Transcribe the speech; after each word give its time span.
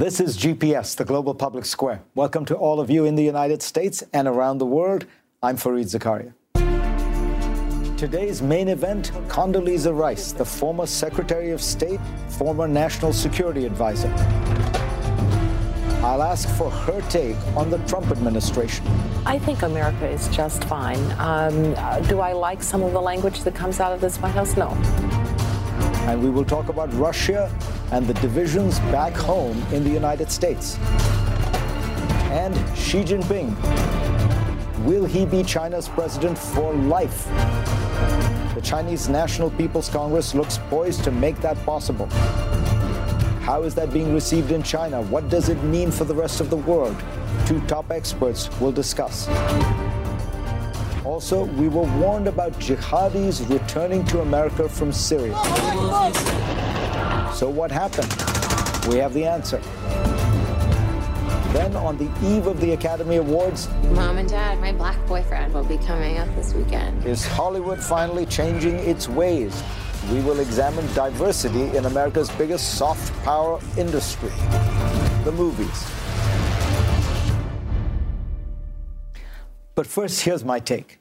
This 0.00 0.18
is 0.18 0.38
GPS, 0.38 0.96
the 0.96 1.04
Global 1.04 1.34
Public 1.34 1.66
Square. 1.66 2.00
Welcome 2.14 2.46
to 2.46 2.54
all 2.54 2.80
of 2.80 2.88
you 2.88 3.04
in 3.04 3.16
the 3.16 3.22
United 3.22 3.60
States 3.60 4.02
and 4.14 4.26
around 4.26 4.56
the 4.56 4.64
world. 4.64 5.04
I'm 5.42 5.56
Fareed 5.56 5.90
Zakaria. 5.94 6.32
Today's 7.98 8.40
main 8.40 8.68
event 8.68 9.12
Condoleezza 9.28 9.94
Rice, 9.94 10.32
the 10.32 10.44
former 10.44 10.86
Secretary 10.86 11.50
of 11.50 11.60
State, 11.60 12.00
former 12.30 12.66
National 12.66 13.12
Security 13.12 13.66
Advisor. 13.66 14.08
I'll 16.02 16.22
ask 16.22 16.48
for 16.56 16.70
her 16.70 17.02
take 17.10 17.36
on 17.54 17.68
the 17.68 17.76
Trump 17.86 18.10
administration. 18.10 18.86
I 19.26 19.38
think 19.38 19.60
America 19.60 20.08
is 20.08 20.28
just 20.28 20.64
fine. 20.64 20.98
Um, 21.18 21.74
do 22.08 22.20
I 22.20 22.32
like 22.32 22.62
some 22.62 22.82
of 22.82 22.92
the 22.92 23.02
language 23.02 23.42
that 23.42 23.54
comes 23.54 23.80
out 23.80 23.92
of 23.92 24.00
this 24.00 24.16
White 24.16 24.32
House? 24.32 24.56
No. 24.56 24.70
And 26.10 26.20
we 26.20 26.28
will 26.28 26.44
talk 26.44 26.70
about 26.70 26.92
Russia 26.94 27.48
and 27.92 28.04
the 28.04 28.14
divisions 28.14 28.80
back 28.90 29.12
home 29.12 29.56
in 29.72 29.84
the 29.84 29.90
United 29.90 30.28
States. 30.28 30.76
And 32.32 32.52
Xi 32.76 33.04
Jinping. 33.04 33.54
Will 34.84 35.04
he 35.04 35.24
be 35.24 35.44
China's 35.44 35.88
president 35.88 36.36
for 36.36 36.74
life? 36.74 37.26
The 38.56 38.60
Chinese 38.60 39.08
National 39.08 39.50
People's 39.50 39.88
Congress 39.88 40.34
looks 40.34 40.58
poised 40.68 41.04
to 41.04 41.12
make 41.12 41.40
that 41.42 41.56
possible. 41.64 42.06
How 43.46 43.62
is 43.62 43.76
that 43.76 43.92
being 43.92 44.12
received 44.12 44.50
in 44.50 44.64
China? 44.64 45.02
What 45.02 45.28
does 45.28 45.48
it 45.48 45.62
mean 45.62 45.92
for 45.92 46.02
the 46.02 46.14
rest 46.16 46.40
of 46.40 46.50
the 46.50 46.56
world? 46.56 46.96
Two 47.46 47.60
top 47.68 47.92
experts 47.92 48.50
will 48.60 48.72
discuss. 48.72 49.28
Also, 51.04 51.44
we 51.44 51.68
were 51.68 51.88
warned 51.98 52.28
about 52.28 52.52
jihadis 52.54 53.48
returning 53.48 54.04
to 54.04 54.20
America 54.20 54.68
from 54.68 54.92
Syria. 54.92 55.34
So, 57.34 57.48
what 57.48 57.70
happened? 57.70 58.10
We 58.86 58.98
have 58.98 59.14
the 59.14 59.24
answer. 59.24 59.58
Then, 61.52 61.74
on 61.74 61.96
the 61.96 62.10
eve 62.22 62.46
of 62.46 62.60
the 62.60 62.72
Academy 62.72 63.16
Awards, 63.16 63.68
Mom 63.92 64.18
and 64.18 64.28
Dad, 64.28 64.60
my 64.60 64.72
black 64.72 65.04
boyfriend 65.06 65.54
will 65.54 65.64
be 65.64 65.78
coming 65.78 66.18
up 66.18 66.28
this 66.36 66.52
weekend. 66.52 67.04
Is 67.06 67.26
Hollywood 67.26 67.80
finally 67.80 68.26
changing 68.26 68.76
its 68.80 69.08
ways? 69.08 69.62
We 70.12 70.20
will 70.20 70.40
examine 70.40 70.86
diversity 70.94 71.76
in 71.76 71.86
America's 71.86 72.30
biggest 72.30 72.74
soft 72.74 73.12
power 73.24 73.58
industry 73.76 74.30
the 75.24 75.32
movies. 75.32 75.99
But 79.74 79.86
first, 79.86 80.22
here's 80.22 80.44
my 80.44 80.58
take. 80.58 80.98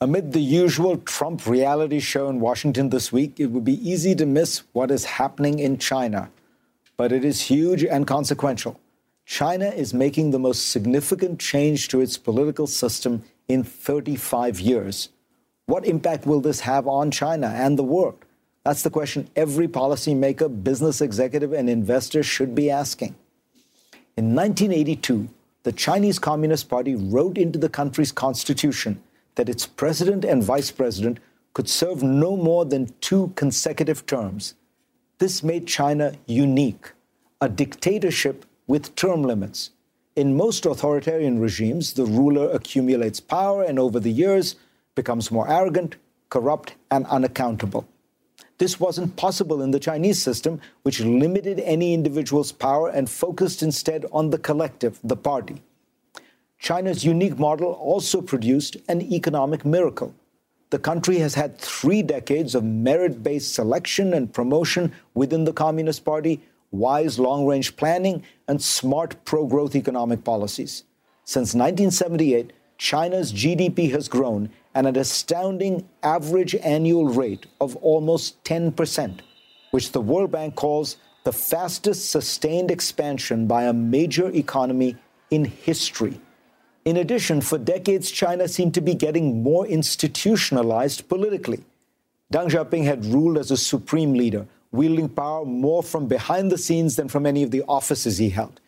Amid 0.00 0.32
the 0.32 0.40
usual 0.40 0.96
Trump 0.96 1.46
reality 1.46 2.00
show 2.00 2.28
in 2.28 2.40
Washington 2.40 2.88
this 2.88 3.12
week, 3.12 3.38
it 3.38 3.46
would 3.46 3.64
be 3.64 3.86
easy 3.86 4.14
to 4.14 4.24
miss 4.24 4.62
what 4.72 4.90
is 4.90 5.04
happening 5.04 5.58
in 5.58 5.76
China. 5.76 6.30
But 6.96 7.12
it 7.12 7.24
is 7.24 7.42
huge 7.42 7.84
and 7.84 8.06
consequential. 8.06 8.80
China 9.26 9.66
is 9.66 9.92
making 9.92 10.30
the 10.30 10.38
most 10.38 10.70
significant 10.70 11.38
change 11.38 11.88
to 11.88 12.00
its 12.00 12.16
political 12.16 12.66
system 12.66 13.22
in 13.48 13.62
35 13.62 14.58
years. 14.60 15.10
What 15.66 15.86
impact 15.86 16.26
will 16.26 16.40
this 16.40 16.60
have 16.60 16.88
on 16.88 17.10
China 17.10 17.48
and 17.48 17.78
the 17.78 17.84
world? 17.84 18.24
That's 18.64 18.82
the 18.82 18.90
question 18.90 19.28
every 19.36 19.68
policymaker, 19.68 20.64
business 20.64 21.00
executive, 21.00 21.52
and 21.52 21.70
investor 21.70 22.22
should 22.22 22.54
be 22.54 22.70
asking. 22.70 23.14
In 24.16 24.34
1982, 24.34 25.28
the 25.62 25.72
Chinese 25.72 26.18
Communist 26.18 26.68
Party 26.68 26.94
wrote 26.94 27.36
into 27.36 27.58
the 27.58 27.68
country's 27.68 28.12
constitution 28.12 29.02
that 29.34 29.48
its 29.48 29.66
president 29.66 30.24
and 30.24 30.42
vice 30.42 30.70
president 30.70 31.18
could 31.52 31.68
serve 31.68 32.02
no 32.02 32.36
more 32.36 32.64
than 32.64 32.94
two 33.00 33.32
consecutive 33.36 34.06
terms. 34.06 34.54
This 35.18 35.42
made 35.42 35.66
China 35.66 36.14
unique, 36.26 36.92
a 37.40 37.48
dictatorship 37.48 38.46
with 38.66 38.94
term 38.94 39.22
limits. 39.22 39.70
In 40.16 40.36
most 40.36 40.64
authoritarian 40.64 41.38
regimes, 41.40 41.92
the 41.92 42.06
ruler 42.06 42.50
accumulates 42.50 43.20
power 43.20 43.62
and 43.62 43.78
over 43.78 44.00
the 44.00 44.10
years 44.10 44.56
becomes 44.94 45.30
more 45.30 45.48
arrogant, 45.48 45.96
corrupt, 46.30 46.74
and 46.90 47.06
unaccountable. 47.06 47.86
This 48.60 48.78
wasn't 48.78 49.16
possible 49.16 49.62
in 49.62 49.70
the 49.70 49.80
Chinese 49.80 50.20
system, 50.20 50.60
which 50.82 51.00
limited 51.00 51.60
any 51.60 51.94
individual's 51.94 52.52
power 52.52 52.90
and 52.90 53.08
focused 53.08 53.62
instead 53.62 54.04
on 54.12 54.28
the 54.28 54.36
collective, 54.36 54.98
the 55.02 55.16
party. 55.16 55.62
China's 56.58 57.02
unique 57.02 57.38
model 57.38 57.72
also 57.72 58.20
produced 58.20 58.76
an 58.86 59.00
economic 59.00 59.64
miracle. 59.64 60.14
The 60.68 60.78
country 60.78 61.16
has 61.20 61.34
had 61.34 61.56
three 61.56 62.02
decades 62.02 62.54
of 62.54 62.62
merit 62.62 63.22
based 63.22 63.54
selection 63.54 64.12
and 64.12 64.30
promotion 64.30 64.92
within 65.14 65.44
the 65.44 65.54
Communist 65.54 66.04
Party, 66.04 66.42
wise 66.70 67.18
long 67.18 67.46
range 67.46 67.76
planning, 67.76 68.22
and 68.46 68.60
smart 68.60 69.24
pro 69.24 69.46
growth 69.46 69.74
economic 69.74 70.22
policies. 70.22 70.84
Since 71.24 71.54
1978, 71.54 72.52
China's 72.80 73.30
GDP 73.30 73.90
has 73.90 74.08
grown 74.08 74.48
at 74.74 74.86
an 74.86 74.96
astounding 74.96 75.86
average 76.02 76.54
annual 76.54 77.08
rate 77.08 77.44
of 77.60 77.76
almost 77.76 78.42
10%, 78.44 79.20
which 79.70 79.92
the 79.92 80.00
World 80.00 80.32
Bank 80.32 80.54
calls 80.54 80.96
the 81.24 81.32
fastest 81.32 82.10
sustained 82.10 82.70
expansion 82.70 83.46
by 83.46 83.64
a 83.64 83.72
major 83.74 84.30
economy 84.30 84.96
in 85.30 85.44
history. 85.44 86.18
In 86.86 86.96
addition, 86.96 87.42
for 87.42 87.58
decades, 87.58 88.10
China 88.10 88.48
seemed 88.48 88.72
to 88.72 88.80
be 88.80 88.94
getting 88.94 89.42
more 89.42 89.66
institutionalized 89.66 91.06
politically. 91.06 91.62
Deng 92.32 92.48
Xiaoping 92.48 92.84
had 92.84 93.04
ruled 93.04 93.36
as 93.36 93.50
a 93.50 93.58
supreme 93.58 94.14
leader, 94.14 94.46
wielding 94.72 95.10
power 95.10 95.44
more 95.44 95.82
from 95.82 96.06
behind 96.06 96.50
the 96.50 96.56
scenes 96.56 96.96
than 96.96 97.08
from 97.08 97.26
any 97.26 97.42
of 97.42 97.50
the 97.50 97.62
offices 97.68 98.16
he 98.16 98.30
held. 98.30 98.58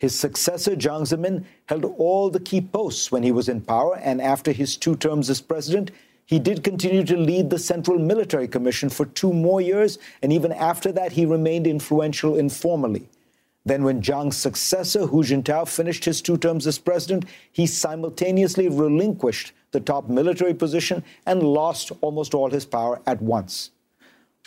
His 0.00 0.18
successor, 0.18 0.74
Jiang 0.74 1.02
Zemin, 1.02 1.44
held 1.66 1.84
all 1.84 2.30
the 2.30 2.40
key 2.40 2.62
posts 2.62 3.12
when 3.12 3.22
he 3.22 3.32
was 3.32 3.50
in 3.50 3.60
power, 3.60 3.98
and 3.98 4.22
after 4.22 4.50
his 4.50 4.78
two 4.78 4.96
terms 4.96 5.28
as 5.28 5.42
president, 5.42 5.90
he 6.24 6.38
did 6.38 6.64
continue 6.64 7.04
to 7.04 7.18
lead 7.18 7.50
the 7.50 7.58
Central 7.58 7.98
Military 7.98 8.48
Commission 8.48 8.88
for 8.88 9.04
two 9.04 9.30
more 9.30 9.60
years, 9.60 9.98
and 10.22 10.32
even 10.32 10.52
after 10.52 10.90
that, 10.92 11.12
he 11.12 11.26
remained 11.26 11.66
influential 11.66 12.38
informally. 12.38 13.10
Then, 13.66 13.84
when 13.84 14.00
Jiang's 14.00 14.38
successor, 14.38 15.06
Hu 15.06 15.22
Jintao, 15.22 15.68
finished 15.68 16.06
his 16.06 16.22
two 16.22 16.38
terms 16.38 16.66
as 16.66 16.78
president, 16.78 17.26
he 17.52 17.66
simultaneously 17.66 18.70
relinquished 18.70 19.52
the 19.72 19.80
top 19.80 20.08
military 20.08 20.54
position 20.54 21.04
and 21.26 21.42
lost 21.42 21.92
almost 22.00 22.32
all 22.32 22.48
his 22.48 22.64
power 22.64 23.02
at 23.06 23.20
once. 23.20 23.70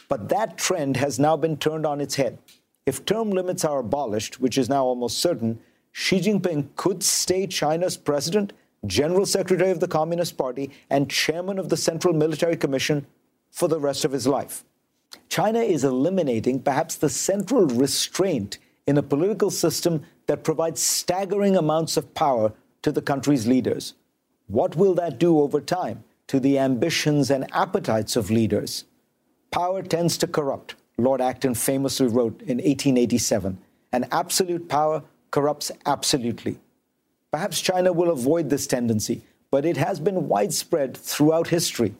But 0.09 0.29
that 0.29 0.57
trend 0.57 0.97
has 0.97 1.19
now 1.19 1.37
been 1.37 1.57
turned 1.57 1.85
on 1.85 2.01
its 2.01 2.15
head. 2.15 2.39
If 2.85 3.05
term 3.05 3.29
limits 3.31 3.63
are 3.63 3.79
abolished, 3.79 4.41
which 4.41 4.57
is 4.57 4.69
now 4.69 4.83
almost 4.83 5.19
certain, 5.19 5.59
Xi 5.93 6.19
Jinping 6.19 6.67
could 6.75 7.01
stay 7.03 7.47
China's 7.47 7.95
president, 7.95 8.51
general 8.85 9.25
secretary 9.25 9.71
of 9.71 9.79
the 9.79 9.87
Communist 9.87 10.37
Party, 10.37 10.71
and 10.89 11.09
chairman 11.09 11.59
of 11.59 11.69
the 11.69 11.77
Central 11.77 12.13
Military 12.13 12.57
Commission 12.57 13.05
for 13.51 13.67
the 13.67 13.79
rest 13.79 14.03
of 14.03 14.11
his 14.11 14.27
life. 14.27 14.65
China 15.29 15.59
is 15.59 15.83
eliminating 15.83 16.59
perhaps 16.59 16.95
the 16.95 17.09
central 17.09 17.67
restraint 17.67 18.57
in 18.85 18.97
a 18.97 19.03
political 19.03 19.49
system 19.49 20.03
that 20.27 20.43
provides 20.43 20.81
staggering 20.81 21.55
amounts 21.55 21.95
of 21.95 22.13
power 22.13 22.51
to 22.81 22.91
the 22.91 23.01
country's 23.01 23.47
leaders. 23.47 23.93
What 24.47 24.75
will 24.75 24.93
that 24.95 25.19
do 25.19 25.39
over 25.39 25.61
time 25.61 26.03
to 26.27 26.39
the 26.39 26.59
ambitions 26.59 27.29
and 27.29 27.47
appetites 27.53 28.15
of 28.15 28.29
leaders? 28.29 28.85
Power 29.51 29.83
tends 29.83 30.17
to 30.17 30.27
corrupt, 30.27 30.75
Lord 30.97 31.21
Acton 31.21 31.55
famously 31.55 32.07
wrote 32.07 32.41
in 32.41 32.57
1887, 32.57 33.57
and 33.91 34.07
absolute 34.11 34.69
power 34.69 35.03
corrupts 35.31 35.71
absolutely. 35.85 36.59
Perhaps 37.31 37.61
China 37.61 37.91
will 37.91 38.11
avoid 38.11 38.49
this 38.49 38.67
tendency, 38.67 39.23
but 39.49 39.65
it 39.65 39.77
has 39.77 39.99
been 39.99 40.27
widespread 40.27 40.95
throughout 40.95 41.47
history. 41.47 41.95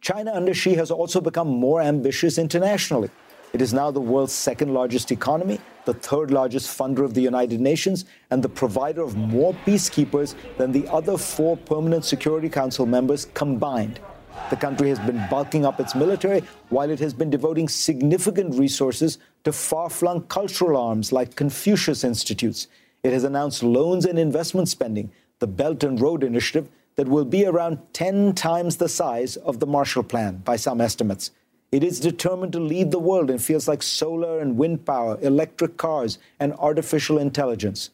China 0.00 0.32
under 0.32 0.54
Xi 0.54 0.74
has 0.74 0.90
also 0.90 1.20
become 1.20 1.46
more 1.46 1.80
ambitious 1.80 2.38
internationally. 2.38 3.10
It 3.52 3.60
is 3.60 3.72
now 3.72 3.90
the 3.90 4.00
world's 4.00 4.32
second 4.32 4.74
largest 4.74 5.12
economy, 5.12 5.60
the 5.84 5.94
third 5.94 6.30
largest 6.30 6.76
funder 6.76 7.04
of 7.04 7.14
the 7.14 7.20
United 7.20 7.60
Nations, 7.60 8.04
and 8.30 8.42
the 8.42 8.48
provider 8.48 9.02
of 9.02 9.16
more 9.16 9.54
peacekeepers 9.66 10.34
than 10.56 10.72
the 10.72 10.88
other 10.88 11.16
four 11.16 11.56
Permanent 11.56 12.04
Security 12.04 12.48
Council 12.48 12.86
members 12.86 13.26
combined. 13.34 14.00
The 14.50 14.56
country 14.56 14.88
has 14.88 14.98
been 14.98 15.24
bulking 15.30 15.64
up 15.64 15.78
its 15.78 15.94
military 15.94 16.42
while 16.70 16.90
it 16.90 16.98
has 17.00 17.14
been 17.14 17.30
devoting 17.30 17.68
significant 17.68 18.58
resources 18.58 19.18
to 19.44 19.52
far 19.52 19.88
flung 19.88 20.22
cultural 20.22 20.76
arms 20.76 21.12
like 21.12 21.36
Confucius 21.36 22.02
Institutes. 22.02 22.66
It 23.02 23.12
has 23.12 23.24
announced 23.24 23.62
loans 23.62 24.04
and 24.04 24.18
investment 24.18 24.68
spending, 24.68 25.10
the 25.38 25.46
Belt 25.46 25.84
and 25.84 26.00
Road 26.00 26.24
Initiative, 26.24 26.68
that 26.96 27.08
will 27.08 27.24
be 27.24 27.46
around 27.46 27.78
10 27.92 28.34
times 28.34 28.76
the 28.76 28.88
size 28.88 29.36
of 29.36 29.60
the 29.60 29.66
Marshall 29.66 30.02
Plan 30.02 30.38
by 30.38 30.56
some 30.56 30.80
estimates. 30.80 31.30
It 31.72 31.84
is 31.84 32.00
determined 32.00 32.52
to 32.52 32.60
lead 32.60 32.90
the 32.90 32.98
world 32.98 33.30
in 33.30 33.38
fields 33.38 33.68
like 33.68 33.82
solar 33.82 34.40
and 34.40 34.56
wind 34.56 34.84
power, 34.84 35.16
electric 35.22 35.76
cars, 35.76 36.18
and 36.40 36.52
artificial 36.54 37.18
intelligence. 37.18 37.90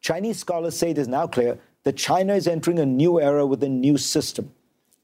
Chinese 0.00 0.38
scholars 0.38 0.76
say 0.76 0.90
it 0.90 0.98
is 0.98 1.08
now 1.08 1.26
clear 1.26 1.58
that 1.84 1.96
China 1.96 2.34
is 2.34 2.48
entering 2.48 2.78
a 2.78 2.86
new 2.86 3.20
era 3.20 3.46
with 3.46 3.62
a 3.62 3.68
new 3.68 3.98
system. 3.98 4.50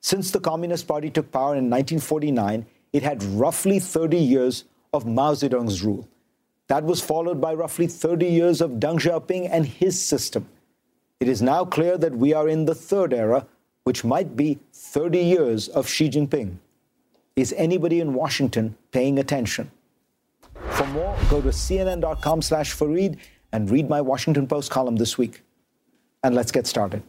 Since 0.03 0.33
the 0.33 0.41
Communist 0.41 0.89
Party 0.89 1.11
took 1.11 1.31
power 1.31 1.55
in 1.55 1.71
1949, 1.71 2.67
it 2.93 3.05
had 3.05 3.23
roughly 3.23 3.79
30 3.79 4.19
years 4.19 4.65
of 4.93 5.07
Mao 5.07 5.33
Zedong's 5.33 5.85
rule. 5.85 6.09
That 6.67 6.83
was 6.83 7.01
followed 7.01 7.41
by 7.41 7.55
roughly 7.55 7.87
30 7.87 8.27
years 8.27 8.61
of 8.61 8.73
Deng 8.73 8.99
Xiaoping 8.99 9.49
and 9.51 9.65
his 9.65 10.01
system. 10.01 10.49
It 11.21 11.29
is 11.29 11.41
now 11.41 11.65
clear 11.65 11.97
that 11.99 12.17
we 12.17 12.35
are 12.35 12.49
in 12.49 12.65
the 12.65 12.75
third 12.75 13.13
era, 13.13 13.47
which 13.85 14.05
might 14.05 14.37
be 14.37 14.59
30 14.73 15.19
years 15.21 15.69
of 15.69 15.89
Xi 15.89 16.11
Jinping. 16.11 16.57
Is 17.37 17.55
anybody 17.57 18.01
in 18.01 18.13
Washington 18.13 18.77
paying 18.91 19.21
attention? 19.21 19.71
For 20.71 20.87
more, 20.89 21.17
go 21.31 21.41
to 21.41 21.49
cnn.com 21.51 22.43
slash 22.43 22.75
Fareed 22.75 23.19
and 23.53 23.71
read 23.71 23.89
my 23.89 24.01
Washington 24.01 24.49
Post 24.49 24.71
column 24.71 24.97
this 24.97 25.17
week. 25.17 25.43
And 26.25 26.35
let's 26.35 26.51
get 26.51 26.67
started. 26.67 27.05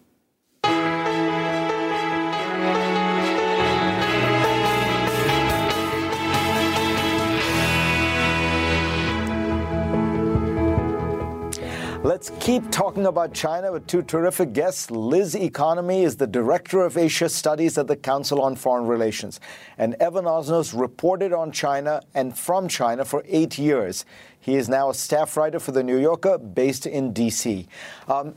Let's 12.03 12.31
keep 12.41 12.69
talking 12.69 13.05
about 13.05 13.33
China 13.33 13.71
with 13.71 13.87
two 13.87 14.01
terrific 14.01 14.51
guests. 14.51 14.91
Liz 14.91 15.37
Economy 15.37 16.03
is 16.03 16.17
the 16.17 16.27
Director 16.27 16.83
of 16.83 16.97
Asia 16.97 17.29
Studies 17.29 17.77
at 17.77 17.87
the 17.87 17.95
Council 17.95 18.41
on 18.41 18.57
Foreign 18.57 18.87
Relations. 18.87 19.39
And 19.77 19.93
Evan 20.01 20.25
Osnos 20.25 20.77
reported 20.77 21.31
on 21.31 21.53
China 21.53 22.01
and 22.13 22.37
from 22.37 22.67
China 22.67 23.05
for 23.05 23.23
eight 23.25 23.57
years. 23.57 24.03
He 24.37 24.55
is 24.55 24.67
now 24.67 24.89
a 24.89 24.93
staff 24.93 25.37
writer 25.37 25.61
for 25.61 25.71
The 25.71 25.81
New 25.81 25.97
Yorker 25.97 26.39
based 26.39 26.85
in 26.87 27.13
D.C. 27.13 27.69
Um, 28.09 28.35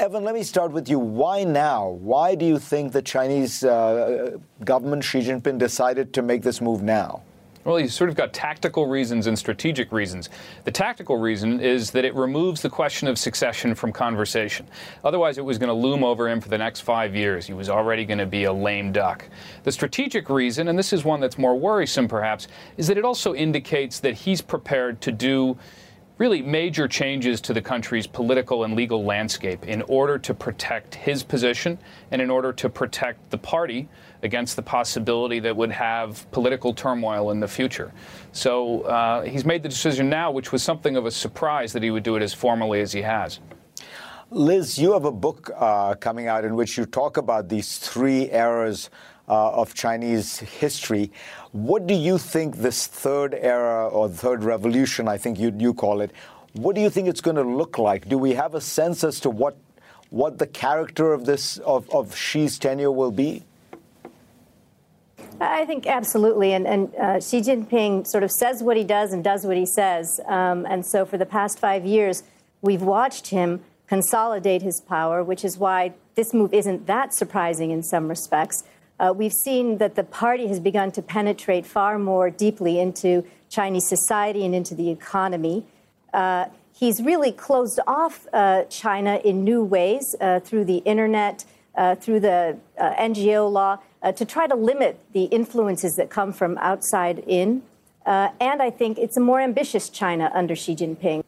Evan, 0.00 0.24
let 0.24 0.34
me 0.34 0.42
start 0.42 0.72
with 0.72 0.88
you. 0.88 0.98
Why 0.98 1.44
now? 1.44 1.90
Why 1.90 2.34
do 2.34 2.46
you 2.46 2.58
think 2.58 2.92
the 2.92 3.02
Chinese 3.02 3.62
uh, 3.62 4.38
government, 4.64 5.04
Xi 5.04 5.20
Jinping, 5.20 5.58
decided 5.58 6.14
to 6.14 6.22
make 6.22 6.40
this 6.40 6.62
move 6.62 6.82
now? 6.82 7.20
Well, 7.64 7.78
you've 7.78 7.92
sort 7.92 8.10
of 8.10 8.16
got 8.16 8.32
tactical 8.32 8.86
reasons 8.86 9.28
and 9.28 9.38
strategic 9.38 9.92
reasons. 9.92 10.28
The 10.64 10.72
tactical 10.72 11.16
reason 11.16 11.60
is 11.60 11.92
that 11.92 12.04
it 12.04 12.12
removes 12.14 12.60
the 12.60 12.68
question 12.68 13.06
of 13.06 13.18
succession 13.18 13.76
from 13.76 13.92
conversation. 13.92 14.66
Otherwise, 15.04 15.38
it 15.38 15.44
was 15.44 15.58
going 15.58 15.68
to 15.68 15.74
loom 15.74 16.02
over 16.02 16.28
him 16.28 16.40
for 16.40 16.48
the 16.48 16.58
next 16.58 16.80
five 16.80 17.14
years. 17.14 17.46
He 17.46 17.52
was 17.52 17.68
already 17.68 18.04
going 18.04 18.18
to 18.18 18.26
be 18.26 18.44
a 18.44 18.52
lame 18.52 18.90
duck. 18.90 19.28
The 19.62 19.70
strategic 19.70 20.28
reason, 20.28 20.66
and 20.66 20.76
this 20.76 20.92
is 20.92 21.04
one 21.04 21.20
that's 21.20 21.38
more 21.38 21.56
worrisome 21.56 22.08
perhaps, 22.08 22.48
is 22.76 22.88
that 22.88 22.98
it 22.98 23.04
also 23.04 23.32
indicates 23.32 24.00
that 24.00 24.14
he's 24.14 24.40
prepared 24.40 25.00
to 25.02 25.12
do 25.12 25.56
really 26.18 26.42
major 26.42 26.86
changes 26.86 27.40
to 27.40 27.52
the 27.52 27.60
country's 27.60 28.06
political 28.06 28.64
and 28.64 28.74
legal 28.74 29.04
landscape 29.04 29.64
in 29.66 29.82
order 29.82 30.18
to 30.18 30.34
protect 30.34 30.94
his 30.94 31.22
position 31.22 31.78
and 32.10 32.20
in 32.20 32.30
order 32.30 32.52
to 32.52 32.68
protect 32.68 33.30
the 33.30 33.38
party 33.38 33.88
against 34.22 34.56
the 34.56 34.62
possibility 34.62 35.40
that 35.40 35.56
would 35.56 35.72
have 35.72 36.30
political 36.30 36.72
turmoil 36.72 37.30
in 37.30 37.40
the 37.40 37.48
future. 37.48 37.92
So 38.32 38.82
uh, 38.82 39.22
he's 39.22 39.44
made 39.44 39.62
the 39.62 39.68
decision 39.68 40.08
now, 40.08 40.30
which 40.30 40.52
was 40.52 40.62
something 40.62 40.96
of 40.96 41.06
a 41.06 41.10
surprise 41.10 41.72
that 41.72 41.82
he 41.82 41.90
would 41.90 42.02
do 42.02 42.16
it 42.16 42.22
as 42.22 42.32
formally 42.32 42.80
as 42.80 42.92
he 42.92 43.02
has. 43.02 43.40
Liz, 44.30 44.78
you 44.78 44.92
have 44.92 45.04
a 45.04 45.12
book 45.12 45.50
uh, 45.56 45.94
coming 45.96 46.26
out 46.26 46.44
in 46.44 46.54
which 46.54 46.78
you 46.78 46.86
talk 46.86 47.16
about 47.18 47.48
these 47.48 47.78
three 47.78 48.30
eras 48.30 48.88
uh, 49.28 49.50
of 49.52 49.74
Chinese 49.74 50.38
history. 50.38 51.12
What 51.52 51.86
do 51.86 51.94
you 51.94 52.16
think 52.16 52.56
this 52.56 52.86
third 52.86 53.34
era 53.34 53.88
or 53.88 54.08
third 54.08 54.42
revolution, 54.42 55.06
I 55.06 55.18
think 55.18 55.38
you, 55.38 55.54
you 55.58 55.74
call 55.74 56.00
it, 56.00 56.12
what 56.54 56.74
do 56.74 56.80
you 56.80 56.90
think 56.90 57.08
it's 57.08 57.20
going 57.20 57.36
to 57.36 57.42
look 57.42 57.78
like? 57.78 58.08
Do 58.08 58.18
we 58.18 58.34
have 58.34 58.54
a 58.54 58.60
sense 58.60 59.04
as 59.04 59.20
to 59.20 59.30
what 59.30 59.56
what 60.10 60.36
the 60.36 60.46
character 60.46 61.14
of 61.14 61.24
this 61.24 61.56
of, 61.58 61.88
of 61.88 62.14
Xi's 62.14 62.58
tenure 62.58 62.92
will 62.92 63.10
be? 63.10 63.44
I 65.42 65.64
think 65.64 65.86
absolutely. 65.86 66.52
And, 66.52 66.66
and 66.66 66.94
uh, 66.94 67.20
Xi 67.20 67.40
Jinping 67.40 68.06
sort 68.06 68.22
of 68.22 68.30
says 68.30 68.62
what 68.62 68.76
he 68.76 68.84
does 68.84 69.12
and 69.12 69.24
does 69.24 69.44
what 69.44 69.56
he 69.56 69.66
says. 69.66 70.20
Um, 70.26 70.66
and 70.66 70.86
so 70.86 71.04
for 71.04 71.18
the 71.18 71.26
past 71.26 71.58
five 71.58 71.84
years, 71.84 72.22
we've 72.60 72.82
watched 72.82 73.28
him 73.28 73.60
consolidate 73.88 74.62
his 74.62 74.80
power, 74.80 75.22
which 75.24 75.44
is 75.44 75.58
why 75.58 75.92
this 76.14 76.32
move 76.32 76.54
isn't 76.54 76.86
that 76.86 77.12
surprising 77.12 77.72
in 77.72 77.82
some 77.82 78.08
respects. 78.08 78.62
Uh, 79.00 79.12
we've 79.14 79.32
seen 79.32 79.78
that 79.78 79.96
the 79.96 80.04
party 80.04 80.46
has 80.46 80.60
begun 80.60 80.92
to 80.92 81.02
penetrate 81.02 81.66
far 81.66 81.98
more 81.98 82.30
deeply 82.30 82.78
into 82.78 83.24
Chinese 83.48 83.88
society 83.88 84.46
and 84.46 84.54
into 84.54 84.76
the 84.76 84.90
economy. 84.90 85.66
Uh, 86.14 86.46
he's 86.72 87.02
really 87.02 87.32
closed 87.32 87.80
off 87.86 88.26
uh, 88.32 88.62
China 88.64 89.20
in 89.24 89.42
new 89.42 89.64
ways 89.64 90.14
uh, 90.20 90.38
through 90.40 90.64
the 90.64 90.78
internet, 90.78 91.44
uh, 91.74 91.96
through 91.96 92.20
the 92.20 92.56
uh, 92.78 92.94
NGO 92.94 93.50
law 93.50 93.78
uh, 94.02 94.12
to 94.12 94.24
try 94.24 94.46
to 94.46 94.54
limit 94.54 94.98
the 95.12 95.24
influences 95.24 95.96
that 95.96 96.10
come 96.10 96.32
from 96.32 96.58
outside 96.58 97.22
in. 97.26 97.62
Uh, 98.04 98.30
and 98.40 98.60
I 98.60 98.70
think 98.70 98.98
it's 98.98 99.16
a 99.16 99.20
more 99.20 99.40
ambitious 99.40 99.88
China 99.88 100.30
under 100.34 100.56
Xi 100.56 100.74
Jinping. 100.74 101.22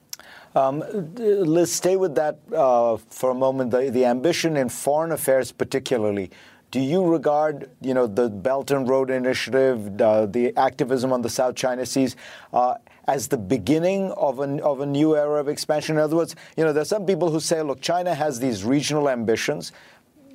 Um, 0.57 0.85
let's 1.17 1.73
stay 1.73 1.97
with 1.97 2.15
that 2.15 2.39
uh, 2.55 2.97
for 2.97 3.31
a 3.31 3.35
moment. 3.35 3.73
The, 3.73 3.91
the, 3.91 4.05
ambition 4.05 4.57
in 4.57 4.69
foreign 4.69 5.11
affairs, 5.11 5.51
particularly. 5.51 6.31
Do 6.71 6.81
you 6.81 7.05
regard, 7.05 7.71
you 7.81 7.95
know, 7.95 8.07
the 8.07 8.29
Belt 8.29 8.71
and 8.71 8.89
Road 8.89 9.11
Initiative, 9.11 9.97
the 9.97 10.53
activism 10.57 11.13
on 11.13 11.23
the 11.23 11.29
South 11.29 11.55
China 11.55 11.87
Seas, 11.87 12.17
uh, 12.53 12.75
as 13.07 13.29
the 13.29 13.37
beginning 13.37 14.11
of, 14.13 14.41
an, 14.41 14.61
of 14.61 14.81
a 14.81 14.87
new 14.87 15.17
era 15.17 15.41
of 15.41 15.49
expansion? 15.49 15.97
In 15.97 16.03
other 16.03 16.17
words, 16.17 16.35
you 16.57 16.65
know, 16.65 16.73
there's 16.73 16.89
some 16.89 17.07
people 17.07 17.31
who 17.31 17.39
say, 17.39 17.63
look, 17.63 17.81
China 17.81 18.15
has 18.15 18.41
these 18.41 18.65
regional 18.65 19.09
ambitions 19.09 19.73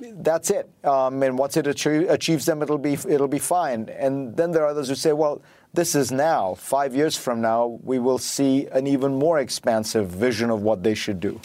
that's 0.00 0.50
it. 0.50 0.68
Um, 0.84 1.22
and 1.22 1.38
once 1.38 1.56
it 1.56 1.66
achieves 1.66 2.46
them, 2.46 2.62
it'll 2.62 2.78
be 2.78 2.94
it'll 2.94 3.28
be 3.28 3.38
fine. 3.38 3.88
And 3.90 4.36
then 4.36 4.50
there 4.50 4.64
are 4.64 4.68
others 4.68 4.88
who 4.88 4.94
say, 4.94 5.12
well, 5.12 5.42
this 5.72 5.94
is 5.94 6.10
now. 6.10 6.54
Five 6.54 6.94
years 6.94 7.16
from 7.16 7.40
now, 7.40 7.78
we 7.82 7.98
will 7.98 8.18
see 8.18 8.66
an 8.72 8.86
even 8.86 9.18
more 9.18 9.38
expansive 9.38 10.08
vision 10.08 10.50
of 10.50 10.62
what 10.62 10.82
they 10.82 10.94
should 10.94 11.20
do. 11.20 11.40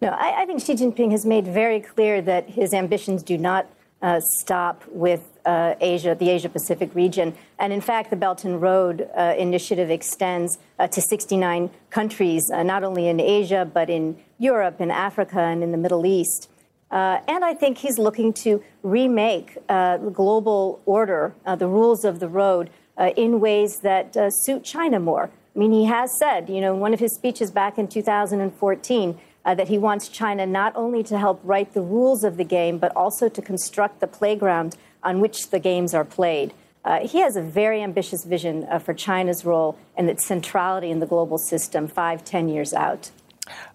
No, 0.00 0.08
I, 0.08 0.42
I 0.42 0.46
think 0.46 0.60
Xi 0.60 0.74
Jinping 0.74 1.12
has 1.12 1.24
made 1.24 1.46
very 1.46 1.80
clear 1.80 2.20
that 2.22 2.50
his 2.50 2.74
ambitions 2.74 3.22
do 3.22 3.38
not 3.38 3.68
uh, 4.02 4.20
stop 4.20 4.82
with 4.88 5.38
uh, 5.44 5.74
Asia, 5.80 6.14
the 6.14 6.28
Asia 6.30 6.48
Pacific 6.48 6.94
region. 6.94 7.34
And 7.58 7.72
in 7.72 7.80
fact, 7.80 8.10
the 8.10 8.16
Belt 8.16 8.44
and 8.44 8.60
Road 8.60 9.08
uh, 9.16 9.34
Initiative 9.38 9.90
extends 9.90 10.58
uh, 10.78 10.88
to 10.88 11.00
69 11.00 11.70
countries, 11.90 12.50
uh, 12.50 12.62
not 12.62 12.84
only 12.84 13.08
in 13.08 13.20
Asia, 13.20 13.68
but 13.72 13.88
in 13.88 14.16
Europe, 14.38 14.80
in 14.80 14.90
Africa, 14.90 15.40
and 15.40 15.62
in 15.62 15.72
the 15.72 15.78
Middle 15.78 16.04
East. 16.04 16.48
Uh, 16.90 17.20
and 17.26 17.44
I 17.44 17.54
think 17.54 17.78
he's 17.78 17.98
looking 17.98 18.32
to 18.34 18.62
remake 18.82 19.54
the 19.66 20.10
global 20.12 20.82
order, 20.84 21.34
the 21.56 21.66
rules 21.66 22.04
of 22.04 22.20
the 22.20 22.28
road, 22.28 22.68
in 23.16 23.40
ways 23.40 23.78
that 23.78 24.14
suit 24.30 24.62
China 24.62 25.00
more. 25.00 25.30
I 25.54 25.58
mean, 25.58 25.72
he 25.72 25.84
has 25.86 26.16
said, 26.18 26.50
you 26.50 26.60
know, 26.60 26.74
in 26.74 26.80
one 26.80 26.92
of 26.92 27.00
his 27.00 27.14
speeches 27.14 27.50
back 27.50 27.78
in 27.78 27.88
2014, 27.88 29.18
uh, 29.44 29.54
that 29.54 29.68
he 29.68 29.78
wants 29.78 30.08
China 30.08 30.46
not 30.46 30.72
only 30.76 31.02
to 31.04 31.18
help 31.18 31.40
write 31.44 31.74
the 31.74 31.82
rules 31.82 32.24
of 32.24 32.36
the 32.36 32.44
game, 32.44 32.78
but 32.78 32.94
also 32.96 33.28
to 33.28 33.42
construct 33.42 34.00
the 34.00 34.06
playground 34.06 34.76
on 35.02 35.20
which 35.20 35.50
the 35.50 35.58
games 35.58 35.94
are 35.94 36.04
played. 36.04 36.52
Uh, 36.84 37.06
he 37.06 37.20
has 37.20 37.36
a 37.36 37.42
very 37.42 37.82
ambitious 37.82 38.24
vision 38.24 38.66
uh, 38.68 38.78
for 38.78 38.92
China's 38.92 39.44
role 39.44 39.78
and 39.96 40.10
its 40.10 40.24
centrality 40.24 40.90
in 40.90 40.98
the 40.98 41.06
global 41.06 41.38
system 41.38 41.86
five, 41.86 42.24
ten 42.24 42.48
years 42.48 42.72
out. 42.72 43.10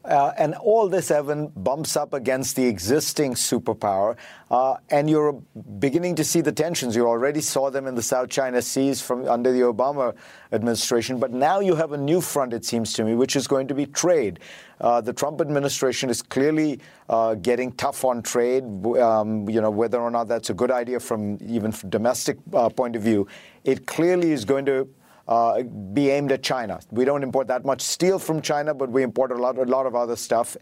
Uh, 0.05 0.31
and 0.38 0.55
all 0.55 0.88
this, 0.88 1.12
Evan, 1.12 1.48
bumps 1.55 1.98
up 1.98 2.13
against 2.13 2.55
the 2.55 2.65
existing 2.65 3.34
superpower. 3.34 4.15
Uh, 4.50 4.77
and 4.89 5.10
you're 5.10 5.34
beginning 5.79 6.15
to 6.15 6.24
see 6.24 6.39
the 6.39 6.51
tensions. 6.51 6.96
You 6.96 7.05
already 7.07 7.41
saw 7.41 7.69
them 7.69 7.88
in 7.88 7.96
the 7.96 8.01
South 8.01 8.29
China 8.29 8.62
Seas 8.62 9.01
from 9.01 9.27
under 9.27 9.51
the 9.51 9.62
Obama 9.62 10.15
administration. 10.53 11.19
But 11.19 11.31
now 11.31 11.60
you 11.60 11.75
have 11.75 11.91
a 11.91 11.98
new 11.98 12.22
front, 12.22 12.53
it 12.53 12.63
seems 12.63 12.93
to 12.93 13.03
me, 13.03 13.15
which 13.15 13.36
is 13.36 13.48
going 13.48 13.67
to 13.67 13.74
be 13.74 13.86
trade. 13.86 14.39
Uh, 14.79 15.01
the 15.01 15.12
Trump 15.12 15.41
administration 15.41 16.10
is 16.10 16.22
clearly 16.22 16.79
uh, 17.10 17.36
getting 17.36 17.72
tough 17.74 18.05
on 18.05 18.22
trade. 18.22 18.63
Um, 18.98 19.50
you 19.50 19.60
know, 19.60 19.72
whether 19.72 20.00
or 20.00 20.12
not 20.12 20.27
that's 20.27 20.50
a 20.50 20.53
good 20.53 20.72
idea 20.72 21.00
from 21.00 21.38
even 21.41 21.72
from 21.72 21.89
domestic 21.89 22.38
uh, 22.53 22.69
point 22.69 22.96
of 22.96 23.01
view, 23.01 23.27
it 23.63 23.86
clearly 23.88 24.31
is 24.31 24.46
going 24.46 24.65
to 24.65 24.88
uh, 25.27 25.63
be 25.63 26.10
aimed 26.10 26.31
at 26.31 26.43
China. 26.43 26.79
We 26.91 27.05
don't 27.05 27.24
import 27.24 27.48
that 27.48 27.65
much 27.65 27.81
steel 27.81 28.19
from 28.19 28.41
China, 28.41 28.74
but 28.74 28.89
we 28.89 29.03
import 29.03 29.31
a 29.31 29.36
lot, 29.36 29.57
a 29.57 29.63
lot 29.63 29.86
of 29.86 29.96
other 29.96 30.15
stuff. 30.15 30.55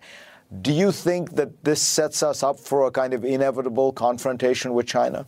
Do 0.62 0.72
you 0.72 0.92
think 0.92 1.36
that 1.36 1.64
this 1.64 1.82
sets 1.82 2.24
us 2.24 2.44
up 2.44 2.60
for 2.60 2.88
a 2.88 2.92
kind 2.92 3.14
of 3.14 3.26
inevitable 3.26 3.92
confrontation 3.92 4.74
with 4.74 4.88
China? 4.88 5.26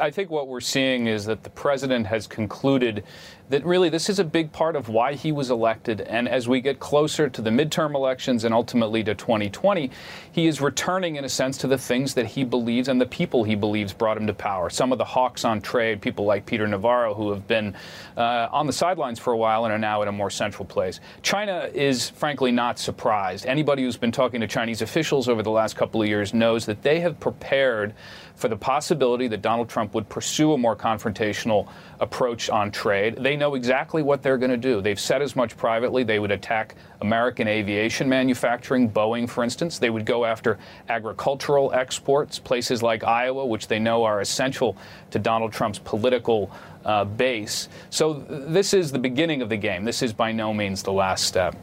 I 0.00 0.10
think 0.10 0.30
what 0.30 0.48
we're 0.48 0.60
seeing 0.60 1.06
is 1.06 1.24
that 1.26 1.42
the 1.42 1.50
president 1.50 2.06
has 2.06 2.26
concluded 2.26 3.04
that 3.50 3.64
really 3.64 3.88
this 3.88 4.08
is 4.08 4.18
a 4.18 4.24
big 4.24 4.52
part 4.52 4.76
of 4.76 4.88
why 4.88 5.14
he 5.14 5.32
was 5.32 5.50
elected. 5.50 6.00
And 6.02 6.28
as 6.28 6.48
we 6.48 6.60
get 6.60 6.80
closer 6.80 7.28
to 7.28 7.42
the 7.42 7.50
midterm 7.50 7.94
elections 7.94 8.44
and 8.44 8.54
ultimately 8.54 9.02
to 9.04 9.14
2020, 9.14 9.90
he 10.30 10.46
is 10.46 10.60
returning, 10.60 11.16
in 11.16 11.24
a 11.24 11.28
sense, 11.28 11.56
to 11.58 11.66
the 11.66 11.78
things 11.78 12.14
that 12.14 12.26
he 12.26 12.44
believes 12.44 12.88
and 12.88 13.00
the 13.00 13.06
people 13.06 13.44
he 13.44 13.54
believes 13.54 13.92
brought 13.92 14.16
him 14.16 14.26
to 14.26 14.34
power. 14.34 14.70
Some 14.70 14.92
of 14.92 14.98
the 14.98 15.04
hawks 15.04 15.44
on 15.44 15.60
trade, 15.60 16.00
people 16.00 16.24
like 16.24 16.46
Peter 16.46 16.66
Navarro, 16.66 17.14
who 17.14 17.30
have 17.30 17.46
been 17.46 17.74
uh, 18.16 18.48
on 18.52 18.66
the 18.66 18.72
sidelines 18.72 19.18
for 19.18 19.32
a 19.32 19.36
while 19.36 19.64
and 19.64 19.72
are 19.72 19.78
now 19.78 20.02
in 20.02 20.08
a 20.08 20.12
more 20.12 20.30
central 20.30 20.66
place. 20.66 21.00
China 21.22 21.70
is, 21.72 22.10
frankly, 22.10 22.52
not 22.52 22.78
surprised. 22.78 23.46
Anybody 23.46 23.82
who's 23.82 23.96
been 23.96 24.12
talking 24.12 24.40
to 24.40 24.46
Chinese 24.46 24.82
officials 24.82 25.28
over 25.28 25.42
the 25.42 25.50
last 25.50 25.76
couple 25.76 26.02
of 26.02 26.08
years 26.08 26.34
knows 26.34 26.66
that 26.66 26.82
they 26.82 27.00
have 27.00 27.18
prepared 27.18 27.94
for 28.38 28.48
the 28.48 28.56
possibility 28.56 29.26
that 29.28 29.42
Donald 29.42 29.68
Trump 29.68 29.94
would 29.94 30.08
pursue 30.08 30.52
a 30.52 30.58
more 30.58 30.76
confrontational 30.76 31.68
approach 31.98 32.48
on 32.48 32.70
trade. 32.70 33.16
They 33.16 33.36
know 33.38 33.54
exactly 33.54 34.02
what 34.02 34.22
they're 34.22 34.36
going 34.36 34.50
to 34.50 34.56
do. 34.56 34.80
They've 34.80 35.00
said 35.00 35.22
as 35.22 35.34
much 35.34 35.56
privately. 35.56 36.04
They 36.04 36.18
would 36.18 36.30
attack 36.30 36.74
American 37.00 37.48
aviation 37.48 38.08
manufacturing, 38.08 38.90
Boeing, 38.90 39.28
for 39.28 39.42
instance. 39.44 39.78
They 39.78 39.90
would 39.90 40.04
go 40.04 40.24
after 40.24 40.58
agricultural 40.88 41.72
exports, 41.72 42.38
places 42.38 42.82
like 42.82 43.04
Iowa, 43.04 43.46
which 43.46 43.68
they 43.68 43.78
know 43.78 44.04
are 44.04 44.20
essential 44.20 44.76
to 45.10 45.18
Donald 45.18 45.52
Trump's 45.52 45.78
political 45.78 46.50
uh, 46.84 47.04
base. 47.04 47.68
So 47.90 48.14
this 48.28 48.74
is 48.74 48.92
the 48.92 48.98
beginning 48.98 49.42
of 49.42 49.48
the 49.48 49.56
game. 49.56 49.84
This 49.84 50.02
is 50.02 50.12
by 50.12 50.32
no 50.32 50.52
means 50.52 50.82
the 50.82 50.92
last 50.92 51.24
step. 51.24 51.56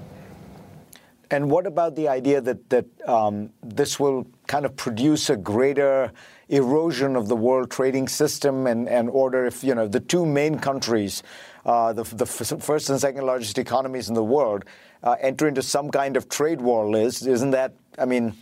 And 1.31 1.49
what 1.49 1.65
about 1.65 1.95
the 1.95 2.07
idea 2.07 2.39
that 2.41 2.69
that 2.69 2.85
um, 3.07 3.49
this 3.63 3.99
will 3.99 4.27
kind 4.47 4.65
of 4.65 4.75
produce 4.75 5.29
a 5.29 5.35
greater 5.35 6.11
erosion 6.49 7.15
of 7.15 7.27
the 7.27 7.35
world 7.35 7.71
trading 7.71 8.07
system 8.07 8.67
and, 8.67 8.87
and 8.87 9.09
order 9.09 9.45
if 9.45 9.63
you 9.63 9.73
know 9.73 9.87
the 9.87 9.99
two 9.99 10.25
main 10.25 10.59
countries 10.59 11.23
uh, 11.65 11.93
the, 11.93 12.05
first 12.25 12.89
and 12.89 12.99
second 12.99 13.25
largest 13.25 13.57
economies 13.57 14.07
in 14.09 14.15
the 14.15 14.23
world, 14.23 14.65
uh, 15.03 15.15
enter 15.19 15.47
into 15.47 15.61
some 15.61 15.89
kind 15.89 16.15
of 16.17 16.29
trade 16.29 16.61
war 16.61 16.89
Liz, 16.89 17.25
isn't 17.25 17.51
that, 17.51 17.73
I 17.97 18.05
mean, 18.05 18.35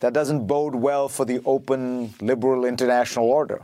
that 0.00 0.12
doesn't 0.12 0.46
bode 0.46 0.74
well 0.74 1.08
for 1.08 1.24
the 1.24 1.42
open, 1.44 2.14
liberal 2.20 2.64
international 2.64 3.26
order? 3.26 3.62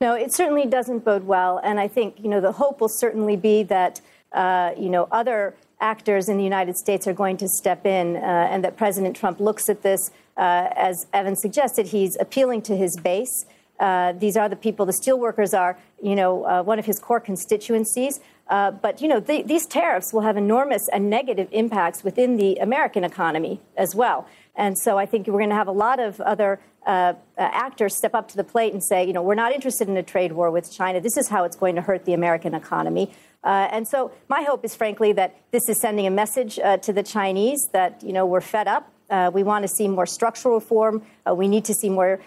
No, 0.00 0.14
it 0.14 0.32
certainly 0.32 0.66
doesn't 0.66 1.04
bode 1.04 1.24
well. 1.24 1.60
And 1.64 1.80
I 1.80 1.88
think, 1.88 2.20
you 2.20 2.28
know, 2.28 2.40
the 2.40 2.52
hope 2.52 2.80
will 2.80 2.88
certainly 2.88 3.36
be 3.36 3.62
that, 3.64 4.00
uh, 4.32 4.72
you 4.76 4.90
know, 4.90 5.08
other 5.10 5.54
actors 5.80 6.28
in 6.28 6.36
the 6.36 6.44
United 6.44 6.76
States 6.76 7.06
are 7.06 7.12
going 7.12 7.36
to 7.38 7.48
step 7.48 7.86
in 7.86 8.16
uh, 8.16 8.48
and 8.50 8.64
that 8.64 8.76
President 8.76 9.16
Trump 9.16 9.40
looks 9.40 9.68
at 9.68 9.82
this, 9.82 10.10
uh, 10.36 10.68
as 10.76 11.06
Evan 11.12 11.36
suggested, 11.36 11.86
he's 11.86 12.16
appealing 12.20 12.60
to 12.62 12.76
his 12.76 12.96
base. 12.96 13.46
Uh, 13.78 14.12
these 14.12 14.36
are 14.36 14.48
the 14.48 14.56
people, 14.56 14.86
the 14.86 14.92
steelworkers 14.92 15.58
are, 15.58 15.78
you 16.02 16.14
know, 16.14 16.44
uh, 16.44 16.62
one 16.62 16.78
of 16.78 16.86
his 16.86 16.98
core 16.98 17.20
constituencies. 17.20 18.20
Uh, 18.48 18.70
but, 18.70 19.00
you 19.00 19.08
know, 19.08 19.20
the, 19.20 19.42
these 19.42 19.66
tariffs 19.66 20.12
will 20.12 20.20
have 20.20 20.36
enormous 20.36 20.88
and 20.88 21.08
negative 21.08 21.48
impacts 21.50 22.04
within 22.04 22.36
the 22.36 22.56
American 22.56 23.02
economy 23.02 23.60
as 23.76 23.94
well. 23.94 24.28
And 24.54 24.78
so 24.78 24.98
I 24.98 25.06
think 25.06 25.26
we're 25.26 25.38
going 25.38 25.48
to 25.48 25.56
have 25.56 25.66
a 25.66 25.72
lot 25.72 25.98
of 25.98 26.20
other 26.20 26.60
uh, 26.86 26.90
uh, 26.90 27.14
actors 27.38 27.96
step 27.96 28.14
up 28.14 28.28
to 28.28 28.36
the 28.36 28.44
plate 28.44 28.72
and 28.72 28.84
say, 28.84 29.04
you 29.04 29.12
know, 29.12 29.22
we're 29.22 29.34
not 29.34 29.52
interested 29.52 29.88
in 29.88 29.96
a 29.96 30.02
trade 30.02 30.32
war 30.32 30.50
with 30.50 30.70
China. 30.70 31.00
This 31.00 31.16
is 31.16 31.28
how 31.28 31.44
it's 31.44 31.56
going 31.56 31.74
to 31.76 31.80
hurt 31.80 32.04
the 32.04 32.12
American 32.12 32.54
economy. 32.54 33.10
Uh, 33.42 33.68
and 33.72 33.88
so 33.88 34.12
my 34.28 34.42
hope 34.42 34.64
is, 34.64 34.74
frankly, 34.74 35.12
that 35.14 35.34
this 35.50 35.68
is 35.68 35.80
sending 35.80 36.06
a 36.06 36.10
message 36.10 36.56
to 36.56 36.92
the 36.92 37.02
Chinese 37.02 37.68
that, 37.72 38.02
you 38.02 38.12
know, 38.12 38.24
we're 38.24 38.40
fed 38.40 38.68
up. 38.68 38.90
we 39.34 39.42
want 39.42 39.62
to 39.64 39.68
see 39.68 39.88
more 39.88 40.06
structural 40.06 40.54
reform. 40.54 41.02
we 41.34 41.48
need 41.48 41.64
to 41.64 41.74
see 41.74 41.88
more 41.88 42.20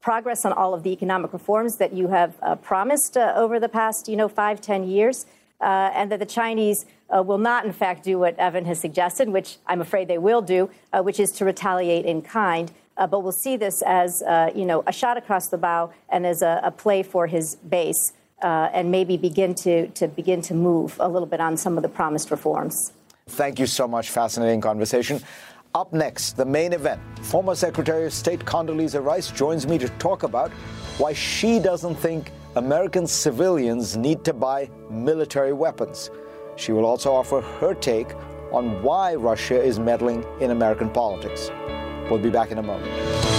progress 0.00 0.44
on 0.44 0.52
all 0.52 0.74
of 0.74 0.82
the 0.82 0.90
economic 0.90 1.32
reforms 1.32 1.76
that 1.76 1.92
you 1.92 2.08
have 2.08 2.34
uh, 2.42 2.56
promised 2.56 3.16
uh, 3.16 3.32
over 3.36 3.60
the 3.60 3.68
past, 3.68 4.08
you 4.08 4.16
know, 4.16 4.28
five, 4.28 4.60
ten 4.60 4.84
years, 4.84 5.26
uh, 5.60 5.90
and 5.94 6.10
that 6.10 6.18
the 6.18 6.26
Chinese 6.26 6.86
uh, 7.14 7.22
will 7.22 7.38
not, 7.38 7.66
in 7.66 7.72
fact, 7.72 8.04
do 8.04 8.18
what 8.18 8.38
Evan 8.38 8.64
has 8.64 8.80
suggested, 8.80 9.28
which 9.28 9.58
I'm 9.66 9.80
afraid 9.80 10.08
they 10.08 10.18
will 10.18 10.40
do, 10.40 10.70
uh, 10.92 11.02
which 11.02 11.20
is 11.20 11.32
to 11.32 11.44
retaliate 11.44 12.06
in 12.06 12.22
kind. 12.22 12.72
but 12.96 13.22
we'll 13.22 13.32
see 13.32 13.56
this 13.56 13.82
as, 13.82 14.22
you 14.54 14.64
know, 14.64 14.82
a 14.86 14.92
shot 14.92 15.16
across 15.16 15.48
the 15.48 15.58
bow 15.58 15.90
and 16.08 16.26
as 16.26 16.42
a, 16.42 16.60
a 16.62 16.70
play 16.70 17.02
for 17.02 17.26
his 17.26 17.56
base, 17.56 18.12
and 18.42 18.90
maybe 18.90 19.16
begin 19.16 19.54
to, 19.54 19.88
to 19.88 20.06
begin 20.08 20.40
to 20.42 20.54
move 20.54 20.96
a 21.00 21.08
little 21.08 21.26
bit 21.26 21.40
on 21.40 21.56
some 21.56 21.76
of 21.78 21.82
the 21.82 21.88
promised 21.88 22.30
reforms. 22.30 22.92
Thank 23.26 23.58
you 23.58 23.66
so 23.66 23.86
much. 23.86 24.10
Fascinating 24.10 24.60
conversation. 24.60 25.20
Up 25.72 25.92
next, 25.92 26.32
the 26.32 26.44
main 26.44 26.72
event. 26.72 27.00
Former 27.22 27.54
Secretary 27.54 28.04
of 28.04 28.12
State 28.12 28.40
Condoleezza 28.40 29.04
Rice 29.04 29.30
joins 29.30 29.68
me 29.68 29.78
to 29.78 29.88
talk 30.00 30.24
about 30.24 30.50
why 30.98 31.12
she 31.12 31.60
doesn't 31.60 31.94
think 31.94 32.32
American 32.56 33.06
civilians 33.06 33.96
need 33.96 34.24
to 34.24 34.32
buy 34.32 34.68
military 34.90 35.52
weapons. 35.52 36.10
She 36.56 36.72
will 36.72 36.84
also 36.84 37.12
offer 37.12 37.40
her 37.40 37.74
take 37.74 38.08
on 38.50 38.82
why 38.82 39.14
Russia 39.14 39.62
is 39.62 39.78
meddling 39.78 40.24
in 40.40 40.50
American 40.50 40.90
politics. 40.90 41.52
We'll 42.10 42.18
be 42.18 42.30
back 42.30 42.50
in 42.50 42.58
a 42.58 42.62
moment. 42.62 43.29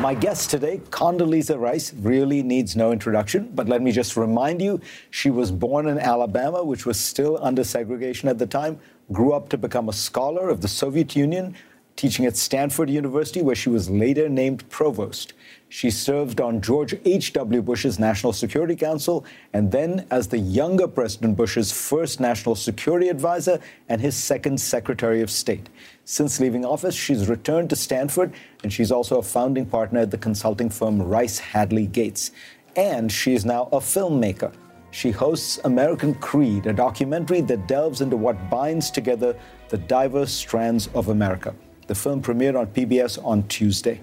My 0.00 0.14
guest 0.14 0.48
today, 0.48 0.80
Condoleezza 0.88 1.60
Rice, 1.60 1.92
really 1.92 2.42
needs 2.42 2.74
no 2.74 2.90
introduction, 2.90 3.50
but 3.54 3.68
let 3.68 3.82
me 3.82 3.92
just 3.92 4.16
remind 4.16 4.62
you 4.62 4.80
she 5.10 5.28
was 5.28 5.52
born 5.52 5.88
in 5.88 5.98
Alabama, 5.98 6.64
which 6.64 6.86
was 6.86 6.98
still 6.98 7.38
under 7.42 7.62
segregation 7.62 8.26
at 8.30 8.38
the 8.38 8.46
time, 8.46 8.80
grew 9.12 9.34
up 9.34 9.50
to 9.50 9.58
become 9.58 9.90
a 9.90 9.92
scholar 9.92 10.48
of 10.48 10.62
the 10.62 10.68
Soviet 10.68 11.14
Union, 11.14 11.54
teaching 11.96 12.24
at 12.24 12.34
Stanford 12.34 12.88
University, 12.88 13.42
where 13.42 13.54
she 13.54 13.68
was 13.68 13.90
later 13.90 14.30
named 14.30 14.66
provost. 14.70 15.34
She 15.68 15.90
served 15.90 16.40
on 16.40 16.62
George 16.62 16.94
H.W. 17.04 17.60
Bush's 17.60 17.98
National 17.98 18.32
Security 18.32 18.76
Council 18.76 19.26
and 19.52 19.70
then 19.70 20.06
as 20.10 20.28
the 20.28 20.38
younger 20.38 20.88
President 20.88 21.36
Bush's 21.36 21.70
first 21.70 22.20
National 22.20 22.54
Security 22.54 23.10
Advisor 23.10 23.60
and 23.90 24.00
his 24.00 24.16
second 24.16 24.62
Secretary 24.62 25.20
of 25.20 25.30
State. 25.30 25.68
Since 26.04 26.40
leaving 26.40 26.64
office, 26.64 26.94
she's 26.94 27.28
returned 27.28 27.70
to 27.70 27.76
Stanford, 27.76 28.32
and 28.62 28.72
she's 28.72 28.90
also 28.90 29.18
a 29.18 29.22
founding 29.22 29.66
partner 29.66 30.00
at 30.00 30.10
the 30.10 30.18
consulting 30.18 30.68
firm 30.68 31.00
Rice 31.00 31.38
Hadley 31.38 31.86
Gates. 31.86 32.32
And 32.76 33.10
she 33.10 33.34
is 33.34 33.44
now 33.44 33.64
a 33.72 33.78
filmmaker 33.78 34.52
she 34.90 35.10
hosts 35.10 35.60
American 35.64 36.14
Creed, 36.14 36.66
a 36.66 36.72
documentary 36.72 37.40
that 37.42 37.68
delves 37.68 38.00
into 38.00 38.16
what 38.16 38.50
binds 38.50 38.90
together 38.90 39.36
the 39.68 39.78
diverse 39.78 40.32
strands 40.32 40.88
of 40.88 41.08
America. 41.08 41.54
The 41.86 41.94
film 41.94 42.22
premiered 42.22 42.58
on 42.58 42.66
PBS 42.68 43.24
on 43.24 43.46
Tuesday. 43.48 44.00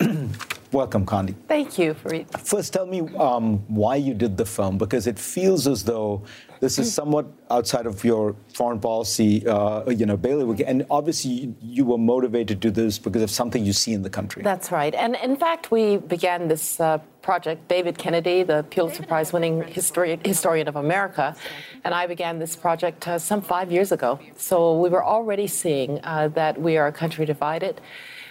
Welcome, 0.72 1.06
Condi. 1.06 1.34
Thank 1.46 1.78
you 1.78 1.94
for 1.94 2.22
First, 2.38 2.72
tell 2.74 2.86
me 2.86 3.00
um, 3.16 3.58
why 3.68 3.96
you 3.96 4.12
did 4.12 4.36
the 4.36 4.44
film, 4.44 4.76
because 4.76 5.06
it 5.06 5.18
feels 5.18 5.66
as 5.66 5.84
though 5.84 6.22
this 6.60 6.78
is 6.78 6.92
somewhat 6.92 7.26
outside 7.50 7.86
of 7.86 8.04
your 8.04 8.36
foreign 8.54 8.80
policy, 8.80 9.46
uh, 9.46 9.88
you 9.90 10.06
know, 10.06 10.16
bailiwick. 10.16 10.62
And 10.66 10.86
obviously, 10.90 11.54
you 11.62 11.84
were 11.84 11.98
motivated 11.98 12.48
to 12.48 12.54
do 12.68 12.70
this 12.70 12.98
because 12.98 13.22
of 13.22 13.30
something 13.30 13.64
you 13.64 13.72
see 13.72 13.92
in 13.92 14.02
the 14.02 14.10
country. 14.10 14.42
That's 14.42 14.70
right. 14.72 14.94
And 14.94 15.16
in 15.16 15.36
fact, 15.36 15.70
we 15.70 15.98
began 15.98 16.48
this 16.48 16.80
uh, 16.80 16.98
project. 17.28 17.68
David 17.68 17.98
Kennedy, 17.98 18.42
the 18.42 18.64
Pulitzer 18.70 19.02
Prize-winning 19.02 19.62
historian, 19.64 20.18
historian 20.24 20.66
of 20.66 20.76
America, 20.76 21.36
and 21.84 21.92
I 21.92 22.06
began 22.06 22.38
this 22.38 22.56
project 22.56 23.06
uh, 23.06 23.18
some 23.18 23.42
five 23.42 23.70
years 23.70 23.92
ago. 23.92 24.18
So 24.38 24.80
we 24.80 24.88
were 24.88 25.04
already 25.04 25.46
seeing 25.46 26.00
uh, 26.04 26.28
that 26.28 26.58
we 26.58 26.78
are 26.78 26.86
a 26.86 26.92
country 27.02 27.26
divided. 27.26 27.82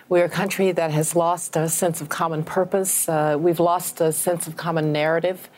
We're 0.10 0.26
a 0.26 0.30
country 0.30 0.72
that 0.72 0.92
has 0.92 1.16
lost 1.16 1.58
a 1.58 1.68
sense 1.68 2.00
of 2.02 2.08
common 2.08 2.42
purpose. 2.44 2.94
Uh, 3.10 3.38
we've 3.38 3.60
lost 3.60 4.00
a 4.00 4.12
sense 4.12 4.48
of 4.48 4.56
common 4.56 4.94
narrative. 4.94 5.50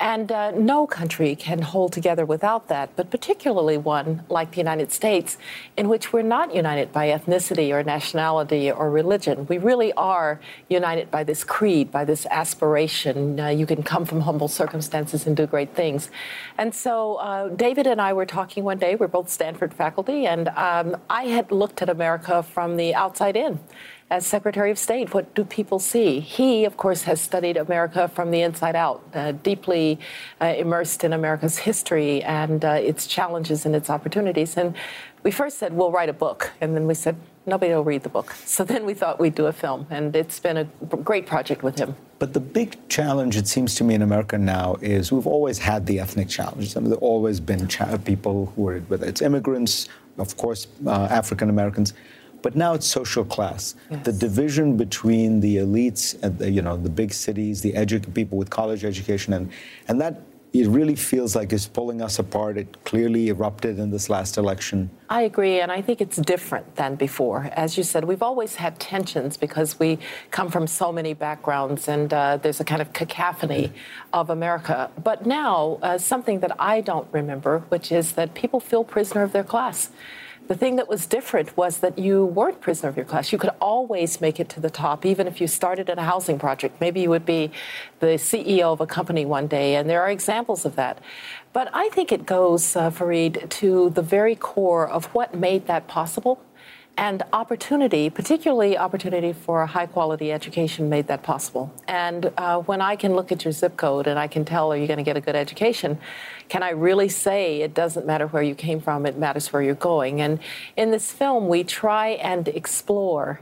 And 0.00 0.32
uh, 0.32 0.50
no 0.50 0.86
country 1.00 1.36
can 1.36 1.62
hold 1.62 1.92
together 1.92 2.24
without 2.26 2.66
that, 2.66 2.90
but 2.96 3.06
particularly 3.16 3.78
one 3.78 4.24
like 4.28 4.50
the 4.50 4.56
United 4.56 4.90
States, 4.90 5.38
in 5.76 5.88
which 5.88 6.12
we're 6.12 6.30
not 6.38 6.52
united 6.52 6.92
by 6.92 7.04
ethnicity 7.16 7.68
or 7.72 7.84
nationality 7.84 8.72
or 8.72 8.90
religion. 8.90 9.46
We 9.46 9.58
really 9.58 9.92
are 9.92 10.40
united 10.68 11.08
by 11.16 11.22
this 11.22 11.44
creed, 11.44 11.92
by 11.92 12.04
this 12.04 12.26
aspiration. 12.26 12.81
Uh, 13.40 13.48
you 13.48 13.66
can 13.66 13.82
come 13.82 14.04
from 14.04 14.20
humble 14.20 14.48
circumstances 14.48 15.26
and 15.26 15.36
do 15.36 15.46
great 15.46 15.74
things. 15.74 16.10
And 16.58 16.74
so 16.74 17.16
uh, 17.16 17.48
David 17.48 17.86
and 17.86 18.00
I 18.00 18.12
were 18.12 18.26
talking 18.26 18.64
one 18.64 18.78
day, 18.78 18.94
we're 18.96 19.08
both 19.08 19.28
Stanford 19.28 19.72
faculty, 19.74 20.26
and 20.26 20.48
um, 20.48 20.96
I 21.08 21.24
had 21.24 21.52
looked 21.52 21.82
at 21.82 21.88
America 21.88 22.42
from 22.42 22.76
the 22.76 22.94
outside 22.94 23.36
in. 23.36 23.58
as 24.12 24.26
Secretary 24.26 24.70
of 24.70 24.78
State, 24.78 25.14
what 25.14 25.34
do 25.34 25.42
people 25.42 25.78
see? 25.78 26.20
He, 26.20 26.66
of 26.66 26.76
course, 26.76 27.02
has 27.04 27.18
studied 27.18 27.56
America 27.56 28.08
from 28.08 28.30
the 28.30 28.42
inside 28.42 28.76
out, 28.76 29.02
uh, 29.14 29.32
deeply 29.32 29.98
uh, 30.38 30.52
immersed 30.58 31.02
in 31.02 31.14
America's 31.14 31.56
history 31.56 32.22
and 32.22 32.62
uh, 32.62 32.72
its 32.72 33.06
challenges 33.06 33.64
and 33.64 33.74
its 33.74 33.88
opportunities. 33.88 34.58
And 34.58 34.76
we 35.22 35.30
first 35.30 35.58
said, 35.58 35.72
we'll 35.72 35.92
write 35.92 36.08
a 36.08 36.12
book. 36.12 36.50
And 36.60 36.74
then 36.74 36.86
we 36.86 36.94
said, 36.94 37.16
nobody 37.46 37.72
will 37.72 37.84
read 37.84 38.02
the 38.02 38.08
book. 38.08 38.34
So 38.46 38.64
then 38.64 38.84
we 38.84 38.94
thought 38.94 39.18
we'd 39.18 39.34
do 39.34 39.46
a 39.46 39.52
film. 39.52 39.86
And 39.90 40.14
it's 40.14 40.38
been 40.40 40.56
a 40.56 40.64
great 41.10 41.26
project 41.26 41.62
with 41.62 41.78
him. 41.78 41.94
But 42.18 42.34
the 42.34 42.40
big 42.40 42.76
challenge, 42.88 43.36
it 43.36 43.48
seems 43.48 43.74
to 43.76 43.84
me, 43.84 43.94
in 43.94 44.02
America 44.02 44.36
now 44.38 44.76
is 44.80 45.10
we've 45.10 45.26
always 45.26 45.58
had 45.58 45.86
the 45.86 45.98
ethnic 45.98 46.28
challenges. 46.28 46.76
I 46.76 46.80
mean, 46.80 46.90
there 46.90 46.96
have 46.96 47.02
always 47.02 47.40
been 47.40 47.66
cha- 47.66 47.96
people 47.96 48.52
who 48.54 48.68
are, 48.68 48.80
whether 48.80 49.06
it's 49.06 49.22
immigrants, 49.22 49.88
of 50.18 50.36
course, 50.36 50.66
uh, 50.86 51.08
African 51.10 51.48
Americans, 51.50 51.94
but 52.42 52.54
now 52.56 52.74
it's 52.74 52.86
social 52.86 53.24
class. 53.24 53.74
Yes. 53.90 54.04
The 54.04 54.12
division 54.12 54.76
between 54.76 55.40
the 55.40 55.56
elites 55.58 56.20
and 56.22 56.38
the, 56.38 56.50
you 56.50 56.60
know 56.60 56.76
the 56.76 56.90
big 56.90 57.12
cities, 57.12 57.62
the 57.62 57.72
edu- 57.72 58.12
people 58.14 58.36
with 58.36 58.50
college 58.50 58.84
education, 58.84 59.32
and 59.32 59.50
and 59.88 60.00
that 60.00 60.20
it 60.52 60.68
really 60.68 60.94
feels 60.94 61.34
like 61.34 61.52
it's 61.52 61.66
pulling 61.66 62.02
us 62.02 62.18
apart. 62.18 62.58
It 62.58 62.84
clearly 62.84 63.28
erupted 63.28 63.78
in 63.78 63.90
this 63.90 64.10
last 64.10 64.36
election. 64.36 64.90
I 65.08 65.22
agree, 65.22 65.60
and 65.60 65.72
I 65.72 65.80
think 65.80 66.02
it's 66.02 66.16
different 66.18 66.76
than 66.76 66.96
before. 66.96 67.48
As 67.52 67.78
you 67.78 67.82
said, 67.82 68.04
we've 68.04 68.22
always 68.22 68.56
had 68.56 68.78
tensions 68.78 69.38
because 69.38 69.78
we 69.78 69.98
come 70.30 70.50
from 70.50 70.66
so 70.66 70.92
many 70.92 71.14
backgrounds, 71.14 71.88
and 71.88 72.12
uh, 72.12 72.36
there's 72.36 72.60
a 72.60 72.64
kind 72.64 72.82
of 72.82 72.92
cacophony 72.92 73.72
of 74.12 74.28
America. 74.28 74.90
But 75.02 75.24
now, 75.24 75.78
uh, 75.82 75.96
something 75.96 76.40
that 76.40 76.54
I 76.58 76.82
don't 76.82 77.08
remember, 77.12 77.60
which 77.70 77.90
is 77.90 78.12
that 78.12 78.34
people 78.34 78.60
feel 78.60 78.84
prisoner 78.84 79.22
of 79.22 79.32
their 79.32 79.44
class. 79.44 79.90
The 80.48 80.56
thing 80.56 80.76
that 80.76 80.88
was 80.88 81.06
different 81.06 81.56
was 81.56 81.78
that 81.78 81.98
you 81.98 82.26
weren't 82.26 82.60
prisoner 82.60 82.88
of 82.88 82.96
your 82.96 83.06
class. 83.06 83.32
You 83.32 83.38
could 83.38 83.52
always 83.60 84.20
make 84.20 84.40
it 84.40 84.48
to 84.50 84.60
the 84.60 84.70
top, 84.70 85.06
even 85.06 85.26
if 85.26 85.40
you 85.40 85.46
started 85.46 85.88
in 85.88 85.98
a 85.98 86.04
housing 86.04 86.38
project. 86.38 86.80
Maybe 86.80 87.00
you 87.00 87.10
would 87.10 87.24
be 87.24 87.52
the 88.00 88.18
CEO 88.18 88.72
of 88.72 88.80
a 88.80 88.86
company 88.86 89.24
one 89.24 89.46
day, 89.46 89.76
and 89.76 89.88
there 89.88 90.02
are 90.02 90.10
examples 90.10 90.64
of 90.64 90.74
that. 90.76 90.98
But 91.52 91.70
I 91.72 91.88
think 91.90 92.10
it 92.10 92.26
goes, 92.26 92.74
uh, 92.74 92.90
Fareed, 92.90 93.48
to 93.48 93.90
the 93.90 94.02
very 94.02 94.34
core 94.34 94.88
of 94.88 95.06
what 95.14 95.34
made 95.34 95.66
that 95.68 95.86
possible 95.86 96.40
and 96.96 97.22
opportunity, 97.32 98.10
particularly 98.10 98.76
opportunity 98.76 99.32
for 99.32 99.62
a 99.62 99.66
high 99.66 99.86
quality 99.86 100.30
education, 100.30 100.88
made 100.88 101.06
that 101.06 101.22
possible. 101.22 101.72
And 101.88 102.30
uh, 102.36 102.60
when 102.60 102.80
I 102.80 102.96
can 102.96 103.14
look 103.14 103.32
at 103.32 103.44
your 103.44 103.52
zip 103.52 103.76
code 103.76 104.06
and 104.06 104.18
I 104.18 104.28
can 104.28 104.44
tell, 104.44 104.72
are 104.72 104.76
you 104.76 104.86
going 104.86 104.98
to 104.98 105.02
get 105.02 105.16
a 105.16 105.20
good 105.20 105.36
education? 105.36 105.98
Can 106.48 106.62
I 106.62 106.70
really 106.70 107.08
say 107.08 107.62
it 107.62 107.72
doesn't 107.72 108.06
matter 108.06 108.26
where 108.26 108.42
you 108.42 108.54
came 108.54 108.80
from, 108.80 109.06
it 109.06 109.16
matters 109.16 109.52
where 109.52 109.62
you're 109.62 109.74
going? 109.74 110.20
And 110.20 110.38
in 110.76 110.90
this 110.90 111.10
film, 111.10 111.48
we 111.48 111.64
try 111.64 112.08
and 112.08 112.46
explore 112.48 113.40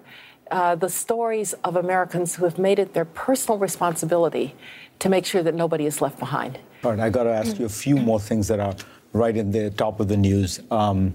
uh, 0.50 0.75
the 0.75 0.88
stories 0.88 1.52
of 1.64 1.76
Americans 1.76 2.37
who 2.37 2.45
have 2.45 2.59
made 2.59 2.78
it 2.78 2.95
their 2.95 3.04
personal 3.04 3.59
responsibility 3.59 4.54
to 5.00 5.09
make 5.09 5.25
sure 5.25 5.42
that 5.42 5.54
nobody 5.54 5.87
is 5.87 6.00
left 6.00 6.19
behind. 6.19 6.59
All 6.85 6.90
right, 6.92 7.00
I 7.00 7.11
got 7.11 7.25
to 7.25 7.30
ask 7.30 7.59
you 7.59 7.66
a 7.66 7.69
few 7.69 7.97
more 7.97 8.21
things 8.21 8.49
that 8.49 8.61
are 8.61 8.75
right 9.12 9.37
in 9.37 9.50
the 9.50 9.71
top 9.71 10.00
of 10.00 10.09
the 10.09 10.16
news. 10.16 10.61
Um, 10.71 11.14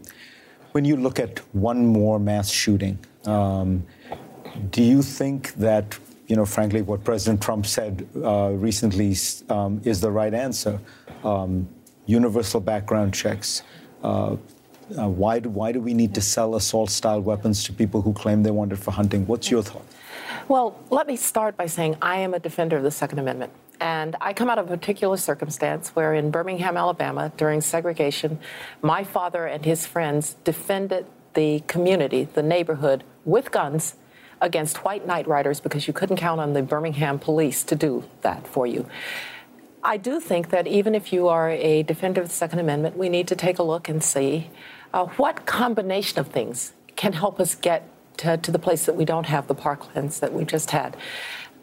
when 0.76 0.84
you 0.84 0.98
look 0.98 1.20
at 1.20 1.40
one 1.56 1.88
more 1.88 2.20
mass 2.20 2.50
shooting, 2.50 3.00
um, 3.26 3.82
do 4.72 4.84
you 4.84 5.02
think 5.02 5.54
that, 5.54 5.98
you 6.28 6.36
know, 6.36 6.46
frankly, 6.46 6.82
what 6.82 7.02
President 7.06 7.42
Trump 7.42 7.66
said 7.66 8.06
uh, 8.22 8.50
recently 8.52 9.16
um, 9.48 9.80
is 9.86 10.02
the 10.02 10.12
right 10.12 10.34
answer? 10.34 10.78
Um, 11.24 11.66
universal 12.08 12.60
background 12.60 13.14
checks. 13.14 13.64
Uh, 14.04 14.36
uh, 15.00 15.08
why, 15.08 15.40
do, 15.40 15.48
why 15.48 15.72
do 15.72 15.80
we 15.80 15.94
need 15.94 16.14
to 16.14 16.20
sell 16.20 16.56
assault 16.56 16.90
style 16.90 17.22
weapons 17.22 17.64
to 17.64 17.72
people 17.72 18.02
who 18.02 18.12
claim 18.12 18.44
they 18.44 18.52
want 18.52 18.74
it 18.74 18.76
for 18.76 18.92
hunting? 18.92 19.26
What's 19.28 19.50
your 19.50 19.64
thought? 19.64 19.86
Well, 20.50 20.78
let 20.90 21.08
me 21.08 21.16
start 21.16 21.56
by 21.56 21.68
saying 21.68 21.96
I 22.02 22.18
am 22.18 22.34
a 22.34 22.40
defender 22.40 22.76
of 22.76 22.84
the 22.84 22.92
Second 22.92 23.20
Amendment. 23.20 23.54
And 23.80 24.16
I 24.22 24.34
come 24.34 24.50
out 24.50 24.58
of 24.58 24.72
a 24.72 24.78
particular 24.78 25.18
circumstance 25.18 25.90
where 25.90 26.14
in 26.14 26.32
Birmingham, 26.32 26.78
Alabama, 26.78 27.32
during 27.38 27.62
segregation, 27.62 28.40
my 28.82 29.04
father 29.04 29.46
and 29.46 29.66
his 29.66 29.86
friends 29.86 30.36
defended 30.44 31.06
the 31.34 31.62
community, 31.68 32.26
the 32.34 32.44
neighborhood, 32.44 33.04
with 33.26 33.52
guns 33.52 33.96
against 34.42 34.84
white 34.84 35.06
night 35.06 35.28
riders 35.28 35.60
because 35.60 35.88
you 35.88 35.94
couldn't 35.94 36.18
count 36.18 36.40
on 36.40 36.54
the 36.54 36.62
Birmingham 36.62 37.20
police 37.20 37.64
to 37.64 37.76
do 37.76 38.04
that 38.22 38.48
for 38.48 38.66
you. 38.68 38.88
I 39.84 39.98
do 39.98 40.20
think 40.20 40.50
that 40.50 40.66
even 40.68 40.96
if 40.96 41.14
you 41.14 41.28
are 41.28 41.52
a 41.52 41.84
defender 41.84 42.22
of 42.22 42.30
the 42.30 42.34
Second 42.34 42.60
Amendment, 42.60 42.98
we 42.98 43.08
need 43.08 43.28
to 43.28 43.36
take 43.36 43.60
a 43.60 43.64
look 43.64 43.88
and 43.88 44.04
see 44.04 44.50
uh, 44.94 45.06
what 45.18 45.46
combination 45.46 46.20
of 46.20 46.28
things 46.28 46.74
can 46.96 47.14
help 47.14 47.40
us 47.40 47.54
get 47.56 47.88
to, 48.18 48.38
to 48.38 48.52
the 48.52 48.60
place 48.60 48.86
that 48.86 48.96
we 48.96 49.06
don't 49.06 49.26
have 49.26 49.48
the 49.48 49.56
Parklands 49.56 50.20
that 50.22 50.34
we 50.34 50.46
just 50.46 50.72
had. 50.72 50.98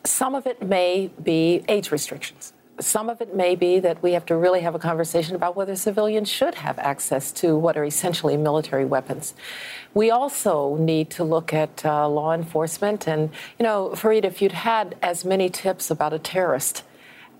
Some 0.04 0.35
of 0.35 0.47
it 0.47 0.62
may 0.62 1.11
be 1.23 1.64
age 1.68 1.90
restrictions. 1.90 2.52
Some 2.80 3.09
of 3.09 3.21
it 3.21 3.37
may 3.37 3.54
be 3.54 3.78
that 3.80 4.02
we 4.02 4.12
have 4.12 4.26
to 4.26 4.37
really 4.37 4.62
have 4.62 4.75
a 4.75 4.78
conversation 4.78 5.37
about 5.37 5.54
whether 5.54 5.76
civilians 5.76 6.29
should 6.29 6.57
have 6.57 6.79
access 6.79 7.31
to 7.33 7.57
what 7.57 7.77
are 7.77 7.85
essentially 7.85 8.37
military 8.37 8.85
weapons. 8.85 9.35
We 9.94 10.11
also 10.11 10.77
need 10.77 11.11
to 11.11 11.24
look 11.24 11.53
at 11.53 11.85
uh, 11.85 12.09
law 12.09 12.33
enforcement. 12.33 13.07
And, 13.07 13.31
you 13.59 13.62
know, 13.62 13.90
Fareed, 13.94 14.24
if 14.24 14.42
you'd 14.42 14.53
had 14.53 14.96
as 15.03 15.24
many 15.24 15.50
tips 15.50 15.90
about 15.90 16.12
a 16.12 16.18
terrorist 16.18 16.83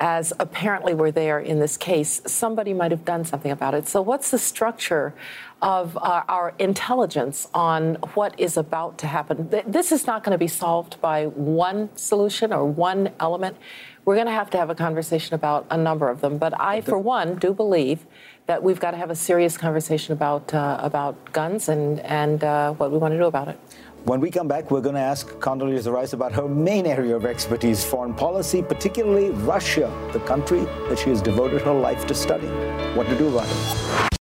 as 0.03 0.33
apparently 0.41 0.95
were 0.95 1.13
there 1.13 1.39
in 1.39 1.61
this 1.61 1.77
case, 1.77 2.21
somebody 2.27 2.75
might 2.75 2.91
have 2.91 3.05
done 3.05 3.25
something 3.25 3.53
about 3.53 3.73
it. 3.73 3.87
So, 3.87 4.03
what's 4.03 4.33
the 4.33 4.39
structure 4.39 5.15
of 5.63 5.97
our, 5.97 6.25
our 6.29 6.55
intelligence 6.59 7.47
on 7.55 7.95
what 8.15 8.39
is 8.39 8.57
about 8.57 8.99
to 8.99 9.07
happen? 9.07 9.49
This 9.65 9.93
is 9.93 10.05
not 10.05 10.25
going 10.25 10.33
to 10.33 10.39
be 10.39 10.49
solved 10.49 11.01
by 11.01 11.27
one 11.27 11.89
solution 11.97 12.53
or 12.53 12.65
one 12.65 13.13
element. 13.21 13.57
We're 14.05 14.17
going 14.17 14.27
to 14.27 14.33
have 14.33 14.51
to 14.51 14.59
have 14.59 14.71
a 14.71 14.75
conversation 14.75 15.37
about 15.37 15.69
a 15.71 15.77
number 15.77 16.09
of 16.09 16.21
them. 16.21 16.37
But 16.37 16.61
I, 16.61 16.81
for 16.81 16.99
one, 16.99 17.37
do 17.37 17.55
believe 17.55 18.05
that 18.47 18.61
we've 18.61 18.81
got 18.81 18.91
to 18.91 18.97
have 18.97 19.11
a 19.11 19.15
serious 19.15 19.57
conversation 19.57 20.13
about 20.15 20.53
uh, 20.53 20.79
about 20.81 21.33
guns 21.33 21.69
and 21.69 22.01
and 22.01 22.43
uh, 22.43 22.73
what 22.73 22.91
we 22.91 22.99
want 22.99 23.13
to 23.13 23.19
do 23.19 23.27
about 23.27 23.47
it. 23.47 23.59
When 24.05 24.19
we 24.19 24.33
come 24.33 24.49
back, 24.49 24.73
we're 24.73 24.81
going 24.81 24.97
to 24.97 25.01
ask 25.01 25.29
Condoleezza 25.35 25.93
Rice 25.93 26.13
about 26.13 26.33
her 26.33 26.49
main 26.49 26.87
area 26.87 27.15
of 27.15 27.25
expertise, 27.25 27.85
foreign 27.85 28.13
policy, 28.13 28.61
particularly 28.61 29.31
Russia, 29.31 29.93
the 30.13 30.19
country 30.19 30.63
that 30.89 30.99
she 30.99 31.11
has 31.11 31.23
devoted 31.23 31.63
her 31.63 31.73
life 31.73 32.05
to 32.09 32.15
studying. 32.15 32.53
What 32.97 33.07
to 33.07 33.17
do 33.17 33.29
about 33.29 33.47
it. 33.47 34.19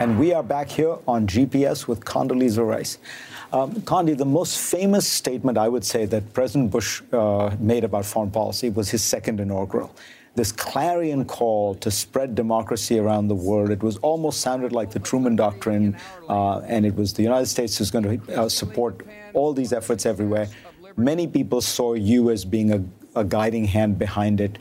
And 0.00 0.18
we 0.18 0.32
are 0.32 0.42
back 0.42 0.70
here 0.70 0.96
on 1.06 1.26
GPS 1.26 1.86
with 1.86 2.00
Condoleezza 2.02 2.66
Rice. 2.66 2.96
Um, 3.52 3.72
Condi, 3.82 4.16
the 4.16 4.24
most 4.24 4.56
famous 4.56 5.06
statement 5.06 5.58
I 5.58 5.68
would 5.68 5.84
say 5.84 6.06
that 6.06 6.32
President 6.32 6.70
Bush 6.70 7.02
uh, 7.12 7.54
made 7.60 7.84
about 7.84 8.06
foreign 8.06 8.30
policy 8.30 8.70
was 8.70 8.88
his 8.88 9.04
second 9.04 9.40
inaugural 9.40 9.94
this 10.36 10.52
clarion 10.52 11.24
call 11.24 11.74
to 11.76 11.90
spread 11.90 12.34
democracy 12.34 12.98
around 12.98 13.28
the 13.28 13.34
world. 13.34 13.70
It 13.70 13.82
was 13.82 13.96
almost 13.98 14.40
sounded 14.40 14.72
like 14.72 14.90
the 14.90 15.00
Truman 15.00 15.36
Doctrine, 15.36 15.96
uh, 16.28 16.60
and 16.60 16.86
it 16.86 16.94
was 16.94 17.12
the 17.12 17.22
United 17.22 17.46
States 17.46 17.76
who's 17.76 17.90
going 17.90 18.20
to 18.20 18.40
uh, 18.40 18.48
support 18.48 19.04
all 19.34 19.52
these 19.52 19.72
efforts 19.72 20.06
everywhere. 20.06 20.48
Many 20.96 21.26
people 21.26 21.60
saw 21.60 21.94
you 21.94 22.30
as 22.30 22.44
being 22.44 22.72
a, 22.72 22.84
a 23.20 23.24
guiding 23.24 23.64
hand 23.64 23.98
behind 23.98 24.40
it. 24.40 24.58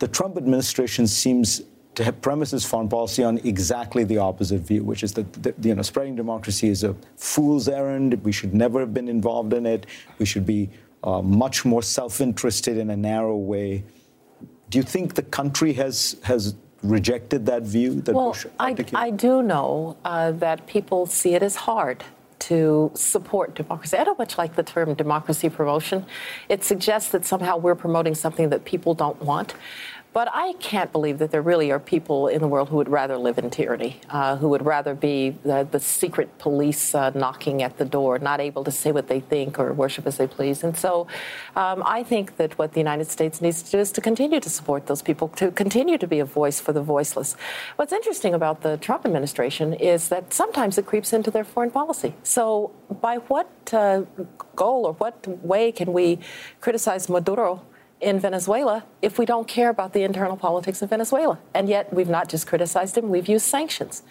The 0.00 0.08
Trump 0.08 0.36
administration 0.36 1.06
seems 1.06 1.62
to 1.94 2.04
have 2.04 2.20
premises 2.20 2.64
foreign 2.64 2.88
policy 2.88 3.24
on 3.24 3.38
exactly 3.38 4.04
the 4.04 4.18
opposite 4.18 4.60
view, 4.60 4.84
which 4.84 5.02
is 5.02 5.12
that, 5.14 5.32
that, 5.42 5.54
you 5.64 5.74
know 5.74 5.82
spreading 5.82 6.14
democracy 6.14 6.68
is 6.68 6.84
a 6.84 6.94
fool's 7.16 7.68
errand. 7.68 8.14
We 8.22 8.30
should 8.30 8.54
never 8.54 8.78
have 8.78 8.94
been 8.94 9.08
involved 9.08 9.52
in 9.52 9.66
it. 9.66 9.86
We 10.18 10.24
should 10.24 10.46
be 10.46 10.70
uh, 11.02 11.22
much 11.22 11.64
more 11.64 11.82
self-interested 11.82 12.76
in 12.76 12.90
a 12.90 12.96
narrow 12.96 13.36
way. 13.36 13.82
Do 14.70 14.78
you 14.78 14.82
think 14.82 15.14
the 15.14 15.22
country 15.22 15.72
has 15.74 16.16
has 16.22 16.54
rejected 16.82 17.46
that 17.46 17.62
view? 17.62 18.00
That 18.02 18.14
well, 18.14 18.36
I, 18.60 18.76
I, 18.94 19.10
do 19.10 19.42
know 19.42 19.96
uh, 20.04 20.32
that 20.32 20.66
people 20.66 21.06
see 21.06 21.34
it 21.34 21.42
as 21.42 21.56
hard 21.56 22.04
to 22.40 22.90
support 22.94 23.54
democracy. 23.54 23.96
I 23.96 24.04
don't 24.04 24.18
much 24.18 24.38
like 24.38 24.54
the 24.54 24.62
term 24.62 24.94
democracy 24.94 25.48
promotion. 25.48 26.06
It 26.48 26.64
suggests 26.64 27.10
that 27.10 27.24
somehow 27.24 27.56
we're 27.56 27.74
promoting 27.74 28.14
something 28.14 28.50
that 28.50 28.64
people 28.64 28.94
don't 28.94 29.20
want. 29.20 29.54
But 30.14 30.28
I 30.32 30.54
can't 30.54 30.90
believe 30.90 31.18
that 31.18 31.30
there 31.30 31.42
really 31.42 31.70
are 31.70 31.78
people 31.78 32.28
in 32.28 32.40
the 32.40 32.48
world 32.48 32.70
who 32.70 32.76
would 32.76 32.88
rather 32.88 33.16
live 33.18 33.38
in 33.38 33.50
tyranny, 33.50 34.00
uh, 34.08 34.36
who 34.36 34.48
would 34.48 34.64
rather 34.64 34.94
be 34.94 35.30
the, 35.44 35.68
the 35.70 35.78
secret 35.78 36.38
police 36.38 36.94
uh, 36.94 37.10
knocking 37.10 37.62
at 37.62 37.76
the 37.76 37.84
door, 37.84 38.18
not 38.18 38.40
able 38.40 38.64
to 38.64 38.70
say 38.70 38.90
what 38.90 39.08
they 39.08 39.20
think 39.20 39.58
or 39.58 39.72
worship 39.72 40.06
as 40.06 40.16
they 40.16 40.26
please. 40.26 40.64
And 40.64 40.76
so 40.76 41.06
um, 41.56 41.82
I 41.84 42.02
think 42.02 42.36
that 42.38 42.58
what 42.58 42.72
the 42.72 42.80
United 42.80 43.08
States 43.08 43.40
needs 43.42 43.62
to 43.62 43.70
do 43.70 43.78
is 43.78 43.92
to 43.92 44.00
continue 44.00 44.40
to 44.40 44.50
support 44.50 44.86
those 44.86 45.02
people, 45.02 45.28
to 45.36 45.50
continue 45.50 45.98
to 45.98 46.06
be 46.06 46.20
a 46.20 46.24
voice 46.24 46.58
for 46.58 46.72
the 46.72 46.82
voiceless. 46.82 47.36
What's 47.76 47.92
interesting 47.92 48.32
about 48.34 48.62
the 48.62 48.78
Trump 48.78 49.04
administration 49.04 49.74
is 49.74 50.08
that 50.08 50.32
sometimes 50.32 50.78
it 50.78 50.86
creeps 50.86 51.12
into 51.12 51.30
their 51.30 51.44
foreign 51.44 51.70
policy. 51.70 52.14
So 52.22 52.72
by 53.02 53.16
what 53.16 53.50
uh, 53.72 54.02
goal 54.56 54.86
or 54.86 54.94
what 54.94 55.26
way 55.44 55.70
can 55.70 55.92
we 55.92 56.18
criticize 56.60 57.08
Maduro? 57.10 57.62
In 58.00 58.20
Venezuela 58.20 58.84
if 59.02 59.18
we 59.18 59.26
don't 59.26 59.48
care 59.48 59.70
about 59.70 59.92
the 59.92 60.02
internal 60.04 60.36
politics 60.36 60.82
of 60.82 60.90
Venezuela. 60.90 61.38
And 61.54 61.68
yet 61.68 61.92
we've 61.92 62.08
not 62.08 62.28
just 62.28 62.46
criticized 62.46 62.96
him, 62.96 63.08
we've 63.08 63.28
used 63.28 63.46
sanctions. 63.46 64.02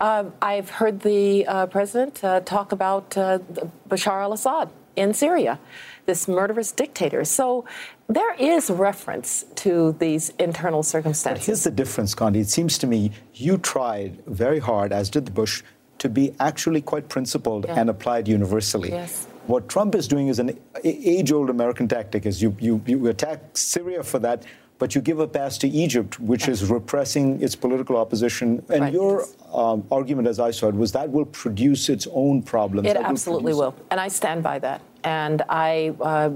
Uh, 0.00 0.24
I've 0.40 0.70
heard 0.70 1.00
the 1.00 1.46
uh, 1.46 1.66
president 1.66 2.24
uh, 2.24 2.40
talk 2.40 2.72
about 2.72 3.16
uh, 3.16 3.40
Bashar 3.88 4.22
al 4.22 4.32
Assad 4.32 4.70
in 4.96 5.12
Syria, 5.12 5.58
this 6.06 6.28
murderous 6.28 6.72
dictator. 6.72 7.24
So 7.24 7.64
there 8.08 8.34
is 8.34 8.70
reference 8.70 9.44
to 9.56 9.96
these 9.98 10.30
internal 10.38 10.82
circumstances. 10.82 11.40
But 11.40 11.46
here's 11.46 11.64
the 11.64 11.70
difference, 11.70 12.14
Condi. 12.14 12.36
It 12.36 12.48
seems 12.48 12.78
to 12.78 12.86
me 12.86 13.10
you 13.34 13.58
tried 13.58 14.22
very 14.26 14.58
hard, 14.58 14.92
as 14.92 15.10
did 15.10 15.26
the 15.26 15.32
Bush, 15.32 15.62
to 15.98 16.08
be 16.08 16.34
actually 16.40 16.80
quite 16.80 17.08
principled 17.08 17.66
yeah. 17.66 17.78
and 17.78 17.90
applied 17.90 18.28
universally. 18.28 18.90
Yes. 18.90 19.26
What 19.46 19.68
Trump 19.68 19.94
is 19.94 20.08
doing 20.08 20.28
is 20.28 20.38
an 20.38 20.58
age-old 20.84 21.50
American 21.50 21.86
tactic: 21.86 22.26
is 22.26 22.42
you, 22.42 22.56
you, 22.58 22.82
you 22.86 23.06
attack 23.08 23.40
Syria 23.56 24.02
for 24.02 24.18
that, 24.20 24.44
but 24.78 24.94
you 24.94 25.00
give 25.00 25.20
a 25.20 25.28
pass 25.28 25.58
to 25.58 25.68
Egypt, 25.68 26.18
which 26.18 26.48
is 26.48 26.70
repressing 26.70 27.42
its 27.42 27.54
political 27.54 27.96
opposition. 27.96 28.64
And 28.70 28.80
right. 28.80 28.92
your 28.92 29.26
um, 29.52 29.86
argument, 29.90 30.28
as 30.28 30.40
I 30.40 30.50
saw 30.50 30.68
it, 30.68 30.74
was 30.74 30.92
that 30.92 31.10
will 31.10 31.26
produce 31.26 31.88
its 31.88 32.08
own 32.12 32.42
problems. 32.42 32.88
It 32.88 32.94
that 32.94 33.04
absolutely 33.04 33.52
will, 33.52 33.72
will, 33.72 33.76
and 33.90 34.00
I 34.00 34.08
stand 34.08 34.42
by 34.42 34.58
that. 34.60 34.80
And 35.04 35.42
I, 35.50 35.94
uh, 36.00 36.30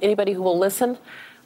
anybody 0.00 0.32
who 0.32 0.42
will 0.42 0.58
listen, 0.58 0.96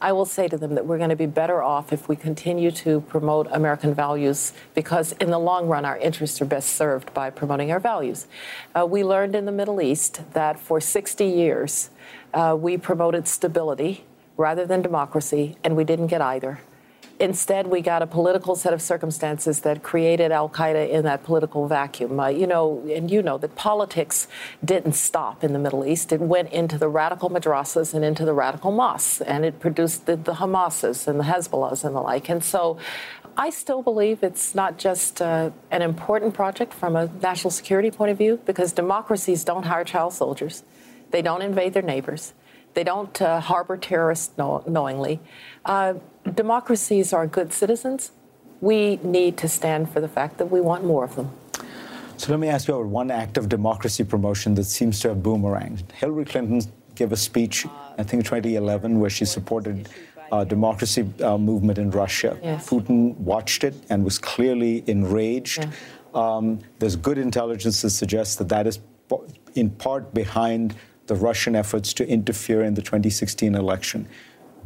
I 0.02 0.12
will 0.12 0.24
say 0.24 0.48
to 0.48 0.56
them 0.56 0.74
that 0.76 0.86
we're 0.86 0.96
going 0.96 1.10
to 1.10 1.16
be 1.16 1.26
better 1.26 1.62
off 1.62 1.92
if 1.92 2.08
we 2.08 2.16
continue 2.16 2.70
to 2.70 3.02
promote 3.02 3.46
American 3.50 3.92
values 3.92 4.54
because, 4.74 5.12
in 5.12 5.30
the 5.30 5.38
long 5.38 5.68
run, 5.68 5.84
our 5.84 5.98
interests 5.98 6.40
are 6.40 6.46
best 6.46 6.70
served 6.70 7.12
by 7.12 7.28
promoting 7.28 7.70
our 7.70 7.80
values. 7.80 8.26
Uh, 8.74 8.86
we 8.86 9.04
learned 9.04 9.36
in 9.36 9.44
the 9.44 9.52
Middle 9.52 9.82
East 9.82 10.22
that 10.32 10.58
for 10.58 10.80
60 10.80 11.26
years 11.26 11.90
uh, 12.32 12.56
we 12.58 12.78
promoted 12.78 13.28
stability 13.28 14.04
rather 14.38 14.64
than 14.64 14.80
democracy, 14.80 15.56
and 15.62 15.76
we 15.76 15.84
didn't 15.84 16.06
get 16.06 16.22
either. 16.22 16.60
Instead, 17.20 17.66
we 17.66 17.82
got 17.82 18.00
a 18.00 18.06
political 18.06 18.56
set 18.56 18.72
of 18.72 18.80
circumstances 18.80 19.60
that 19.60 19.82
created 19.82 20.32
Al 20.32 20.48
Qaeda 20.48 20.88
in 20.88 21.04
that 21.04 21.22
political 21.22 21.68
vacuum. 21.68 22.18
Uh, 22.18 22.28
you 22.28 22.46
know, 22.46 22.82
and 22.90 23.10
you 23.10 23.20
know 23.20 23.36
that 23.36 23.54
politics 23.56 24.26
didn't 24.64 24.94
stop 24.94 25.44
in 25.44 25.52
the 25.52 25.58
Middle 25.58 25.84
East. 25.84 26.12
It 26.12 26.20
went 26.20 26.50
into 26.50 26.78
the 26.78 26.88
radical 26.88 27.28
madrasas 27.28 27.92
and 27.92 28.02
into 28.06 28.24
the 28.24 28.32
radical 28.32 28.72
mosques, 28.72 29.20
and 29.20 29.44
it 29.44 29.60
produced 29.60 30.06
the, 30.06 30.16
the 30.16 30.32
Hamases 30.32 31.06
and 31.06 31.20
the 31.20 31.24
Hezbollahs 31.24 31.84
and 31.84 31.94
the 31.94 32.00
like. 32.00 32.30
And 32.30 32.42
so 32.42 32.78
I 33.36 33.50
still 33.50 33.82
believe 33.82 34.22
it's 34.22 34.54
not 34.54 34.78
just 34.78 35.20
uh, 35.20 35.50
an 35.70 35.82
important 35.82 36.32
project 36.32 36.72
from 36.72 36.96
a 36.96 37.10
national 37.20 37.50
security 37.50 37.90
point 37.90 38.12
of 38.12 38.16
view, 38.16 38.40
because 38.46 38.72
democracies 38.72 39.44
don't 39.44 39.64
hire 39.64 39.84
child 39.84 40.14
soldiers, 40.14 40.62
they 41.10 41.20
don't 41.20 41.42
invade 41.42 41.74
their 41.74 41.82
neighbors. 41.82 42.32
They 42.72 42.84
don't 42.84 43.20
uh, 43.20 43.40
harbor 43.40 43.76
terrorists 43.76 44.38
know- 44.38 44.62
knowingly. 44.66 45.20
Uh, 45.66 45.94
democracies 46.34 47.12
are 47.12 47.26
good 47.26 47.52
citizens. 47.52 48.12
We 48.60 48.96
need 49.02 49.36
to 49.38 49.48
stand 49.48 49.90
for 49.90 50.00
the 50.00 50.08
fact 50.08 50.38
that 50.38 50.46
we 50.46 50.60
want 50.60 50.84
more 50.84 51.04
of 51.04 51.16
them. 51.16 51.30
So 52.16 52.30
let 52.30 52.40
me 52.40 52.48
ask 52.48 52.68
you 52.68 52.74
about 52.74 52.88
one 52.88 53.10
act 53.10 53.38
of 53.38 53.48
democracy 53.48 54.04
promotion 54.04 54.54
that 54.56 54.64
seems 54.64 55.00
to 55.00 55.08
have 55.08 55.18
boomeranged. 55.18 55.90
Hillary 55.92 56.26
Clinton 56.26 56.60
gave 56.94 57.12
a 57.12 57.16
speech, 57.16 57.66
I 57.96 58.02
think 58.02 58.24
2011, 58.24 59.00
where 59.00 59.08
she 59.08 59.24
supported 59.24 59.88
uh, 60.30 60.44
democracy 60.44 61.08
uh, 61.22 61.38
movement 61.38 61.78
in 61.78 61.90
Russia. 61.90 62.38
Yes. 62.42 62.68
Putin 62.68 63.16
watched 63.16 63.64
it 63.64 63.74
and 63.88 64.04
was 64.04 64.18
clearly 64.18 64.84
enraged. 64.86 65.64
Yeah. 65.64 65.70
Um, 66.12 66.60
there's 66.78 66.96
good 66.96 67.16
intelligence 67.16 67.80
that 67.82 67.90
suggests 67.90 68.36
that 68.36 68.48
that 68.50 68.66
is 68.66 68.80
in 69.54 69.70
part 69.70 70.12
behind 70.12 70.74
the 71.06 71.14
Russian 71.16 71.56
efforts 71.56 71.92
to 71.94 72.06
interfere 72.06 72.62
in 72.62 72.74
the 72.74 72.82
2016 72.82 73.54
election. 73.54 74.06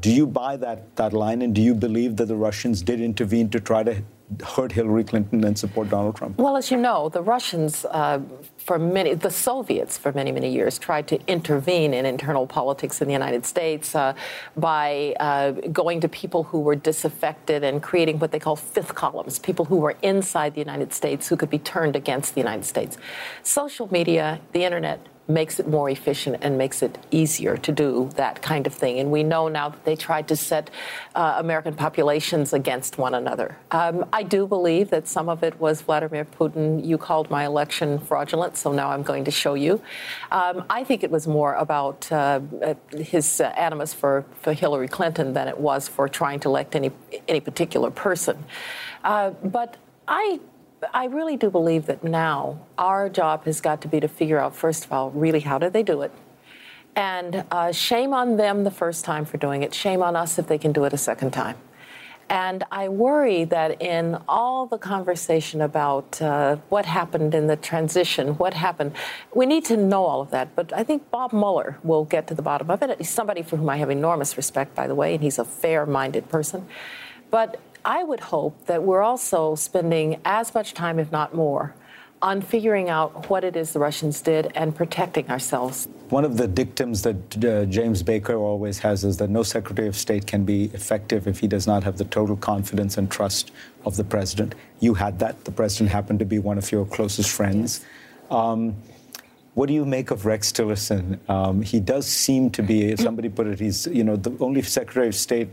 Do 0.05 0.13
you 0.13 0.27
buy 0.27 0.59
that, 0.59 0.95
that 0.97 1.15
line, 1.15 1.41
and 1.41 1.55
do 1.55 1.63
you 1.63 1.75
believe 1.75 2.17
that 2.17 2.27
the 2.27 2.37
Russians 2.37 2.83
did 2.83 3.01
intervene 3.01 3.49
to 3.49 3.59
try 3.59 3.83
to 3.85 4.03
hurt 4.45 4.71
Hillary 4.71 5.03
Clinton 5.03 5.43
and 5.45 5.59
support 5.59 5.89
Donald 5.89 6.15
Trump? 6.15 6.37
Well, 6.37 6.59
as 6.59 6.71
you 6.71 6.77
know, 6.77 7.09
the 7.09 7.23
Russians, 7.23 7.87
uh, 7.87 8.21
for 8.59 8.79
many, 8.79 9.15
the 9.15 9.31
Soviets, 9.31 9.97
for 9.97 10.13
many, 10.13 10.31
many 10.31 10.53
years, 10.53 10.79
tried 10.79 11.09
to 11.09 11.19
intervene 11.27 11.95
in 11.95 12.05
internal 12.05 12.47
politics 12.47 13.01
in 13.01 13.09
the 13.09 13.15
United 13.15 13.47
States 13.47 13.95
uh, 13.95 14.13
by 14.59 15.17
uh, 15.21 15.53
going 15.73 16.03
to 16.03 16.09
people 16.11 16.43
who 16.43 16.61
were 16.61 16.77
disaffected 16.77 17.65
and 17.65 17.83
creating 17.83 18.19
what 18.19 18.31
they 18.31 18.39
call 18.39 18.57
fifth 18.57 18.95
columns, 18.95 19.39
people 19.39 19.65
who 19.65 19.77
were 19.77 19.97
inside 20.03 20.53
the 20.53 20.61
United 20.61 20.93
States 20.93 21.29
who 21.29 21.37
could 21.39 21.49
be 21.49 21.61
turned 21.61 21.97
against 21.97 22.35
the 22.35 22.43
United 22.43 22.67
States. 22.67 22.99
Social 23.43 23.91
media, 23.91 24.39
the 24.53 24.65
internet, 24.65 25.01
makes 25.27 25.59
it 25.59 25.67
more 25.67 25.89
efficient 25.89 26.37
and 26.43 26.59
makes 26.59 26.83
it 26.83 26.99
easier 27.11 27.57
to 27.57 27.73
do 27.73 28.11
that 28.17 28.43
kind 28.43 28.67
of 28.67 28.75
thing. 28.75 28.99
And 28.99 29.11
we 29.11 29.23
know 29.23 29.49
now 29.49 29.71
that 29.71 29.85
they 29.85 29.97
tried 29.97 30.29
to 30.29 30.37
set 30.37 30.71
uh, 31.15 31.37
American 31.39 31.75
populations 31.75 32.53
against 32.53 32.99
one 32.99 33.15
another. 33.15 33.57
Um, 33.71 34.05
I 34.13 34.23
do 34.23 34.47
believe 34.47 34.91
that 34.91 35.09
some 35.09 35.29
of 35.29 35.43
it 35.43 35.59
was 35.59 35.81
Vladimir 35.81 36.25
Putin. 36.25 36.85
You 36.85 36.99
called 36.99 37.31
my 37.31 37.47
election 37.47 37.99
fraudulent, 37.99 38.57
so 38.57 38.73
now 38.73 38.91
I'm 38.91 39.03
going 39.03 39.25
to 39.25 39.31
show 39.31 39.55
you. 39.55 39.81
Um, 40.31 40.65
I 40.69 40.85
think 40.85 41.03
it 41.03 41.11
was 41.11 41.27
more 41.27 41.55
about 41.55 42.11
uh, 42.13 42.41
his 42.93 43.41
uh, 43.41 43.45
animus 43.57 43.95
for, 43.95 44.25
for 44.43 44.53
Hillary 44.53 44.89
Clinton 44.89 45.33
than 45.33 45.49
it 45.49 45.59
was 45.59 45.89
for 45.89 46.09
trying 46.09 46.41
to 46.41 46.49
elect 46.49 46.77
any 46.77 46.91
any 47.29 47.41
particular 47.41 47.91
person. 47.91 48.45
Uh, 49.03 49.31
but 49.31 49.77
I 50.09 50.41
I 50.93 51.07
really 51.07 51.37
do 51.37 51.51
believe 51.51 51.87
that 51.87 52.05
now 52.05 52.61
our 52.77 53.09
job 53.09 53.45
has 53.45 53.61
got 53.61 53.81
to 53.83 53.89
be 53.89 54.01
to 54.01 54.09
figure 54.09 54.39
out, 54.39 54.55
first 54.55 54.85
of 54.85 54.93
all, 54.93 55.11
really 55.11 55.41
how 55.41 55.59
did 55.59 55.73
they 55.73 55.83
do 55.83 56.03
it? 56.03 56.13
And 56.97 57.45
uh, 57.51 57.73
shame 57.73 58.13
on 58.13 58.37
them 58.37 58.65
the 58.65 58.71
first 58.71 59.05
time 59.05 59.25
for 59.25 59.37
doing 59.37 59.63
it. 59.63 59.75
Shame 59.75 60.03
on 60.03 60.17
us 60.17 60.39
if 60.39 60.47
they 60.47 60.59
can 60.59 60.73
do 60.73 60.85
it 60.85 60.93
a 60.93 60.99
second 60.99 61.33
time. 61.33 61.57
And 62.29 62.65
I 62.71 62.89
worry 62.89 63.45
that 63.45 63.83
in 63.83 64.17
all 64.29 64.67
the 64.67 64.79
conversation 64.79 65.61
about 65.61 66.21
uh, 66.23 66.57
what 66.69 66.87
happened 66.87 67.35
in 67.35 67.47
the 67.47 67.57
transition, 67.57 68.35
what 68.39 68.55
happened, 68.55 68.93
we 69.35 69.45
need 69.45 69.65
to 69.67 69.77
know 69.77 70.05
all 70.05 70.23
of 70.23 70.31
that. 70.31 70.57
But 70.57 70.73
I 70.73 70.85
think 70.85 71.11
Bob 71.11 71.33
Mueller 71.33 71.79
will 71.83 72.05
get 72.05 72.27
to 72.29 72.35
the 72.35 72.43
bottom 72.43 72.71
of 72.71 72.83
it. 72.83 72.97
He's 72.99 73.11
somebody 73.11 73.43
for 73.43 73.57
whom 73.57 73.69
I 73.69 73.77
have 73.77 73.91
enormous 73.91 74.37
respect, 74.37 74.75
by 74.75 74.87
the 74.87 74.95
way, 74.95 75.15
and 75.15 75.23
he's 75.23 75.39
a 75.39 75.45
fair 75.45 75.85
minded 75.85 76.29
person. 76.29 76.67
But 77.31 77.61
I 77.85 78.03
would 78.03 78.21
hope 78.21 78.67
that 78.67 78.83
we're 78.83 79.03
also 79.03 79.55
spending 79.57 80.21
as 80.25 80.55
much 80.55 80.73
time, 80.73 80.99
if 80.99 81.13
not 81.13 81.35
more, 81.35 81.75
on 82.23 82.41
figuring 82.41 82.89
out 82.89 83.29
what 83.29 83.45
it 83.45 83.57
is 83.57 83.75
the 83.75 83.79
Russians 83.79 84.23
did 84.23 84.51
and 84.55 84.75
protecting 84.75 85.29
ourselves. 85.29 85.87
One 86.09 86.25
of 86.25 86.39
the 86.39 86.49
dictums 86.49 87.03
that 87.03 87.45
uh, 87.45 87.67
James 87.67 88.03
Baker 88.03 88.37
always 88.37 88.79
has 88.79 89.05
is 89.05 89.19
that 89.19 89.29
no 89.29 89.43
Secretary 89.43 89.87
of 89.87 89.97
State 89.97 90.27
can 90.27 90.45
be 90.45 90.65
effective 90.73 91.27
if 91.27 91.41
he 91.41 91.47
does 91.47 91.67
not 91.67 91.85
have 91.85 91.99
the 91.99 92.05
total 92.05 92.37
confidence 92.37 92.97
and 92.97 93.11
trust 93.11 93.53
of 93.85 93.97
the 93.97 94.05
president. 94.05 94.55
You 94.81 94.95
had 94.95 95.19
that. 95.19 95.45
The 95.45 95.53
president 95.53 95.91
happened 95.91 96.21
to 96.21 96.25
be 96.25 96.39
one 96.39 96.57
of 96.57 96.73
your 96.73 96.87
closest 96.87 97.31
friends. 97.31 97.85
Um, 98.31 98.75
what 99.53 99.67
do 99.67 99.75
you 99.75 99.85
make 99.85 100.11
of 100.11 100.25
Rex 100.25 100.51
Tillerson? 100.51 101.19
Um, 101.29 101.63
he 101.63 101.81
does 101.81 102.07
seem 102.07 102.51
to 102.51 102.63
be, 102.63 102.97
somebody 102.97 103.29
put 103.29 103.47
it, 103.47 103.61
he's 103.61 103.87
you 103.87 104.03
know 104.03 104.17
the 104.17 104.37
only 104.41 104.63
Secretary 104.63 105.09
of 105.09 105.15
State 105.15 105.49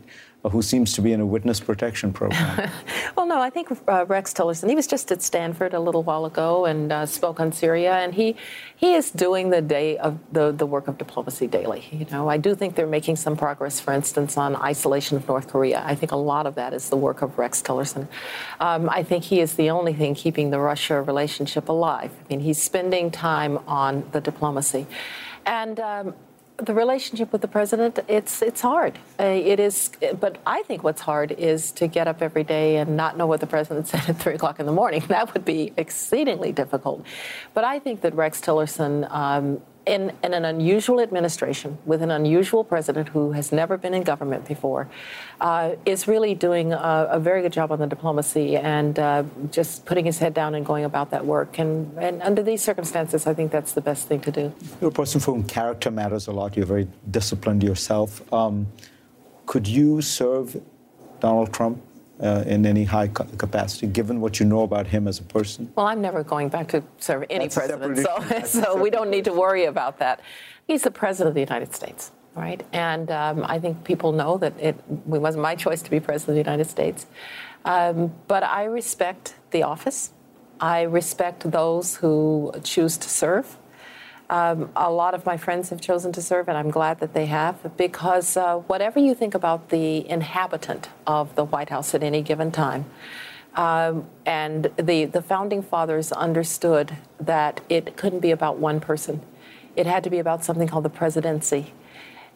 who 0.50 0.62
seems 0.62 0.94
to 0.94 1.02
be 1.02 1.14
in 1.14 1.22
a 1.22 1.26
witness 1.26 1.60
protection 1.60 2.12
program. 2.12 2.70
well, 3.16 3.28
no, 3.28 3.40
I 3.40 3.52
think 3.52 3.70
uh, 3.88 4.06
Rex 4.08 4.34
Tillerson, 4.34 4.70
he 4.70 4.76
was 4.76 4.88
just 4.88 5.12
at 5.12 5.22
Stanford 5.22 5.74
a 5.74 5.80
little 5.80 6.02
while 6.02 6.26
ago 6.26 6.66
and 6.66 6.92
uh, 6.92 7.06
spoke 7.06 7.40
on 7.40 7.52
Syria, 7.52 7.94
and 7.98 8.14
he 8.16 8.36
he 8.76 8.94
is 8.94 9.12
doing 9.12 9.52
the 9.52 9.62
day 9.62 10.00
of 10.00 10.18
the, 10.32 10.52
the 10.52 10.66
work 10.66 10.88
of 10.88 10.98
diplomacy 10.98 11.46
daily. 11.46 11.86
You 11.92 12.08
know, 12.12 12.28
I 12.28 12.38
do 12.38 12.56
think 12.56 12.74
they're 12.74 12.88
making 12.88 13.18
some 13.18 13.38
progress, 13.38 13.80
for 13.80 13.94
instance, 13.94 14.38
on 14.38 14.56
isolation 14.56 15.18
of 15.18 15.28
North 15.28 15.48
Korea. 15.48 15.84
I 15.86 15.94
think 15.94 16.12
a 16.12 16.16
lot 16.16 16.48
of 16.48 16.56
that 16.56 16.74
is 16.74 16.90
the 16.90 16.98
work 16.98 17.22
of 17.22 17.38
Rex 17.38 17.62
Tillerson. 17.62 18.08
Um, 18.60 18.90
I 18.90 19.04
think 19.04 19.26
he 19.26 19.40
is 19.40 19.54
the 19.54 19.70
only 19.70 19.94
thing 19.94 20.16
keeping 20.16 20.50
the 20.50 20.60
Russia 20.60 21.00
relationship 21.04 21.70
alive. 21.70 22.12
I 22.20 22.24
mean, 22.30 22.40
he's 22.40 22.60
spending 22.60 23.12
time 23.12 23.60
on 23.68 24.10
the 24.12 24.22
diplomacy. 24.22 24.88
And 25.46 25.80
um, 25.80 26.16
the 26.66 26.74
relationship 26.74 27.32
with 27.32 27.42
the 27.42 27.48
president, 27.48 28.00
it's 28.08 28.42
it's 28.42 28.62
hard. 28.62 29.00
Uh, 29.20 29.24
it 29.24 29.60
is, 29.60 29.92
but 30.20 30.38
I 30.46 30.64
think 30.64 30.84
what's 30.84 31.02
hard 31.02 31.32
is 31.32 31.72
to 31.74 31.88
get 31.88 32.08
up 32.08 32.22
every 32.22 32.44
day 32.44 32.78
and 32.78 32.96
not 32.96 33.18
know 33.18 33.28
what 33.28 33.40
the 33.40 33.48
president 33.48 33.88
said 33.92 34.08
at 34.08 34.18
three 34.18 34.36
o'clock 34.36 34.60
in 34.60 34.66
the 34.66 34.72
morning. 34.72 35.04
That 35.08 35.34
would 35.34 35.46
be 35.46 35.74
exceedingly 35.78 36.52
difficult. 36.52 37.06
But 37.54 37.64
I 37.64 37.80
think 37.80 38.02
that 38.02 38.14
Rex 38.16 38.40
Tillerson 38.40 39.12
um, 39.12 39.62
in, 39.86 40.12
in, 40.24 40.34
an 40.34 40.46
unusual 40.46 41.00
administration 41.00 41.78
with 41.86 42.02
an 42.02 42.12
unusual 42.12 42.64
president 42.64 43.10
who 43.10 43.32
has 43.32 43.52
never 43.52 43.78
been 43.78 43.94
in 43.94 44.04
government 44.04 44.48
before 44.48 44.88
uh, 45.40 45.72
is 45.86 46.08
really 46.08 46.36
doing 46.36 46.72
a, 46.74 47.08
a, 47.12 47.20
very 47.20 47.42
good 47.42 47.52
job 47.52 47.72
on 47.72 47.80
the 47.80 47.88
diplomacy 47.88 48.58
and 48.58 49.00
uh, 49.00 49.24
just 49.50 49.86
putting 49.86 50.06
his 50.06 50.20
head 50.20 50.34
down 50.34 50.54
and 50.56 50.66
going 50.66 50.86
about 50.86 51.10
that 51.10 51.26
work. 51.26 51.58
And, 51.58 51.98
and, 51.98 52.22
under 52.22 52.44
these 52.44 52.64
circumstances, 52.64 53.26
I 53.26 53.34
think 53.34 53.52
that's 53.52 53.74
the 53.74 53.82
best 53.82 54.08
thing 54.08 54.20
to 54.22 54.32
do. 54.32 54.54
You're 54.80 54.92
a 54.92 54.94
person 54.94 55.20
for 55.20 55.34
whom 55.34 55.44
character 55.44 55.90
matters 55.90 56.28
a 56.28 56.32
lot. 56.32 56.56
You're 56.56 56.66
very 56.66 56.88
disciplined 57.10 57.64
yourself. 57.64 58.22
Um, 58.32 58.68
could 59.48 59.68
you 59.68 60.02
serve 60.02 60.62
Donald 61.20 61.52
Trump 61.54 61.82
uh, 62.22 62.44
in 62.46 62.66
any 62.66 62.84
high 62.84 63.08
capacity, 63.08 63.88
given 63.88 64.22
what 64.22 64.40
you 64.40 64.46
know 64.46 64.62
about 64.62 64.88
him 64.88 65.08
as 65.08 65.20
a 65.20 65.24
person? 65.24 65.72
Well, 65.76 65.88
I'm 65.88 66.02
never 66.02 66.24
going 66.24 66.50
back 66.50 66.68
to 66.70 66.84
serve 67.00 67.26
any 67.30 67.46
That's 67.46 67.56
president, 67.56 67.98
so, 67.98 68.44
so 68.46 68.82
we 68.82 68.90
don't 68.90 69.10
need 69.10 69.26
to 69.26 69.34
worry 69.34 69.66
about 69.66 70.00
that. 70.00 70.22
He's 70.68 70.84
the 70.84 70.92
president 70.92 71.30
of 71.30 71.34
the 71.34 71.42
United 71.42 71.74
States. 71.74 72.12
right? 72.36 72.64
And 72.72 73.12
um, 73.12 73.44
I 73.46 73.60
think 73.60 73.84
people 73.84 74.12
know 74.12 74.38
that 74.38 74.54
it, 74.60 74.76
it, 74.76 74.86
wasn't 75.06 75.42
my 75.42 75.56
choice 75.56 75.82
to 75.82 75.92
be 75.92 76.00
president 76.00 76.38
of 76.38 76.46
the 76.46 76.50
United 76.50 76.70
States. 76.70 77.08
Um, 77.66 78.14
but 78.28 78.44
I 78.44 78.66
respect 78.66 79.36
the 79.52 79.64
office. 79.64 80.12
I 80.60 80.84
respect 80.84 81.50
those 81.52 81.96
who 81.96 82.54
choose 82.64 82.98
to 82.98 83.10
serve. 83.10 83.58
Um, 84.32 84.70
a 84.78 84.90
lot 84.90 85.14
of 85.14 85.26
my 85.26 85.36
friends 85.36 85.70
have 85.72 85.82
chosen 85.82 86.14
to 86.14 86.22
serve, 86.22 86.48
and 86.48 86.58
I'm 86.58 86.72
glad 86.72 87.02
that 87.02 87.14
they 87.14 87.26
have, 87.26 87.76
because 87.76 88.38
uh, 88.38 88.60
whatever 88.60 88.98
you 88.98 89.14
think 89.14 89.36
about 89.36 89.70
the 89.70 90.10
inhabitant 90.10 90.88
of 91.06 91.36
the 91.36 91.44
White 91.44 91.70
House 91.70 91.94
at 91.94 92.02
any 92.02 92.22
given 92.22 92.50
time, 92.50 92.86
um, 93.56 94.08
and 94.26 94.72
the, 94.78 95.04
the 95.04 95.22
founding 95.22 95.62
fathers 95.62 96.14
understood 96.14 96.96
that 97.20 97.60
it 97.68 97.98
couldn't 97.98 98.22
be 98.22 98.32
about 98.32 98.58
one 98.58 98.80
person. 98.80 99.22
It 99.76 99.86
had 99.86 100.02
to 100.06 100.10
be 100.10 100.20
about 100.20 100.46
something 100.46 100.70
called 100.70 100.86
the 100.86 100.90
presidency. 100.90 101.74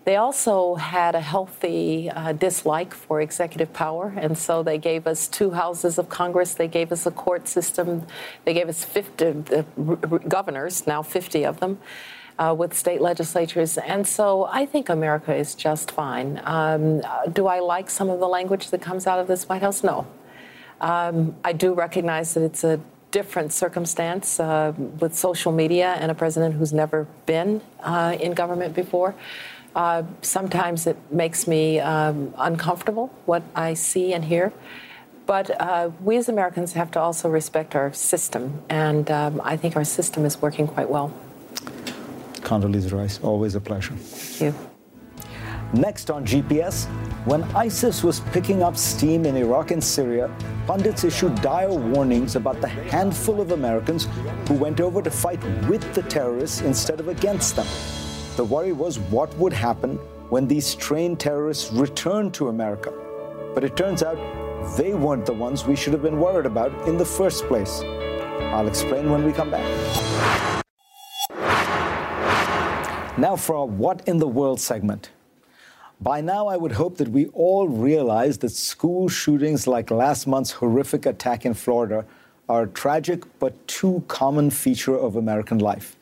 They 0.05 0.17
also 0.17 0.75
had 0.75 1.15
a 1.15 1.19
healthy 1.19 2.11
uh, 2.11 2.31
dislike 2.33 2.93
for 2.93 3.21
executive 3.21 3.73
power, 3.73 4.13
and 4.15 4.37
so 4.37 4.61
they 4.61 4.77
gave 4.77 5.07
us 5.07 5.27
two 5.27 5.49
houses 5.49 5.97
of 5.97 6.09
Congress. 6.09 6.53
They 6.53 6.67
gave 6.67 6.91
us 6.91 7.07
a 7.07 7.11
court 7.11 7.47
system. 7.47 8.05
They 8.45 8.53
gave 8.53 8.69
us 8.69 8.85
50 8.85 9.25
uh, 9.25 9.63
governors, 10.27 10.85
now 10.85 11.01
50 11.01 11.45
of 11.45 11.59
them. 11.59 11.79
Uh, 12.37 12.53
with 12.53 12.73
state 12.73 12.99
legislatures. 12.99 13.77
And 13.77 14.05
so 14.05 14.43
I 14.51 14.65
think 14.65 14.89
America 14.89 15.33
is 15.33 15.55
just 15.55 15.89
fine. 15.89 16.41
Um, 16.43 17.01
do 17.31 17.47
I 17.47 17.61
like 17.61 17.89
some 17.89 18.09
of 18.09 18.19
the 18.19 18.27
language 18.27 18.71
that 18.71 18.81
comes 18.81 19.07
out 19.07 19.19
of 19.19 19.27
this 19.27 19.47
White 19.47 19.61
House? 19.61 19.85
No. 19.85 20.05
Um, 20.81 21.37
I 21.45 21.53
do 21.53 21.73
recognize 21.73 22.33
that 22.33 22.43
it's 22.43 22.65
a 22.65 22.81
different 23.11 23.53
circumstance 23.53 24.41
uh, 24.41 24.73
with 24.99 25.15
social 25.15 25.53
media 25.53 25.95
and 26.01 26.11
a 26.11 26.13
president 26.13 26.55
who's 26.55 26.73
never 26.73 27.07
been 27.25 27.61
uh, 27.79 28.17
in 28.19 28.33
government 28.33 28.73
before. 28.73 29.15
Uh, 29.75 30.03
sometimes 30.21 30.87
it 30.87 30.97
makes 31.11 31.47
me 31.47 31.79
um, 31.79 32.33
uncomfortable 32.37 33.11
what 33.25 33.43
I 33.55 33.73
see 33.73 34.13
and 34.13 34.23
hear. 34.23 34.53
But 35.25 35.59
uh, 35.59 35.89
we 36.01 36.17
as 36.17 36.29
Americans 36.29 36.73
have 36.73 36.91
to 36.91 36.99
also 36.99 37.29
respect 37.29 37.75
our 37.75 37.91
system, 37.91 38.61
and 38.69 39.09
um, 39.09 39.41
I 39.43 39.57
think 39.57 39.75
our 39.75 39.83
system 39.83 40.23
is 40.23 40.41
working 40.41 40.67
quite 40.67 40.89
well. 40.89 41.11
Condoleezza 42.41 42.93
Rice, 42.93 43.19
always 43.23 43.55
a 43.55 43.59
pleasure. 43.59 43.95
Thank 43.95 44.53
you. 44.53 44.69
Next 45.73 46.11
on 46.11 46.25
GPS, 46.25 46.85
when 47.25 47.43
ISIS 47.55 48.03
was 48.03 48.19
picking 48.31 48.61
up 48.61 48.77
steam 48.77 49.25
in 49.25 49.35
Iraq 49.35 49.71
and 49.71 49.83
Syria, 49.83 50.29
pundits 50.67 51.03
issued 51.03 51.41
dire 51.41 51.73
warnings 51.73 52.35
about 52.35 52.61
the 52.61 52.67
handful 52.67 53.41
of 53.41 53.51
Americans 53.51 54.07
who 54.47 54.53
went 54.53 54.79
over 54.79 55.01
to 55.01 55.09
fight 55.09 55.43
with 55.67 55.93
the 55.95 56.03
terrorists 56.03 56.61
instead 56.61 56.99
of 56.99 57.07
against 57.07 57.55
them. 57.55 58.04
The 58.35 58.43
worry 58.43 58.73
was 58.73 58.99
what 58.99 59.33
would 59.37 59.53
happen 59.53 59.95
when 60.27 60.45
these 60.45 60.75
trained 60.75 61.21
terrorists 61.21 61.71
returned 61.71 62.33
to 62.33 62.49
America. 62.49 62.91
But 63.53 63.63
it 63.63 63.77
turns 63.77 64.03
out 64.03 64.17
they 64.75 64.93
weren't 64.93 65.25
the 65.25 65.31
ones 65.31 65.65
we 65.65 65.77
should 65.77 65.93
have 65.93 66.01
been 66.01 66.19
worried 66.19 66.45
about 66.45 66.73
in 66.85 66.97
the 66.97 67.05
first 67.05 67.45
place. 67.45 67.81
I'll 68.51 68.67
explain 68.67 69.09
when 69.09 69.23
we 69.23 69.31
come 69.31 69.51
back. 69.51 69.63
Now 73.17 73.37
for 73.37 73.55
our 73.55 73.65
What 73.65 74.05
in 74.05 74.17
the 74.17 74.27
World 74.27 74.59
segment. 74.59 75.11
By 76.01 76.19
now, 76.19 76.47
I 76.47 76.57
would 76.57 76.73
hope 76.73 76.97
that 76.97 77.07
we 77.07 77.27
all 77.27 77.69
realize 77.69 78.39
that 78.39 78.49
school 78.49 79.07
shootings 79.07 79.65
like 79.65 79.89
last 79.91 80.27
month's 80.27 80.51
horrific 80.51 81.05
attack 81.05 81.45
in 81.45 81.53
Florida 81.53 82.03
are 82.49 82.63
a 82.63 82.67
tragic 82.67 83.23
but 83.39 83.65
too 83.65 84.03
common 84.09 84.49
feature 84.49 84.97
of 84.97 85.15
American 85.15 85.59
life. 85.59 85.95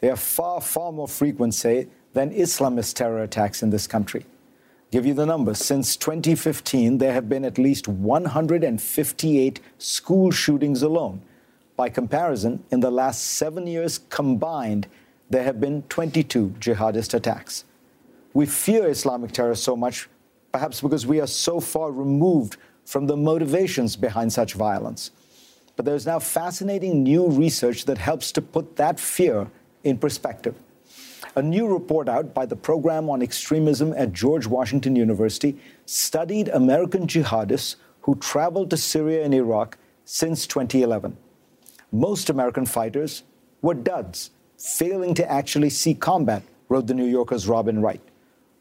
They 0.00 0.10
are 0.10 0.16
far, 0.16 0.60
far 0.60 0.92
more 0.92 1.08
frequent, 1.08 1.54
say, 1.54 1.88
than 2.12 2.30
Islamist 2.30 2.94
terror 2.94 3.22
attacks 3.22 3.62
in 3.62 3.70
this 3.70 3.86
country. 3.86 4.26
Give 4.90 5.06
you 5.06 5.14
the 5.14 5.26
numbers. 5.26 5.58
Since 5.58 5.96
2015, 5.96 6.98
there 6.98 7.12
have 7.12 7.28
been 7.28 7.44
at 7.44 7.58
least 7.58 7.86
158 7.86 9.60
school 9.78 10.30
shootings 10.30 10.82
alone. 10.82 11.22
By 11.76 11.90
comparison, 11.90 12.64
in 12.70 12.80
the 12.80 12.90
last 12.90 13.22
seven 13.22 13.66
years 13.66 13.98
combined, 14.08 14.88
there 15.28 15.44
have 15.44 15.60
been 15.60 15.82
22 15.82 16.56
jihadist 16.58 17.14
attacks. 17.14 17.64
We 18.34 18.46
fear 18.46 18.88
Islamic 18.88 19.32
terror 19.32 19.54
so 19.54 19.76
much, 19.76 20.08
perhaps 20.50 20.80
because 20.80 21.06
we 21.06 21.20
are 21.20 21.26
so 21.26 21.60
far 21.60 21.92
removed 21.92 22.56
from 22.84 23.06
the 23.06 23.16
motivations 23.16 23.94
behind 23.94 24.32
such 24.32 24.54
violence. 24.54 25.12
But 25.76 25.84
there's 25.84 26.06
now 26.06 26.18
fascinating 26.18 27.04
new 27.04 27.28
research 27.28 27.84
that 27.84 27.98
helps 27.98 28.32
to 28.32 28.42
put 28.42 28.76
that 28.76 28.98
fear 28.98 29.48
in 29.84 29.98
perspective. 29.98 30.54
A 31.36 31.42
new 31.42 31.66
report 31.66 32.08
out 32.08 32.34
by 32.34 32.44
the 32.46 32.56
Program 32.56 33.08
on 33.08 33.22
Extremism 33.22 33.92
at 33.96 34.12
George 34.12 34.46
Washington 34.46 34.96
University 34.96 35.56
studied 35.86 36.48
American 36.48 37.06
jihadists 37.06 37.76
who 38.02 38.16
traveled 38.16 38.70
to 38.70 38.76
Syria 38.76 39.24
and 39.24 39.32
Iraq 39.34 39.78
since 40.04 40.46
2011. 40.46 41.16
Most 41.92 42.30
American 42.30 42.66
fighters 42.66 43.22
were 43.62 43.74
duds, 43.74 44.30
failing 44.58 45.14
to 45.14 45.30
actually 45.30 45.70
see 45.70 45.94
combat, 45.94 46.42
wrote 46.68 46.86
the 46.86 46.94
New 46.94 47.06
Yorker's 47.06 47.46
Robin 47.46 47.80
Wright. 47.80 48.00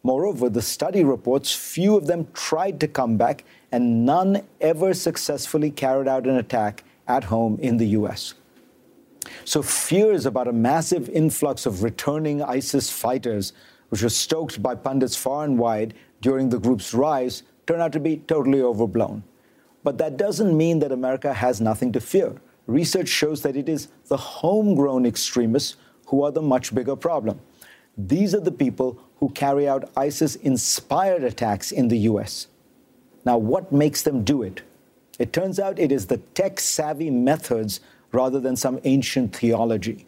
Moreover, 0.04 0.50
the 0.50 0.62
study 0.62 1.04
reports 1.04 1.54
few 1.54 1.98
of 1.98 2.08
them 2.08 2.28
tried 2.34 2.80
to 2.80 2.88
come 2.88 3.18
back, 3.18 3.44
and 3.72 4.06
none 4.06 4.44
ever 4.62 4.94
successfully 4.94 5.72
carried 5.72 6.08
out 6.08 6.26
an 6.26 6.38
attack 6.38 6.84
at 7.08 7.26
home 7.26 7.58
in 7.62 7.78
the 7.78 7.88
U.S. 7.88 8.34
So 9.46 9.62
fears 9.62 10.26
about 10.26 10.48
a 10.48 10.54
massive 10.54 11.10
influx 11.10 11.66
of 11.66 11.84
returning 11.84 12.42
ISIS 12.42 12.90
fighters, 12.90 13.54
which 13.90 14.04
was 14.04 14.16
stoked 14.16 14.62
by 14.62 14.76
pundits 14.76 15.16
far 15.16 15.44
and 15.44 15.58
wide 15.58 15.94
during 16.22 16.50
the 16.50 16.60
group's 16.60 16.94
rise, 16.94 17.44
turn 17.66 17.82
out 17.82 17.94
to 17.94 18.00
be 18.00 18.18
totally 18.18 18.62
overblown. 18.62 19.24
But 19.84 19.98
that 20.00 20.18
doesn't 20.18 20.56
mean 20.56 20.80
that 20.80 20.92
America 20.92 21.34
has 21.34 21.62
nothing 21.62 21.92
to 21.94 22.02
fear. 22.02 22.36
Research 22.68 23.08
shows 23.08 23.42
that 23.42 23.56
it 23.56 23.70
is 23.70 23.88
the 24.08 24.18
homegrown 24.18 25.06
extremists 25.06 25.76
who 26.08 26.24
are 26.24 26.32
the 26.32 26.42
much 26.42 26.74
bigger 26.76 26.96
problem. 26.96 27.40
These 27.98 28.36
are 28.36 28.40
the 28.40 28.52
people 28.52 29.00
who 29.18 29.30
carry 29.30 29.68
out 29.68 29.90
ISIS 29.98 30.36
inspired 30.36 31.24
attacks 31.24 31.72
in 31.72 31.88
the 31.88 31.98
US. 32.00 32.48
Now, 33.26 33.38
what 33.38 33.72
makes 33.72 34.02
them 34.02 34.24
do 34.24 34.44
it? 34.44 34.62
It 35.18 35.34
turns 35.34 35.60
out 35.60 35.78
it 35.78 35.92
is 35.92 36.06
the 36.06 36.18
tech 36.18 36.60
savvy 36.60 37.10
methods 37.10 37.82
rather 38.12 38.40
than 38.40 38.56
some 38.56 38.80
ancient 38.84 39.36
theology. 39.36 40.06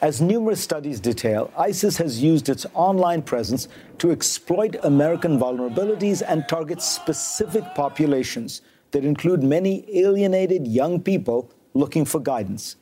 As 0.00 0.20
numerous 0.20 0.60
studies 0.60 1.00
detail, 1.00 1.52
ISIS 1.56 1.96
has 1.96 2.22
used 2.22 2.48
its 2.48 2.66
online 2.74 3.22
presence 3.22 3.68
to 3.98 4.10
exploit 4.10 4.76
American 4.84 5.38
vulnerabilities 5.38 6.22
and 6.26 6.46
target 6.48 6.82
specific 6.82 7.64
populations 7.74 8.62
that 8.90 9.04
include 9.04 9.42
many 9.42 9.84
alienated 9.92 10.66
young 10.66 11.00
people 11.00 11.50
looking 11.74 12.04
for 12.04 12.20
guidance. 12.20 12.76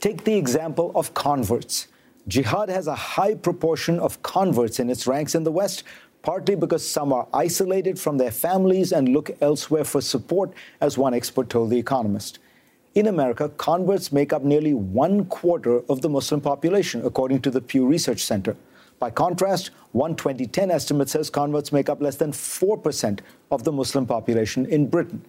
Take 0.00 0.24
the 0.24 0.34
example 0.34 0.92
of 0.94 1.14
converts. 1.14 1.88
Jihad 2.28 2.68
has 2.68 2.86
a 2.86 2.94
high 2.94 3.34
proportion 3.34 3.98
of 3.98 4.22
converts 4.22 4.78
in 4.78 4.90
its 4.90 5.06
ranks 5.06 5.34
in 5.34 5.44
the 5.44 5.52
West, 5.52 5.84
partly 6.22 6.54
because 6.54 6.88
some 6.88 7.12
are 7.12 7.26
isolated 7.32 7.98
from 7.98 8.18
their 8.18 8.30
families 8.30 8.92
and 8.92 9.08
look 9.08 9.30
elsewhere 9.40 9.84
for 9.84 10.00
support, 10.00 10.52
as 10.80 10.96
one 10.98 11.14
expert 11.14 11.50
told 11.50 11.70
The 11.70 11.78
Economist. 11.78 12.38
In 12.94 13.06
America, 13.06 13.48
converts 13.48 14.12
make 14.12 14.34
up 14.34 14.42
nearly 14.42 14.74
one 14.74 15.24
quarter 15.24 15.78
of 15.88 16.02
the 16.02 16.10
Muslim 16.10 16.42
population, 16.42 17.06
according 17.06 17.40
to 17.40 17.50
the 17.50 17.60
Pew 17.62 17.86
Research 17.86 18.22
Center. 18.22 18.54
By 18.98 19.08
contrast, 19.10 19.70
one 19.92 20.14
2010 20.14 20.70
estimate 20.70 21.08
says 21.08 21.30
converts 21.30 21.72
make 21.72 21.88
up 21.88 22.02
less 22.02 22.16
than 22.16 22.32
4% 22.32 23.20
of 23.50 23.64
the 23.64 23.72
Muslim 23.72 24.04
population 24.04 24.66
in 24.66 24.88
Britain. 24.88 25.24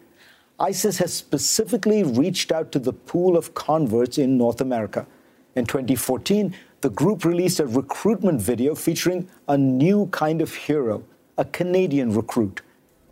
ISIS 0.60 0.98
has 0.98 1.14
specifically 1.14 2.04
reached 2.04 2.52
out 2.52 2.74
to 2.74 2.80
the 2.80 2.92
pool 2.92 3.38
of 3.38 3.54
converts 3.54 4.18
in 4.18 4.38
North 4.38 4.60
America. 4.60 5.08
In 5.56 5.66
2014, 5.66 6.54
the 6.82 6.90
group 6.90 7.24
released 7.24 7.62
a 7.62 7.66
recruitment 7.66 8.42
video 8.42 8.76
featuring 8.76 9.30
a 9.48 9.58
new 9.58 10.08
kind 10.08 10.42
of 10.42 10.54
hero, 10.54 11.02
a 11.38 11.46
Canadian 11.46 12.14
recruit. 12.14 12.62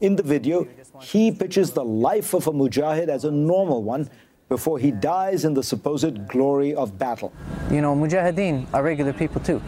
In 0.02 0.18
the 0.18 0.24
video, 0.24 0.68
he 1.00 1.32
pitches 1.32 1.72
the 1.72 1.86
life 1.86 2.34
of 2.34 2.48
a 2.48 2.52
mujahid 2.52 3.08
as 3.08 3.24
a 3.24 3.32
normal 3.32 3.82
one 3.82 4.10
before 4.52 4.78
he 4.78 4.92
dies 4.92 5.46
in 5.46 5.54
the 5.54 5.64
supposed 5.64 6.28
glory 6.28 6.76
of 6.76 7.00
battle. 7.00 7.32
You 7.72 7.80
know, 7.80 7.96
mujahideen 7.96 8.68
are 8.74 8.84
regular 8.84 9.14
people 9.14 9.40
too. 9.40 9.62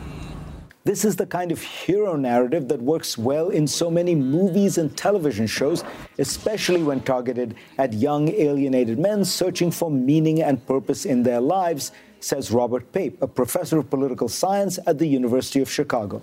This 0.84 1.06
is 1.06 1.15
the 1.15 1.26
kind 1.26 1.54
of 1.54 1.62
hero 1.62 2.17
narrative 2.17 2.67
that 2.67 2.82
works 2.82 3.17
well 3.17 3.48
in 3.50 3.65
so 3.65 3.89
many 3.89 4.13
movies 4.13 4.78
and 4.78 4.96
television 4.98 5.48
shows, 5.48 5.86
especially 6.19 6.84
when 6.84 7.00
targeted 7.00 7.56
at 7.78 7.93
young 7.93 8.28
alienated 8.28 9.00
men 9.00 9.24
searching 9.24 9.72
for 9.72 9.89
meaning 9.89 10.43
and 10.43 10.67
purpose 10.67 11.06
in 11.06 11.24
their 11.24 11.39
lives, 11.39 11.93
says 12.19 12.52
Robert 12.52 12.91
Pape, 12.91 13.15
a 13.22 13.28
professor 13.28 13.78
of 13.78 13.89
political 13.89 14.28
science 14.28 14.80
at 14.86 15.00
the 15.00 15.08
University 15.08 15.62
of 15.62 15.72
Chicago. 15.72 16.22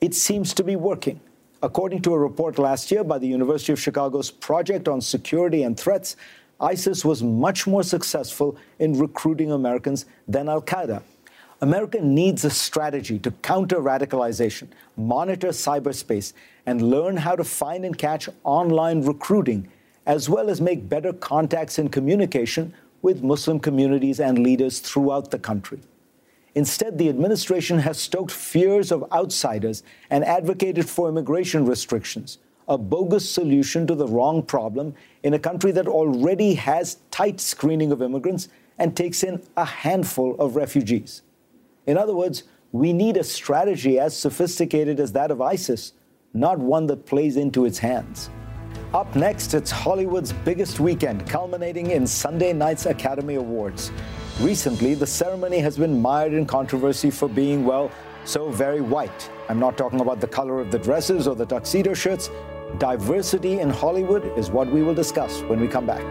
It 0.00 0.12
seems 0.12 0.54
to 0.54 0.64
be 0.64 0.74
working. 0.74 1.20
According 1.62 2.02
to 2.02 2.14
a 2.14 2.18
report 2.18 2.58
last 2.58 2.90
year 2.90 3.04
by 3.04 3.18
the 3.18 3.28
University 3.28 3.72
of 3.72 3.78
Chicago's 3.80 4.32
Project 4.32 4.88
on 4.88 5.00
Security 5.00 5.62
and 5.62 5.78
Threats, 5.78 6.16
ISIS 6.60 7.04
was 7.04 7.22
much 7.22 7.66
more 7.66 7.82
successful 7.82 8.56
in 8.78 8.98
recruiting 8.98 9.52
Americans 9.52 10.06
than 10.28 10.48
Al 10.48 10.62
Qaeda. 10.62 11.02
America 11.60 12.00
needs 12.00 12.44
a 12.44 12.50
strategy 12.50 13.18
to 13.18 13.30
counter 13.30 13.78
radicalization, 13.78 14.68
monitor 14.96 15.48
cyberspace, 15.48 16.32
and 16.66 16.82
learn 16.82 17.16
how 17.16 17.34
to 17.34 17.44
find 17.44 17.84
and 17.84 17.96
catch 17.96 18.28
online 18.44 19.02
recruiting, 19.02 19.68
as 20.06 20.28
well 20.28 20.50
as 20.50 20.60
make 20.60 20.88
better 20.88 21.12
contacts 21.12 21.78
and 21.78 21.90
communication 21.90 22.74
with 23.02 23.22
Muslim 23.22 23.60
communities 23.60 24.20
and 24.20 24.38
leaders 24.38 24.80
throughout 24.80 25.30
the 25.30 25.38
country. 25.38 25.80
Instead, 26.54 26.98
the 26.98 27.08
administration 27.08 27.78
has 27.78 27.98
stoked 27.98 28.30
fears 28.30 28.92
of 28.92 29.04
outsiders 29.12 29.82
and 30.10 30.24
advocated 30.24 30.88
for 30.88 31.08
immigration 31.08 31.66
restrictions, 31.66 32.38
a 32.68 32.78
bogus 32.78 33.28
solution 33.28 33.86
to 33.86 33.94
the 33.94 34.06
wrong 34.06 34.42
problem 34.42 34.94
in 35.22 35.34
a 35.34 35.38
country 35.38 35.72
that 35.72 35.86
already 35.86 36.54
has 36.54 36.98
tight 37.10 37.40
screening 37.40 37.92
of 37.92 38.02
immigrants 38.02 38.48
and 38.78 38.96
takes 38.96 39.22
in 39.22 39.42
a 39.56 39.64
handful 39.64 40.34
of 40.40 40.56
refugees. 40.56 41.22
In 41.86 41.96
other 41.96 42.14
words, 42.14 42.44
we 42.72 42.92
need 42.92 43.16
a 43.16 43.24
strategy 43.24 43.98
as 43.98 44.16
sophisticated 44.16 44.98
as 44.98 45.12
that 45.12 45.30
of 45.30 45.40
ISIS, 45.40 45.92
not 46.32 46.58
one 46.58 46.86
that 46.86 47.06
plays 47.06 47.36
into 47.36 47.66
its 47.66 47.78
hands. 47.78 48.30
Up 48.92 49.14
next, 49.14 49.54
it's 49.54 49.70
Hollywood's 49.70 50.32
biggest 50.32 50.80
weekend, 50.80 51.28
culminating 51.28 51.90
in 51.90 52.06
Sunday 52.06 52.52
night's 52.52 52.86
Academy 52.86 53.34
Awards. 53.36 53.92
Recently, 54.40 54.94
the 54.94 55.06
ceremony 55.06 55.58
has 55.58 55.76
been 55.76 56.00
mired 56.00 56.32
in 56.32 56.46
controversy 56.46 57.10
for 57.10 57.28
being, 57.28 57.64
well, 57.64 57.90
so 58.24 58.50
very 58.50 58.80
white. 58.80 59.30
I'm 59.48 59.60
not 59.60 59.76
talking 59.76 60.00
about 60.00 60.20
the 60.20 60.26
color 60.26 60.60
of 60.60 60.70
the 60.70 60.78
dresses 60.78 61.28
or 61.28 61.36
the 61.36 61.46
tuxedo 61.46 61.94
shirts. 61.94 62.30
Diversity 62.78 63.60
in 63.60 63.70
Hollywood 63.70 64.36
is 64.36 64.50
what 64.50 64.68
we 64.68 64.82
will 64.82 64.94
discuss 64.94 65.42
when 65.42 65.60
we 65.60 65.68
come 65.68 65.86
back. 65.86 66.02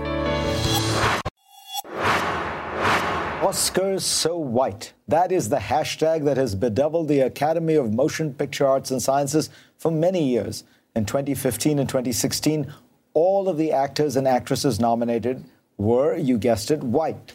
Oscars 3.42 4.02
so 4.02 4.38
white. 4.38 4.94
That 5.10 5.34
is 5.34 5.50
the 5.50 5.58
hashtag 5.58 6.24
that 6.24 6.38
has 6.38 6.56
bedeviled 6.56 7.10
the 7.10 7.20
Academy 7.20 7.76
of 7.76 7.94
Motion 7.94 8.34
Picture 8.34 8.66
Arts 8.66 8.92
and 8.92 9.02
Sciences 9.02 9.50
for 9.78 9.92
many 9.92 10.24
years. 10.24 10.64
In 10.96 11.04
2015 11.04 11.80
and 11.80 11.90
2016, 11.90 12.72
all 13.14 13.50
of 13.50 13.58
the 13.58 13.74
actors 13.74 14.16
and 14.16 14.26
actresses 14.26 14.80
nominated 14.80 15.44
were, 15.78 16.16
you 16.16 16.38
guessed 16.38 16.72
it, 16.72 16.82
white. 16.82 17.34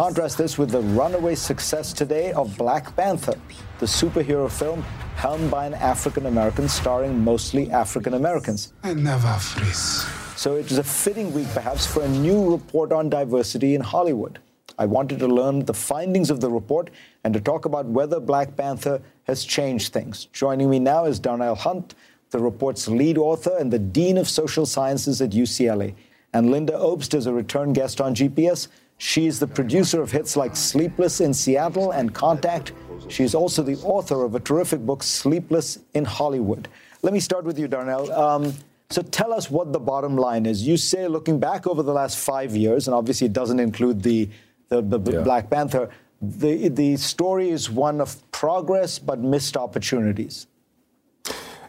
Contrast 0.00 0.38
this 0.38 0.56
with 0.56 0.70
the 0.70 0.80
runaway 0.80 1.34
success 1.34 1.92
today 1.92 2.32
of 2.32 2.56
Black 2.56 2.96
Panther, 2.96 3.34
the 3.80 3.84
superhero 3.84 4.50
film 4.50 4.80
helmed 5.16 5.50
by 5.50 5.66
an 5.66 5.74
African 5.74 6.24
American 6.24 6.70
starring 6.70 7.22
mostly 7.22 7.70
African 7.70 8.14
Americans. 8.14 8.72
I 8.82 8.94
never 8.94 9.30
freeze. 9.34 10.06
So 10.36 10.56
it 10.56 10.70
is 10.70 10.78
a 10.78 10.82
fitting 10.82 11.34
week, 11.34 11.48
perhaps, 11.48 11.86
for 11.86 12.02
a 12.02 12.08
new 12.08 12.50
report 12.50 12.92
on 12.92 13.10
diversity 13.10 13.74
in 13.74 13.82
Hollywood. 13.82 14.38
I 14.78 14.86
wanted 14.86 15.18
to 15.18 15.28
learn 15.28 15.66
the 15.66 15.74
findings 15.74 16.30
of 16.30 16.40
the 16.40 16.48
report 16.48 16.88
and 17.22 17.34
to 17.34 17.40
talk 17.40 17.66
about 17.66 17.84
whether 17.84 18.20
Black 18.20 18.56
Panther 18.56 19.02
has 19.24 19.44
changed 19.44 19.92
things. 19.92 20.28
Joining 20.32 20.70
me 20.70 20.78
now 20.78 21.04
is 21.04 21.18
Darnell 21.18 21.56
Hunt, 21.56 21.94
the 22.30 22.38
report's 22.38 22.88
lead 22.88 23.18
author 23.18 23.54
and 23.58 23.70
the 23.70 23.78
Dean 23.78 24.16
of 24.16 24.30
Social 24.30 24.64
Sciences 24.64 25.20
at 25.20 25.32
UCLA. 25.32 25.94
And 26.32 26.48
Lynda 26.48 26.80
Obst 26.80 27.12
is 27.12 27.26
a 27.26 27.34
return 27.34 27.74
guest 27.74 28.00
on 28.00 28.14
GPS. 28.14 28.68
She's 29.00 29.40
the 29.40 29.46
producer 29.46 30.02
of 30.02 30.12
hits 30.12 30.36
like 30.36 30.54
Sleepless 30.54 31.22
in 31.22 31.32
Seattle 31.32 31.92
and 31.92 32.14
Contact. 32.14 32.72
She's 33.08 33.34
also 33.34 33.62
the 33.62 33.76
author 33.78 34.24
of 34.24 34.34
a 34.34 34.40
terrific 34.40 34.80
book, 34.80 35.02
Sleepless 35.02 35.78
in 35.94 36.04
Hollywood. 36.04 36.68
Let 37.00 37.14
me 37.14 37.20
start 37.20 37.44
with 37.44 37.58
you, 37.58 37.66
Darnell. 37.66 38.12
Um, 38.12 38.52
so 38.90 39.00
tell 39.00 39.32
us 39.32 39.50
what 39.50 39.72
the 39.72 39.80
bottom 39.80 40.16
line 40.16 40.44
is. 40.44 40.66
You 40.66 40.76
say, 40.76 41.08
looking 41.08 41.40
back 41.40 41.66
over 41.66 41.82
the 41.82 41.94
last 41.94 42.18
five 42.18 42.54
years, 42.54 42.88
and 42.88 42.94
obviously 42.94 43.26
it 43.26 43.32
doesn't 43.32 43.58
include 43.58 44.02
the 44.02 44.28
the, 44.68 44.82
the 44.82 45.12
yeah. 45.12 45.20
Black 45.22 45.48
Panther, 45.48 45.88
the, 46.20 46.68
the 46.68 46.96
story 46.98 47.48
is 47.48 47.70
one 47.70 48.02
of 48.02 48.30
progress 48.32 48.98
but 48.98 49.18
missed 49.18 49.56
opportunities. 49.56 50.46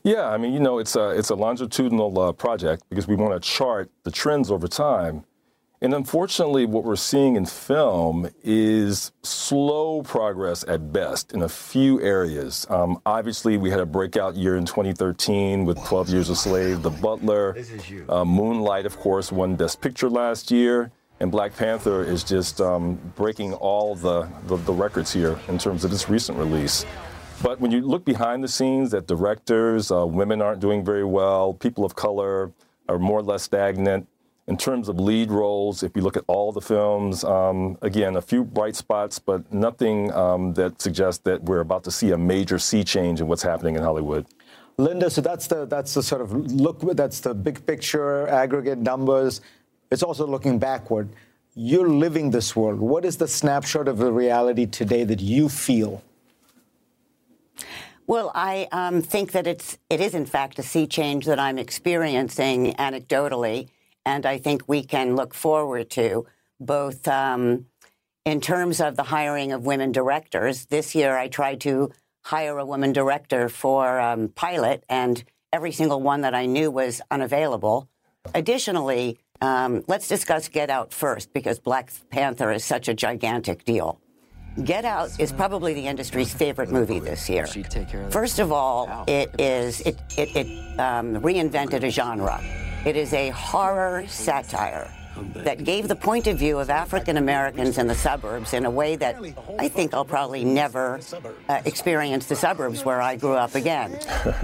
Yeah, 0.04 0.28
I 0.28 0.38
mean, 0.38 0.52
you 0.52 0.60
know, 0.60 0.80
it's 0.80 0.98
a, 0.98 1.10
it's 1.12 1.30
a 1.30 1.36
longitudinal 1.36 2.20
uh, 2.20 2.32
project 2.34 2.84
because 2.90 3.08
we 3.08 3.16
want 3.16 3.34
to 3.34 3.40
chart 3.40 3.90
the 4.04 4.12
trends 4.12 4.52
over 4.52 4.68
time. 4.68 5.24
And 5.84 5.96
unfortunately, 5.96 6.68
what 6.68 6.84
we're 6.84 6.96
seeing 6.96 7.36
in 7.36 7.48
film 7.48 8.30
is 8.44 9.12
slow 9.24 10.04
progress 10.04 10.64
at 10.68 10.94
best 10.94 11.34
in 11.34 11.42
a 11.42 11.50
few 11.50 12.00
areas. 12.02 12.68
Um, 12.70 13.02
obviously, 13.04 13.58
we 13.58 13.72
had 13.72 13.80
a 13.80 13.86
breakout 13.88 14.36
year 14.36 14.58
in 14.58 14.66
2013 14.66 15.66
with 15.66 15.84
12 15.86 16.10
Years 16.10 16.30
a 16.30 16.36
Slave, 16.36 16.84
The 16.84 16.92
Butler. 16.92 17.58
Uh, 18.08 18.24
Moonlight, 18.24 18.86
of 18.86 18.96
course, 19.00 19.32
won 19.32 19.56
Best 19.56 19.82
Picture 19.82 20.08
last 20.08 20.52
year. 20.52 20.92
And 21.20 21.32
Black 21.32 21.58
Panther 21.58 22.04
is 22.04 22.24
just 22.24 22.62
um, 22.62 23.00
breaking 23.16 23.54
all 23.56 23.96
the, 23.96 24.30
the, 24.46 24.58
the, 24.58 24.74
records 24.74 25.12
here 25.12 25.40
in 25.48 25.58
terms 25.58 25.84
of 25.84 25.92
its 25.92 26.08
recent 26.08 26.38
release. 26.38 26.86
But 27.42 27.60
when 27.60 27.72
you 27.72 27.82
look 27.82 28.06
behind 28.06 28.44
the 28.44 28.48
scenes 28.48 28.92
that 28.92 29.08
directors, 29.08 29.92
uh, 29.92 30.06
women 30.06 30.44
aren't 30.44 30.62
doing 30.62 30.86
very 30.86 31.06
well, 31.06 31.56
people 31.56 31.86
of 31.86 31.96
color 31.96 32.52
are 32.88 33.00
more 33.00 33.20
or 33.20 33.24
less 33.24 33.44
stagnant. 33.44 34.08
In 34.52 34.58
terms 34.58 34.90
of 34.90 35.00
lead 35.00 35.32
roles, 35.32 35.82
if 35.82 35.96
you 35.96 36.02
look 36.02 36.18
at 36.18 36.26
all 36.28 36.52
the 36.52 36.60
films, 36.60 37.24
um, 37.24 37.78
again, 37.82 38.18
a 38.18 38.22
few 38.22 38.44
bright 38.44 38.76
spots, 38.76 39.18
but 39.18 39.50
nothing 39.54 40.12
um, 40.12 40.54
that 40.56 40.82
suggests 40.82 41.22
that 41.24 41.42
we're 41.44 41.62
about 41.62 41.86
to 41.86 41.92
see 41.92 42.12
a 42.12 42.18
major 42.18 42.60
sea 42.60 42.84
change 42.84 43.22
in 43.22 43.28
what's 43.30 43.44
happening 43.44 43.78
in 43.78 43.82
Hollywood. 43.82 44.26
Lynda, 44.78 45.10
so 45.10 45.22
that's 45.22 45.48
the 45.48 45.66
that's 45.68 45.94
the 45.94 46.04
sort 46.04 46.22
of 46.22 46.34
look. 46.34 46.82
That's 46.82 47.22
the 47.22 47.34
big 47.34 47.66
picture, 47.66 48.28
aggregate 48.28 48.80
numbers. 48.80 49.40
It's 49.90 50.04
also 50.04 50.28
looking 50.28 50.60
backward. 50.60 51.08
You're 51.56 51.88
living 51.88 52.32
this 52.32 52.54
world. 52.54 52.82
What 52.82 53.06
is 53.06 53.16
the 53.16 53.30
snapshot 53.30 53.88
of 53.88 54.00
the 54.00 54.12
reality 54.12 54.66
today 54.66 55.06
that 55.06 55.22
you 55.22 55.48
feel? 55.48 56.04
Well, 58.06 58.34
I 58.36 58.68
um, 58.74 59.02
think 59.02 59.32
that 59.32 59.48
it's 59.48 59.78
it 59.90 60.02
is 60.02 60.14
in 60.14 60.26
fact 60.26 60.60
a 60.60 60.64
sea 60.64 60.88
change 60.88 61.26
that 61.28 61.40
I'm 61.40 61.58
experiencing 61.58 62.74
anecdotally, 62.74 63.70
and 64.06 64.26
I 64.26 64.38
think 64.38 64.64
we 64.68 64.84
can 64.84 65.16
look 65.16 65.34
forward 65.34 65.90
to 65.92 66.26
both 66.60 67.08
um, 67.08 67.66
in 68.26 68.42
terms 68.42 68.80
of 68.80 68.96
the 68.96 69.04
hiring 69.04 69.52
of 69.52 69.66
women 69.66 69.92
directors. 69.92 70.66
This 70.68 70.96
year, 70.96 71.18
I 71.18 71.28
tried 71.28 71.62
to 71.62 71.92
hire 72.24 72.58
a 72.58 72.66
woman 72.66 72.94
director 72.94 73.50
for 73.50 74.00
um, 74.00 74.30
pilot, 74.30 74.84
and 74.90 75.24
every 75.52 75.72
single 75.72 76.02
one 76.02 76.22
that 76.22 76.36
I 76.36 76.46
knew 76.46 76.70
was 76.70 77.02
unavailable. 77.10 77.90
Additionally, 78.36 79.18
um, 79.42 79.84
let's 79.88 80.08
discuss 80.08 80.48
Get 80.48 80.70
Out 80.70 80.94
first 80.94 81.34
because 81.34 81.60
Black 81.60 81.92
Panther 82.10 82.52
is 82.52 82.64
such 82.64 82.88
a 82.88 82.94
gigantic 82.94 83.66
deal. 83.66 84.00
Get 84.64 84.84
Out 84.84 85.18
is 85.18 85.32
probably 85.32 85.74
the 85.74 85.88
industry's 85.88 86.34
favorite 86.34 86.70
movie 86.70 87.00
this 87.00 87.30
year. 87.30 87.48
First 88.10 88.40
of 88.40 88.52
all, 88.52 89.06
it 89.08 89.34
is 89.40 89.80
it 89.82 89.98
it, 90.18 90.36
it 90.36 90.80
um, 90.80 91.16
reinvented 91.22 91.84
a 91.84 91.90
genre. 91.90 92.42
It 92.86 92.98
is 92.98 93.14
a 93.14 93.30
horror 93.30 94.06
satire 94.08 94.92
that 95.36 95.64
gave 95.64 95.88
the 95.88 95.96
point 95.96 96.28
of 96.28 96.38
view 96.38 96.60
of 96.60 96.70
African 96.70 97.18
Americans 97.18 97.78
in 97.78 97.88
the 97.88 97.96
suburbs 97.96 98.54
in 98.54 98.66
a 98.66 98.70
way 98.70 98.96
that 98.98 99.16
I 99.58 99.70
think 99.70 99.94
I'll 99.94 100.06
probably 100.06 100.44
never 100.44 101.00
uh, 101.48 101.62
experience 101.66 102.26
the 102.26 102.36
suburbs 102.36 102.84
where 102.84 103.02
I 103.02 103.16
grew 103.16 103.34
up 103.34 103.56
again. 103.56 104.00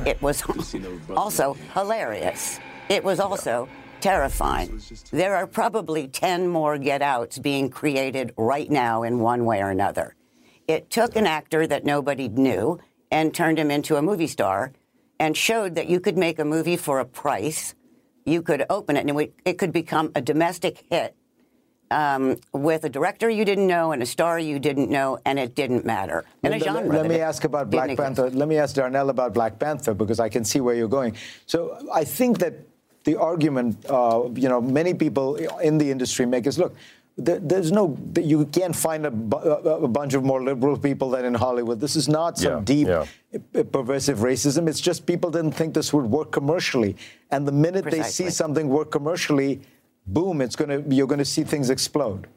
It 0.06 0.22
was 0.22 0.44
also 1.16 1.56
hilarious. 1.74 2.60
It 2.90 3.04
was 3.04 3.20
also 3.20 3.68
terrifying. 4.02 4.82
There 5.12 5.36
are 5.36 5.48
probably 5.48 6.08
10 6.08 6.48
more 6.48 6.78
get 6.78 7.02
outs 7.02 7.38
being 7.40 7.70
created 7.70 8.34
right 8.38 8.70
now 8.70 9.04
in 9.04 9.20
one 9.20 9.46
way 9.46 9.62
or 9.62 9.70
another. 9.70 10.16
It 10.68 10.90
took 10.90 11.16
an 11.16 11.26
actor 11.26 11.66
that 11.68 11.86
nobody 11.86 12.28
knew 12.28 12.80
and 13.12 13.34
turned 13.34 13.58
him 13.58 13.72
into 13.72 13.96
a 13.96 14.02
movie 14.02 14.28
star 14.28 14.74
and 15.20 15.36
showed 15.36 15.76
that 15.76 15.90
you 15.90 16.00
could 16.00 16.18
make 16.18 16.40
a 16.40 16.46
movie 16.46 16.78
for 16.78 17.00
a 17.00 17.06
price. 17.06 17.74
You 18.26 18.42
could 18.42 18.66
open 18.70 18.98
it 18.98 19.10
and 19.10 19.30
it 19.46 19.58
could 19.58 19.72
become 19.72 20.12
a 20.14 20.22
domestic 20.22 20.84
hit 20.90 21.16
um, 21.92 22.38
with 22.54 22.84
a 22.84 22.90
director 22.90 23.30
you 23.30 23.46
didn't 23.46 23.68
know 23.68 23.92
and 23.92 24.04
a 24.04 24.06
star 24.06 24.40
you 24.40 24.60
didn't 24.60 24.90
know, 24.90 25.20
and 25.26 25.40
it 25.40 25.56
didn't 25.56 25.86
matter. 25.86 26.26
And 26.44 26.54
a 26.54 26.60
genre. 26.60 26.96
Let 26.96 27.08
me 27.08 27.20
ask 27.20 27.44
about 27.44 27.70
Black 27.70 27.96
Panther. 27.96 28.30
Let 28.30 28.48
me 28.48 28.58
ask 28.58 28.76
Darnell 28.76 29.10
about 29.10 29.34
Black 29.34 29.60
Panther 29.60 29.94
because 29.94 30.20
I 30.20 30.30
can 30.30 30.44
see 30.44 30.60
where 30.60 30.76
you're 30.76 30.88
going. 30.88 31.16
So 31.46 31.78
I 31.94 32.04
think 32.04 32.40
that 32.40 32.67
the 33.08 33.16
argument, 33.16 33.74
uh, 33.90 34.28
you 34.36 34.50
know, 34.50 34.60
many 34.60 34.94
people 34.94 35.36
in 35.70 35.78
the 35.78 35.90
industry 35.90 36.26
make 36.26 36.46
is, 36.46 36.60
look, 36.60 36.76
there's 37.16 37.72
no, 37.72 37.98
you 38.20 38.46
can't 38.58 38.76
find 38.76 39.06
a, 39.06 39.14
a, 39.88 39.88
bunch 39.88 40.14
of 40.14 40.24
more 40.24 40.44
liberal 40.44 40.78
people 40.78 41.10
than 41.10 41.26
in 41.26 41.34
Hollywood. 41.34 41.80
This 41.80 41.96
is 41.96 42.08
not 42.08 42.38
some 42.38 42.58
yeah, 42.58 42.72
deep, 42.74 42.88
yeah. 42.88 43.64
pervasive 43.72 44.20
racism. 44.20 44.68
It's 44.68 44.80
just 44.80 45.08
people 45.08 45.32
didn't 45.32 45.54
think 45.54 45.74
this 45.74 45.92
would 45.94 46.06
work 46.06 46.32
commercially. 46.32 46.96
And 47.32 47.48
the 47.48 47.52
minute 47.52 47.84
Precisely. 47.84 48.26
they 48.26 48.30
see 48.30 48.30
something 48.30 48.68
work 48.68 48.92
commercially, 48.92 49.62
boom, 50.06 50.42
it's 50.42 50.56
going 50.56 50.70
to, 50.70 50.96
you're 50.96 51.08
going 51.08 51.26
to 51.28 51.32
see 51.36 51.44
things 51.44 51.72
explode. 51.72 52.28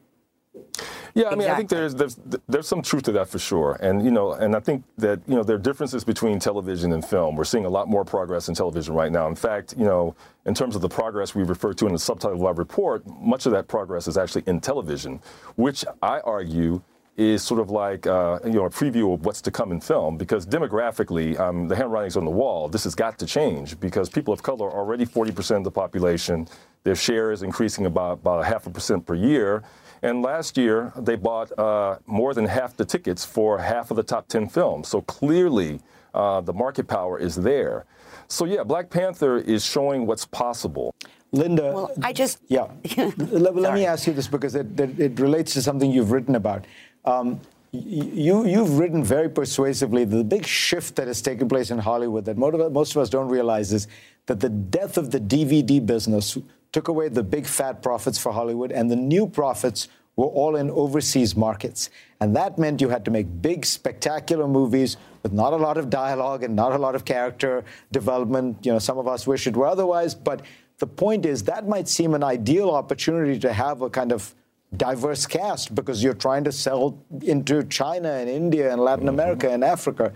Yeah, 1.13 1.29
I 1.29 1.35
mean, 1.35 1.49
I 1.49 1.55
think 1.55 1.69
there's, 1.69 1.93
there's 1.95 2.17
there's 2.47 2.67
some 2.67 2.81
truth 2.81 3.03
to 3.03 3.11
that 3.13 3.27
for 3.27 3.39
sure, 3.39 3.77
and 3.81 4.03
you 4.03 4.11
know, 4.11 4.33
and 4.33 4.55
I 4.55 4.59
think 4.59 4.83
that 4.97 5.19
you 5.27 5.35
know 5.35 5.43
there 5.43 5.57
are 5.57 5.59
differences 5.59 6.03
between 6.03 6.39
television 6.39 6.93
and 6.93 7.03
film. 7.03 7.35
We're 7.35 7.43
seeing 7.43 7.65
a 7.65 7.69
lot 7.69 7.89
more 7.89 8.05
progress 8.05 8.47
in 8.49 8.55
television 8.55 8.93
right 8.93 9.11
now. 9.11 9.27
In 9.27 9.35
fact, 9.35 9.73
you 9.77 9.85
know, 9.85 10.15
in 10.45 10.53
terms 10.53 10.75
of 10.75 10.81
the 10.81 10.89
progress 10.89 11.35
we 11.35 11.43
refer 11.43 11.73
to 11.73 11.85
in 11.87 11.93
the 11.93 11.99
subtitle 11.99 12.37
of 12.37 12.45
our 12.45 12.53
report, 12.53 13.05
much 13.19 13.45
of 13.45 13.51
that 13.51 13.67
progress 13.67 14.07
is 14.07 14.17
actually 14.17 14.43
in 14.47 14.61
television, 14.61 15.19
which 15.55 15.83
I 16.01 16.19
argue 16.21 16.81
is 17.17 17.43
sort 17.43 17.59
of 17.59 17.69
like 17.69 18.07
uh, 18.07 18.39
you 18.45 18.53
know 18.53 18.65
a 18.65 18.69
preview 18.69 19.13
of 19.13 19.25
what's 19.25 19.41
to 19.41 19.51
come 19.51 19.71
in 19.71 19.81
film 19.81 20.17
because 20.17 20.45
demographically, 20.45 21.37
um, 21.39 21.67
the 21.67 21.75
handwriting's 21.75 22.17
on 22.17 22.25
the 22.25 22.31
wall. 22.31 22.69
This 22.69 22.83
has 22.85 22.95
got 22.95 23.19
to 23.19 23.25
change 23.25 23.79
because 23.79 24.09
people 24.09 24.33
of 24.33 24.41
color 24.41 24.67
are 24.67 24.79
already 24.79 25.05
40% 25.05 25.57
of 25.57 25.63
the 25.63 25.71
population. 25.71 26.47
Their 26.83 26.95
share 26.95 27.31
is 27.31 27.43
increasing 27.43 27.85
about 27.85 28.13
about 28.13 28.41
a 28.41 28.45
half 28.45 28.65
a 28.65 28.69
percent 28.69 29.05
per 29.05 29.15
year. 29.15 29.63
And 30.03 30.21
last 30.21 30.57
year, 30.57 30.91
they 30.97 31.15
bought 31.15 31.57
uh, 31.57 31.97
more 32.07 32.33
than 32.33 32.45
half 32.45 32.75
the 32.75 32.85
tickets 32.85 33.23
for 33.23 33.59
half 33.59 33.91
of 33.91 33.97
the 33.97 34.03
top 34.03 34.27
10 34.27 34.49
films. 34.49 34.87
So 34.87 35.01
clearly, 35.01 35.79
uh, 36.13 36.41
the 36.41 36.53
market 36.53 36.87
power 36.87 37.19
is 37.19 37.35
there. 37.35 37.85
So, 38.27 38.45
yeah, 38.45 38.63
Black 38.63 38.89
Panther 38.89 39.37
is 39.37 39.63
showing 39.63 40.07
what's 40.07 40.25
possible. 40.25 40.95
Lynda. 41.33 41.73
Well, 41.73 41.91
I 42.01 42.13
just. 42.13 42.39
Yeah. 42.47 42.67
let, 42.97 43.55
let, 43.55 43.73
me 43.73 43.85
ask 43.85 44.07
you 44.07 44.13
this 44.13 44.27
because 44.27 44.55
it, 44.55 44.79
it, 44.79 44.99
it, 44.99 45.19
relates 45.19 45.53
to 45.53 45.61
something 45.61 45.91
you've 45.91 46.11
written 46.11 46.35
about. 46.35 46.65
Um, 47.05 47.39
you, 47.71 48.45
you've 48.45 48.77
written 48.77 49.03
very 49.03 49.29
persuasively 49.29 50.03
the 50.03 50.25
big 50.25 50.45
shift 50.45 50.97
that 50.97 51.07
has 51.07 51.21
taken 51.21 51.47
place 51.47 51.71
in 51.71 51.79
Hollywood 51.79 52.25
that 52.25 52.37
most 52.37 52.95
of 52.95 53.01
us 53.01 53.09
don't 53.09 53.29
realize 53.29 53.71
is 53.71 53.87
that 54.25 54.41
the 54.41 54.49
death 54.49 54.97
of 54.97 55.11
the 55.11 55.19
DVD 55.19 55.83
business 55.85 56.37
took 56.71 56.87
away 56.87 57.09
the 57.09 57.23
big 57.23 57.45
fat 57.45 57.81
profits 57.81 58.17
for 58.17 58.31
Hollywood, 58.31 58.71
and 58.71 58.89
the 58.89 58.95
new 58.95 59.27
profits 59.27 59.87
were 60.15 60.27
all 60.27 60.55
in 60.55 60.69
overseas 60.69 61.35
markets. 61.35 61.89
And 62.19 62.35
that 62.35 62.57
meant 62.57 62.81
you 62.81 62.89
had 62.89 63.05
to 63.05 63.11
make 63.11 63.41
big, 63.41 63.65
spectacular 63.65 64.47
movies 64.47 64.97
with 65.23 65.31
not 65.31 65.53
a 65.53 65.55
lot 65.55 65.77
of 65.77 65.89
dialogue 65.89 66.43
and 66.43 66.55
not 66.55 66.73
a 66.73 66.77
lot 66.77 66.95
of 66.95 67.05
character 67.05 67.63
development. 67.91 68.65
You 68.65 68.73
know, 68.73 68.79
some 68.79 68.97
of 68.97 69.07
us 69.07 69.25
wish 69.25 69.47
it 69.47 69.55
were 69.55 69.67
otherwise, 69.67 70.13
but 70.13 70.41
the 70.79 70.87
point 70.87 71.25
is 71.25 71.43
that 71.43 71.67
might 71.67 71.87
seem 71.87 72.13
an 72.13 72.23
ideal 72.23 72.71
opportunity 72.71 73.39
to 73.39 73.53
have 73.53 73.81
a 73.81 73.89
kind 73.89 74.11
of 74.11 74.33
diverse 74.77 75.25
cast 75.25 75.75
because 75.75 76.03
you're 76.03 76.13
trying 76.13 76.43
to 76.45 76.51
sell 76.51 76.97
into 77.21 77.63
China 77.63 78.09
and 78.11 78.29
India 78.29 78.71
and 78.71 78.81
Latin. 78.81 79.09
America 79.09 79.49
and 79.49 79.63
Africa. 79.63 80.13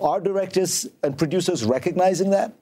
Are 0.00 0.20
directors 0.20 0.86
and 1.02 1.16
producers 1.16 1.64
recognizing 1.64 2.30
that? 2.30 2.52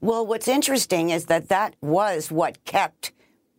Well, 0.00 0.26
what's 0.26 0.48
interesting 0.48 1.10
is 1.10 1.26
that 1.26 1.48
that 1.48 1.76
was 1.82 2.30
what 2.30 2.64
kept 2.64 3.12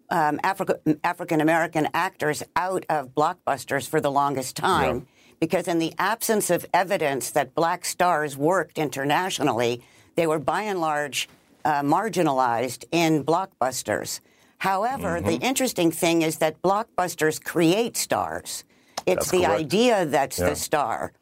um, 0.09 0.39
Africa, 0.43 0.79
African 1.03 1.39
American 1.39 1.87
actors 1.93 2.43
out 2.55 2.85
of 2.89 3.15
blockbusters 3.15 3.87
for 3.87 4.01
the 4.01 4.11
longest 4.11 4.55
time. 4.55 4.97
Yeah. 4.97 5.03
Because 5.39 5.67
in 5.67 5.79
the 5.79 5.93
absence 5.97 6.49
of 6.49 6.65
evidence 6.73 7.31
that 7.31 7.55
black 7.55 7.85
stars 7.85 8.37
worked 8.37 8.77
internationally, 8.77 9.81
they 10.15 10.27
were 10.27 10.37
by 10.37 10.63
and 10.63 10.79
large 10.79 11.29
uh, 11.65 11.81
marginalized 11.81 12.85
in 12.91 13.23
blockbusters. 13.23 14.19
However, 14.59 15.17
mm-hmm. 15.17 15.27
the 15.27 15.35
interesting 15.37 15.91
thing 15.91 16.21
is 16.21 16.37
that 16.37 16.61
blockbusters 16.61 17.43
create 17.43 17.97
stars. 17.97 18.63
It's 19.07 19.15
that's 19.15 19.31
the 19.31 19.45
correct. 19.45 19.61
idea 19.61 20.05
that's 20.05 20.37
yeah. 20.37 20.49
the 20.49 20.55
star. 20.55 21.13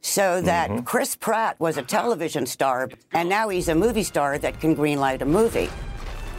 So 0.00 0.40
that 0.42 0.70
mm-hmm. 0.70 0.84
Chris 0.84 1.16
Pratt 1.16 1.58
was 1.60 1.76
a 1.76 1.82
television 1.82 2.46
star, 2.46 2.88
and 3.12 3.28
now 3.28 3.48
he's 3.48 3.68
a 3.68 3.74
movie 3.74 4.02
star 4.02 4.38
that 4.38 4.60
can 4.60 4.74
greenlight 4.74 5.20
a 5.20 5.26
movie. 5.26 5.68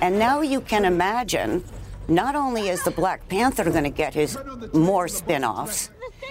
And 0.01 0.17
now 0.17 0.41
you 0.41 0.61
can 0.61 0.85
imagine 0.85 1.63
not 2.07 2.35
only 2.35 2.69
is 2.69 2.83
the 2.83 2.91
Black 2.91 3.27
Panther 3.29 3.63
going 3.65 3.83
to 3.83 3.89
get 3.89 4.13
his 4.13 4.37
more 4.73 5.07
spin 5.07 5.43
offs, 5.43 5.89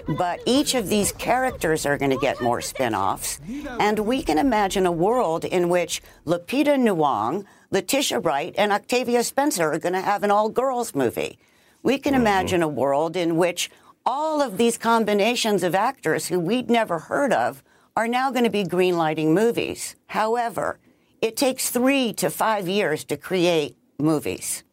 but 0.09 0.41
each 0.47 0.75
of 0.75 0.89
these 0.89 1.13
characters 1.13 1.87
are 1.87 1.97
going 1.97 2.11
to 2.11 2.19
get 2.19 2.41
more 2.41 2.61
spin 2.61 2.95
offs. 2.95 3.41
And 3.79 4.01
we 4.01 4.23
can 4.23 4.39
imagine 4.39 4.87
a 4.87 4.93
world 4.93 5.45
in 5.45 5.69
which 5.69 6.03
Lupita 6.27 6.77
Nyong'o, 6.77 7.45
Letitia 7.71 8.19
Wright, 8.21 8.55
and 8.59 8.73
Octavia 8.73 9.23
Spencer 9.23 9.73
are 9.73 9.79
going 9.79 9.93
to 9.93 10.01
have 10.01 10.23
an 10.23 10.31
all 10.31 10.49
girls 10.49 10.95
movie. 10.95 11.39
We 11.83 11.99
can 11.99 12.13
mm-hmm. 12.13 12.23
imagine 12.23 12.63
a 12.63 12.69
world 12.69 13.17
in 13.17 13.37
which 13.37 13.71
all 14.07 14.41
of 14.41 14.57
these 14.57 14.79
combinations 14.79 15.63
of 15.63 15.75
actors 15.75 16.29
who 16.29 16.41
we'd 16.41 16.71
never 16.71 16.99
heard 16.99 17.33
of 17.33 17.63
are 17.97 18.09
now 18.09 18.31
going 18.31 18.45
to 18.45 18.51
be 18.51 18.65
greenlighting 18.65 19.35
movies. 19.35 19.97
However, 20.07 20.79
it 21.21 21.37
takes 21.37 21.71
three 21.71 22.13
to 22.15 22.31
five 22.31 22.69
years 22.69 23.05
to 23.05 23.17
create 23.17 23.77
movies, 23.99 24.65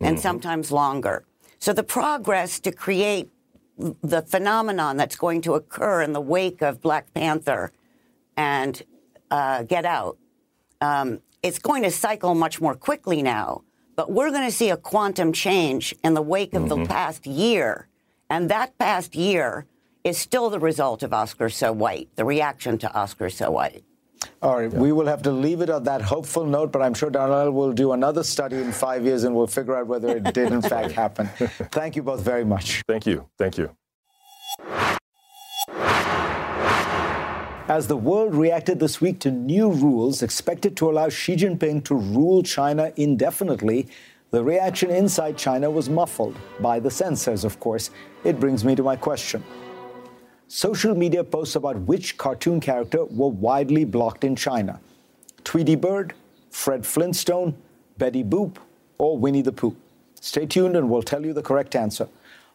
and 0.00 0.16
mm-hmm. 0.16 0.22
sometimes 0.22 0.70
longer. 0.70 1.24
So 1.58 1.72
the 1.72 1.82
progress 1.82 2.60
to 2.60 2.72
create 2.72 3.30
the 3.78 4.22
phenomenon 4.22 4.96
that's 4.96 5.16
going 5.16 5.40
to 5.42 5.54
occur 5.54 6.02
in 6.02 6.12
the 6.12 6.20
wake 6.20 6.62
of 6.62 6.80
Black 6.80 7.12
Panther 7.14 7.72
and 8.36 8.82
uh, 9.30 9.62
Get 9.62 9.84
Out, 9.84 10.18
um, 10.80 11.20
it's 11.42 11.58
going 11.58 11.82
to 11.82 11.90
cycle 11.90 12.34
much 12.34 12.60
more 12.60 12.74
quickly 12.74 13.22
now. 13.22 13.62
But 13.96 14.10
we're 14.10 14.30
going 14.30 14.46
to 14.46 14.52
see 14.54 14.70
a 14.70 14.76
quantum 14.76 15.32
change 15.32 15.94
in 16.04 16.14
the 16.14 16.22
wake 16.22 16.52
of 16.54 16.64
mm-hmm. 16.64 16.82
the 16.82 16.88
past 16.88 17.26
year 17.26 17.88
and 18.30 18.50
that 18.50 18.76
past 18.78 19.14
year 19.14 19.66
is 20.02 20.18
still 20.18 20.50
the 20.50 20.60
result 20.60 21.02
of 21.02 21.12
Oscar 21.12 21.48
So 21.48 21.72
White, 21.72 22.08
the 22.16 22.24
reaction 22.24 22.78
to 22.78 22.92
Oscar 22.92 23.30
So 23.30 23.50
White. 23.50 23.84
All 24.42 24.58
right, 24.58 24.72
yeah. 24.72 24.78
we 24.78 24.92
will 24.92 25.06
have 25.06 25.22
to 25.22 25.32
leave 25.32 25.60
it 25.60 25.70
on 25.70 25.84
that 25.84 26.02
hopeful 26.02 26.44
note, 26.44 26.72
but 26.72 26.82
I'm 26.82 26.94
sure 26.94 27.10
Darnell 27.10 27.50
will 27.50 27.72
do 27.72 27.92
another 27.92 28.22
study 28.22 28.56
in 28.56 28.72
five 28.72 29.04
years 29.04 29.24
and 29.24 29.34
we'll 29.34 29.46
figure 29.46 29.76
out 29.76 29.86
whether 29.86 30.16
it 30.16 30.22
did 30.34 30.52
in 30.52 30.62
fact 30.62 30.92
happen. 30.92 31.26
Thank 31.72 31.96
you 31.96 32.02
both 32.02 32.20
very 32.20 32.44
much. 32.44 32.82
Thank 32.86 33.06
you. 33.06 33.28
Thank 33.38 33.58
you. 33.58 33.74
As 37.66 37.86
the 37.86 37.96
world 37.96 38.34
reacted 38.34 38.78
this 38.78 39.00
week 39.00 39.20
to 39.20 39.30
new 39.30 39.70
rules 39.70 40.22
expected 40.22 40.76
to 40.76 40.90
allow 40.90 41.08
Xi 41.08 41.34
Jinping 41.34 41.82
to 41.84 41.94
rule 41.94 42.42
China 42.42 42.92
indefinitely, 42.96 43.88
the 44.32 44.44
reaction 44.44 44.90
inside 44.90 45.38
China 45.38 45.70
was 45.70 45.88
muffled 45.88 46.36
by 46.60 46.78
the 46.78 46.90
censors, 46.90 47.42
of 47.42 47.58
course. 47.60 47.90
It 48.24 48.40
brings 48.40 48.64
me 48.64 48.74
to 48.74 48.82
my 48.82 48.96
question. 48.96 49.44
Social 50.48 50.94
media 50.94 51.22
posts 51.22 51.56
about 51.56 51.76
which 51.80 52.16
cartoon 52.16 52.58
character 52.58 53.04
were 53.04 53.28
widely 53.28 53.84
blocked 53.84 54.24
in 54.24 54.34
China 54.34 54.80
Tweety 55.44 55.76
Bird, 55.76 56.14
Fred 56.50 56.86
Flintstone, 56.86 57.54
Betty 57.98 58.24
Boop, 58.24 58.56
or 58.98 59.18
Winnie 59.18 59.42
the 59.42 59.52
Pooh? 59.52 59.76
Stay 60.20 60.46
tuned 60.46 60.74
and 60.74 60.88
we'll 60.88 61.02
tell 61.02 61.24
you 61.24 61.34
the 61.34 61.42
correct 61.42 61.76
answer. 61.76 62.08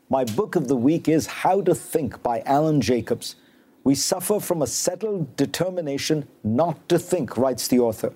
My 0.09 0.23
book 0.23 0.55
of 0.55 0.67
the 0.67 0.75
week 0.75 1.07
is 1.07 1.27
How 1.27 1.61
to 1.61 1.75
Think 1.75 2.23
by 2.23 2.41
Alan 2.47 2.81
Jacobs. 2.81 3.35
We 3.83 3.93
suffer 3.93 4.39
from 4.39 4.63
a 4.63 4.67
settled 4.67 5.35
determination 5.35 6.27
not 6.43 6.89
to 6.89 6.97
think, 6.97 7.37
writes 7.37 7.67
the 7.67 7.79
author 7.79 8.13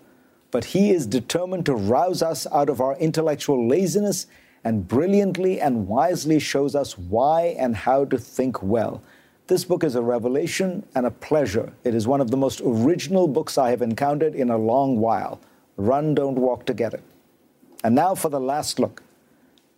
but 0.53 0.65
he 0.65 0.91
is 0.91 1.07
determined 1.07 1.65
to 1.65 1.73
rouse 1.73 2.21
us 2.21 2.45
out 2.53 2.69
of 2.69 2.79
our 2.79 2.95
intellectual 2.97 3.67
laziness 3.67 4.27
and 4.63 4.87
brilliantly 4.87 5.59
and 5.59 5.87
wisely 5.87 6.39
shows 6.39 6.75
us 6.75 6.97
why 6.97 7.55
and 7.59 7.75
how 7.75 8.05
to 8.05 8.17
think 8.17 8.63
well. 8.63 9.01
This 9.47 9.65
book 9.65 9.83
is 9.83 9.95
a 9.95 10.01
revelation 10.01 10.85
and 10.95 11.05
a 11.05 11.11
pleasure. 11.11 11.73
It 11.83 11.93
is 11.93 12.07
one 12.07 12.21
of 12.21 12.31
the 12.31 12.37
most 12.37 12.61
original 12.63 13.27
books 13.27 13.57
I 13.57 13.71
have 13.71 13.81
encountered 13.81 14.35
in 14.35 14.49
a 14.49 14.57
long 14.57 14.99
while. 14.99 15.41
Run, 15.75 16.15
don't 16.15 16.35
walk 16.35 16.65
together. 16.65 17.01
And 17.83 17.93
now 17.93 18.15
for 18.15 18.29
the 18.29 18.39
last 18.39 18.79
look. 18.79 19.03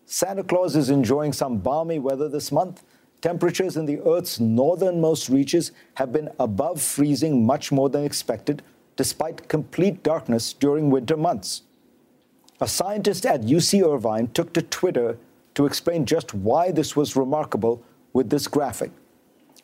Santa 0.05 0.43
Claus 0.43 0.75
is 0.75 0.91
enjoying 0.91 1.33
some 1.33 1.57
balmy 1.57 1.97
weather 1.97 2.29
this 2.29 2.51
month. 2.51 2.83
Temperatures 3.21 3.75
in 3.75 3.87
the 3.87 3.99
Earth's 4.01 4.39
northernmost 4.39 5.29
reaches 5.29 5.71
have 5.95 6.13
been 6.13 6.29
above 6.39 6.79
freezing 6.79 7.43
much 7.43 7.71
more 7.71 7.89
than 7.89 8.03
expected 8.03 8.61
despite 8.95 9.49
complete 9.49 10.03
darkness 10.03 10.53
during 10.53 10.89
winter 10.89 11.17
months. 11.17 11.63
A 12.61 12.67
scientist 12.67 13.25
at 13.25 13.41
UC 13.41 13.85
Irvine 13.85 14.27
took 14.27 14.53
to 14.53 14.61
Twitter 14.61 15.17
to 15.55 15.65
explain 15.65 16.05
just 16.05 16.33
why 16.33 16.71
this 16.71 16.95
was 16.95 17.17
remarkable 17.17 17.83
with 18.13 18.29
this 18.29 18.47
graphic. 18.47 18.91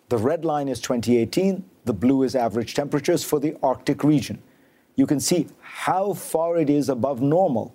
The 0.10 0.18
red 0.18 0.44
line 0.44 0.68
is 0.68 0.82
2018, 0.82 1.64
the 1.86 1.94
blue 1.94 2.24
is 2.24 2.36
average 2.36 2.74
temperatures 2.74 3.24
for 3.24 3.40
the 3.40 3.56
Arctic 3.64 4.04
region. 4.04 4.42
You 4.98 5.08
can 5.08 5.22
see 5.22 5.48
how 5.62 6.14
far 6.14 6.58
it 6.58 6.70
is 6.70 6.90
above 6.90 7.22
normal. 7.22 7.74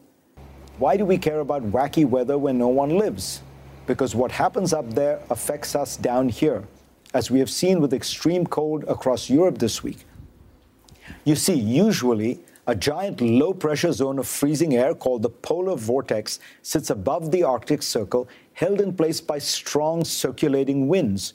Why 0.78 0.98
do 0.98 1.06
we 1.06 1.16
care 1.16 1.40
about 1.40 1.62
wacky 1.62 2.06
weather 2.06 2.36
when 2.36 2.58
no 2.58 2.68
one 2.68 2.98
lives? 2.98 3.40
Because 3.86 4.14
what 4.14 4.30
happens 4.30 4.74
up 4.74 4.90
there 4.92 5.20
affects 5.30 5.74
us 5.74 5.96
down 5.96 6.28
here, 6.28 6.64
as 7.14 7.30
we 7.30 7.38
have 7.38 7.48
seen 7.48 7.80
with 7.80 7.94
extreme 7.94 8.46
cold 8.46 8.84
across 8.84 9.30
Europe 9.30 9.56
this 9.56 9.82
week. 9.82 10.04
You 11.24 11.36
see, 11.36 11.54
usually 11.54 12.40
a 12.66 12.74
giant 12.74 13.20
low 13.20 13.54
pressure 13.54 13.92
zone 13.92 14.18
of 14.18 14.26
freezing 14.26 14.74
air 14.74 14.94
called 14.94 15.22
the 15.22 15.30
polar 15.30 15.76
vortex 15.76 16.40
sits 16.62 16.90
above 16.90 17.30
the 17.30 17.44
Arctic 17.44 17.82
Circle, 17.82 18.28
held 18.54 18.80
in 18.80 18.92
place 18.92 19.20
by 19.20 19.38
strong 19.38 20.04
circulating 20.04 20.88
winds. 20.88 21.32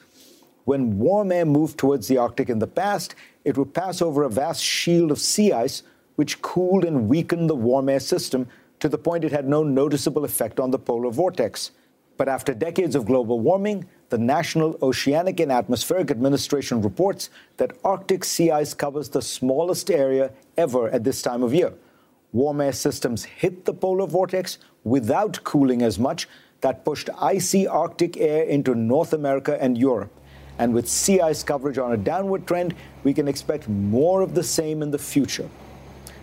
When 0.65 0.99
warm 0.99 1.31
air 1.31 1.45
moved 1.45 1.77
towards 1.77 2.07
the 2.07 2.17
Arctic 2.17 2.49
in 2.49 2.59
the 2.59 2.67
past, 2.67 3.15
it 3.45 3.57
would 3.57 3.73
pass 3.73 4.01
over 4.01 4.23
a 4.23 4.29
vast 4.29 4.63
shield 4.63 5.09
of 5.09 5.19
sea 5.19 5.53
ice, 5.53 5.83
which 6.17 6.41
cooled 6.41 6.83
and 6.83 7.07
weakened 7.07 7.49
the 7.49 7.55
warm 7.55 7.87
air 7.87 7.99
system 7.99 8.47
to 8.79 8.89
the 8.89 8.97
point 8.97 9.23
it 9.23 9.31
had 9.31 9.47
no 9.47 9.63
noticeable 9.63 10.25
effect 10.25 10.59
on 10.59 10.71
the 10.71 10.79
polar 10.79 11.11
vortex. 11.11 11.71
But 12.17 12.27
after 12.27 12.53
decades 12.53 12.95
of 12.95 13.05
global 13.05 13.39
warming, 13.39 13.87
the 14.11 14.17
National 14.17 14.77
Oceanic 14.81 15.39
and 15.39 15.51
Atmospheric 15.51 16.11
Administration 16.11 16.81
reports 16.81 17.29
that 17.55 17.77
Arctic 17.83 18.25
sea 18.25 18.51
ice 18.51 18.73
covers 18.73 19.07
the 19.07 19.21
smallest 19.21 19.89
area 19.89 20.31
ever 20.57 20.89
at 20.89 21.05
this 21.05 21.21
time 21.21 21.41
of 21.41 21.53
year. 21.53 21.73
Warm 22.33 22.59
air 22.59 22.73
systems 22.73 23.23
hit 23.23 23.63
the 23.63 23.73
polar 23.73 24.05
vortex 24.05 24.57
without 24.83 25.41
cooling 25.45 25.81
as 25.81 25.97
much, 25.97 26.27
that 26.59 26.83
pushed 26.83 27.09
icy 27.19 27.65
Arctic 27.65 28.17
air 28.17 28.43
into 28.43 28.75
North 28.75 29.13
America 29.13 29.57
and 29.61 29.77
Europe. 29.77 30.11
And 30.59 30.73
with 30.73 30.89
sea 30.89 31.21
ice 31.21 31.41
coverage 31.41 31.77
on 31.77 31.93
a 31.93 31.97
downward 31.97 32.45
trend, 32.45 32.75
we 33.03 33.13
can 33.13 33.27
expect 33.27 33.69
more 33.69 34.21
of 34.21 34.35
the 34.35 34.43
same 34.43 34.83
in 34.83 34.91
the 34.91 34.99
future. 34.99 35.49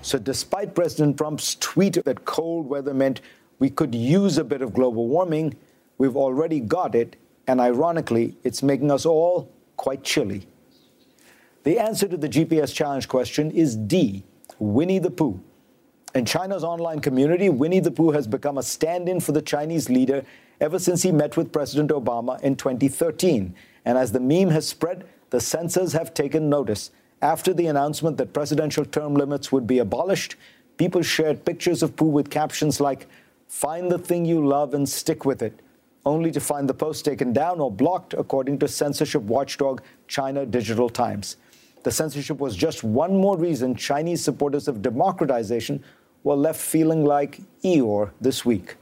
So, 0.03 0.19
despite 0.19 0.75
President 0.75 1.17
Trump's 1.17 1.57
tweet 1.57 2.05
that 2.05 2.25
cold 2.25 2.69
weather 2.69 2.95
meant 2.95 3.21
we 3.59 3.71
could 3.71 3.95
use 3.95 4.39
a 4.39 4.45
bit 4.45 4.63
of 4.63 4.75
global 4.75 5.09
warming, 5.09 5.57
we've 5.97 6.17
already 6.17 6.61
got 6.61 6.95
it, 6.95 7.17
and 7.49 7.61
ironically, 7.61 8.37
it's 8.45 8.63
making 8.63 8.91
us 8.91 9.07
all 9.07 9.51
quite 9.77 10.05
chilly. 10.05 10.47
The 11.65 11.79
answer 11.79 12.07
to 12.07 12.17
the 12.17 12.29
GPS 12.29 12.73
challenge 12.73 13.09
question 13.09 13.51
is 13.51 13.75
D, 13.75 14.23
Winnie 14.59 14.99
the 14.99 15.11
Pooh. 15.11 15.41
In 16.15 16.25
China's 16.25 16.63
online 16.63 17.01
community, 17.01 17.49
Winnie 17.49 17.81
the 17.81 17.91
Pooh 17.91 18.13
has 18.13 18.27
become 18.27 18.59
a 18.59 18.63
stand 18.63 19.09
in 19.09 19.19
for 19.19 19.33
the 19.33 19.43
Chinese 19.43 19.89
leader 19.89 20.25
ever 20.61 20.79
since 20.79 21.03
he 21.03 21.11
met 21.11 21.37
with 21.37 21.53
President 21.53 21.91
Obama 21.91 22.41
in 22.43 22.55
2013. 22.55 23.55
And 23.85 23.99
as 23.99 24.13
the 24.13 24.21
meme 24.21 24.51
has 24.51 24.69
spread, 24.69 25.07
the 25.31 25.41
censors 25.41 25.93
have 25.95 26.13
taken 26.13 26.51
notice. 26.51 26.91
After 27.23 27.55
the 27.55 27.67
announcement 27.67 28.19
that 28.19 28.33
presidential 28.33 28.85
term 28.85 29.15
limits 29.15 29.51
would 29.51 29.67
be 29.67 29.79
abolished, 29.79 30.37
people 30.77 31.03
shared 31.03 31.45
pictures 31.45 31.83
of 31.83 31.97
Pooh 31.97 32.07
with 32.07 32.31
captions 32.31 32.81
like, 32.81 33.07
Find 33.47 33.91
the 33.91 33.99
thing 33.99 34.27
you 34.27 34.47
love 34.47 34.75
and 34.75 34.87
stick 34.87 35.25
with 35.25 35.41
it, 35.43 35.61
only 36.09 36.31
to 36.33 36.41
find 36.41 36.69
the 36.69 36.75
post 36.75 37.05
taken 37.05 37.33
down 37.33 37.61
or 37.61 37.71
blocked, 37.71 38.15
according 38.15 38.59
to 38.61 38.67
censorship 38.67 39.23
watchdog 39.23 39.83
China 40.09 40.47
Digital 40.47 40.89
Times. 40.89 41.37
The 41.85 41.91
censorship 41.91 42.39
was 42.39 42.57
just 42.57 42.83
one 42.83 43.15
more 43.15 43.37
reason 43.37 43.77
Chinese 43.77 44.25
supporters 44.25 44.69
of 44.69 44.81
democratization 44.81 45.85
were 46.25 46.35
left 46.35 46.61
feeling 46.61 47.05
like 47.05 47.41
Eeyore 47.63 48.11
this 48.21 48.45
week. 48.45 48.77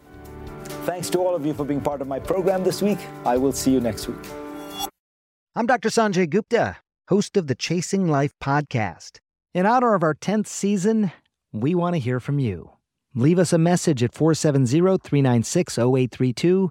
Thanks 0.87 1.11
to 1.11 1.19
all 1.19 1.35
of 1.35 1.45
you 1.45 1.53
for 1.53 1.65
being 1.65 1.81
part 1.81 2.01
of 2.01 2.07
my 2.07 2.21
program 2.21 2.63
this 2.63 2.81
week. 2.81 2.99
I 3.25 3.37
will 3.37 3.53
see 3.53 3.73
you 3.73 3.81
next 3.81 4.07
week. 4.07 4.25
I'm 5.57 5.67
Dr. 5.67 5.89
Sanjay 5.89 6.31
Gupta, 6.31 6.77
host 7.09 7.37
of 7.37 7.49
the 7.49 7.55
Chasing 7.57 8.09
Life 8.09 8.35
podcast. 8.41 9.19
In 9.53 9.67
honor 9.67 9.95
of 9.95 10.03
our 10.03 10.15
10th 10.15 10.47
season, 10.47 11.11
we 11.53 11.75
want 11.75 11.95
to 11.95 11.99
hear 11.99 12.21
from 12.21 12.39
you. 12.39 12.71
Leave 13.15 13.39
us 13.39 13.53
a 13.53 13.59
message 13.59 14.03
at 14.03 14.15
470 14.15 14.99
396 14.99 15.79
0832 15.79 16.71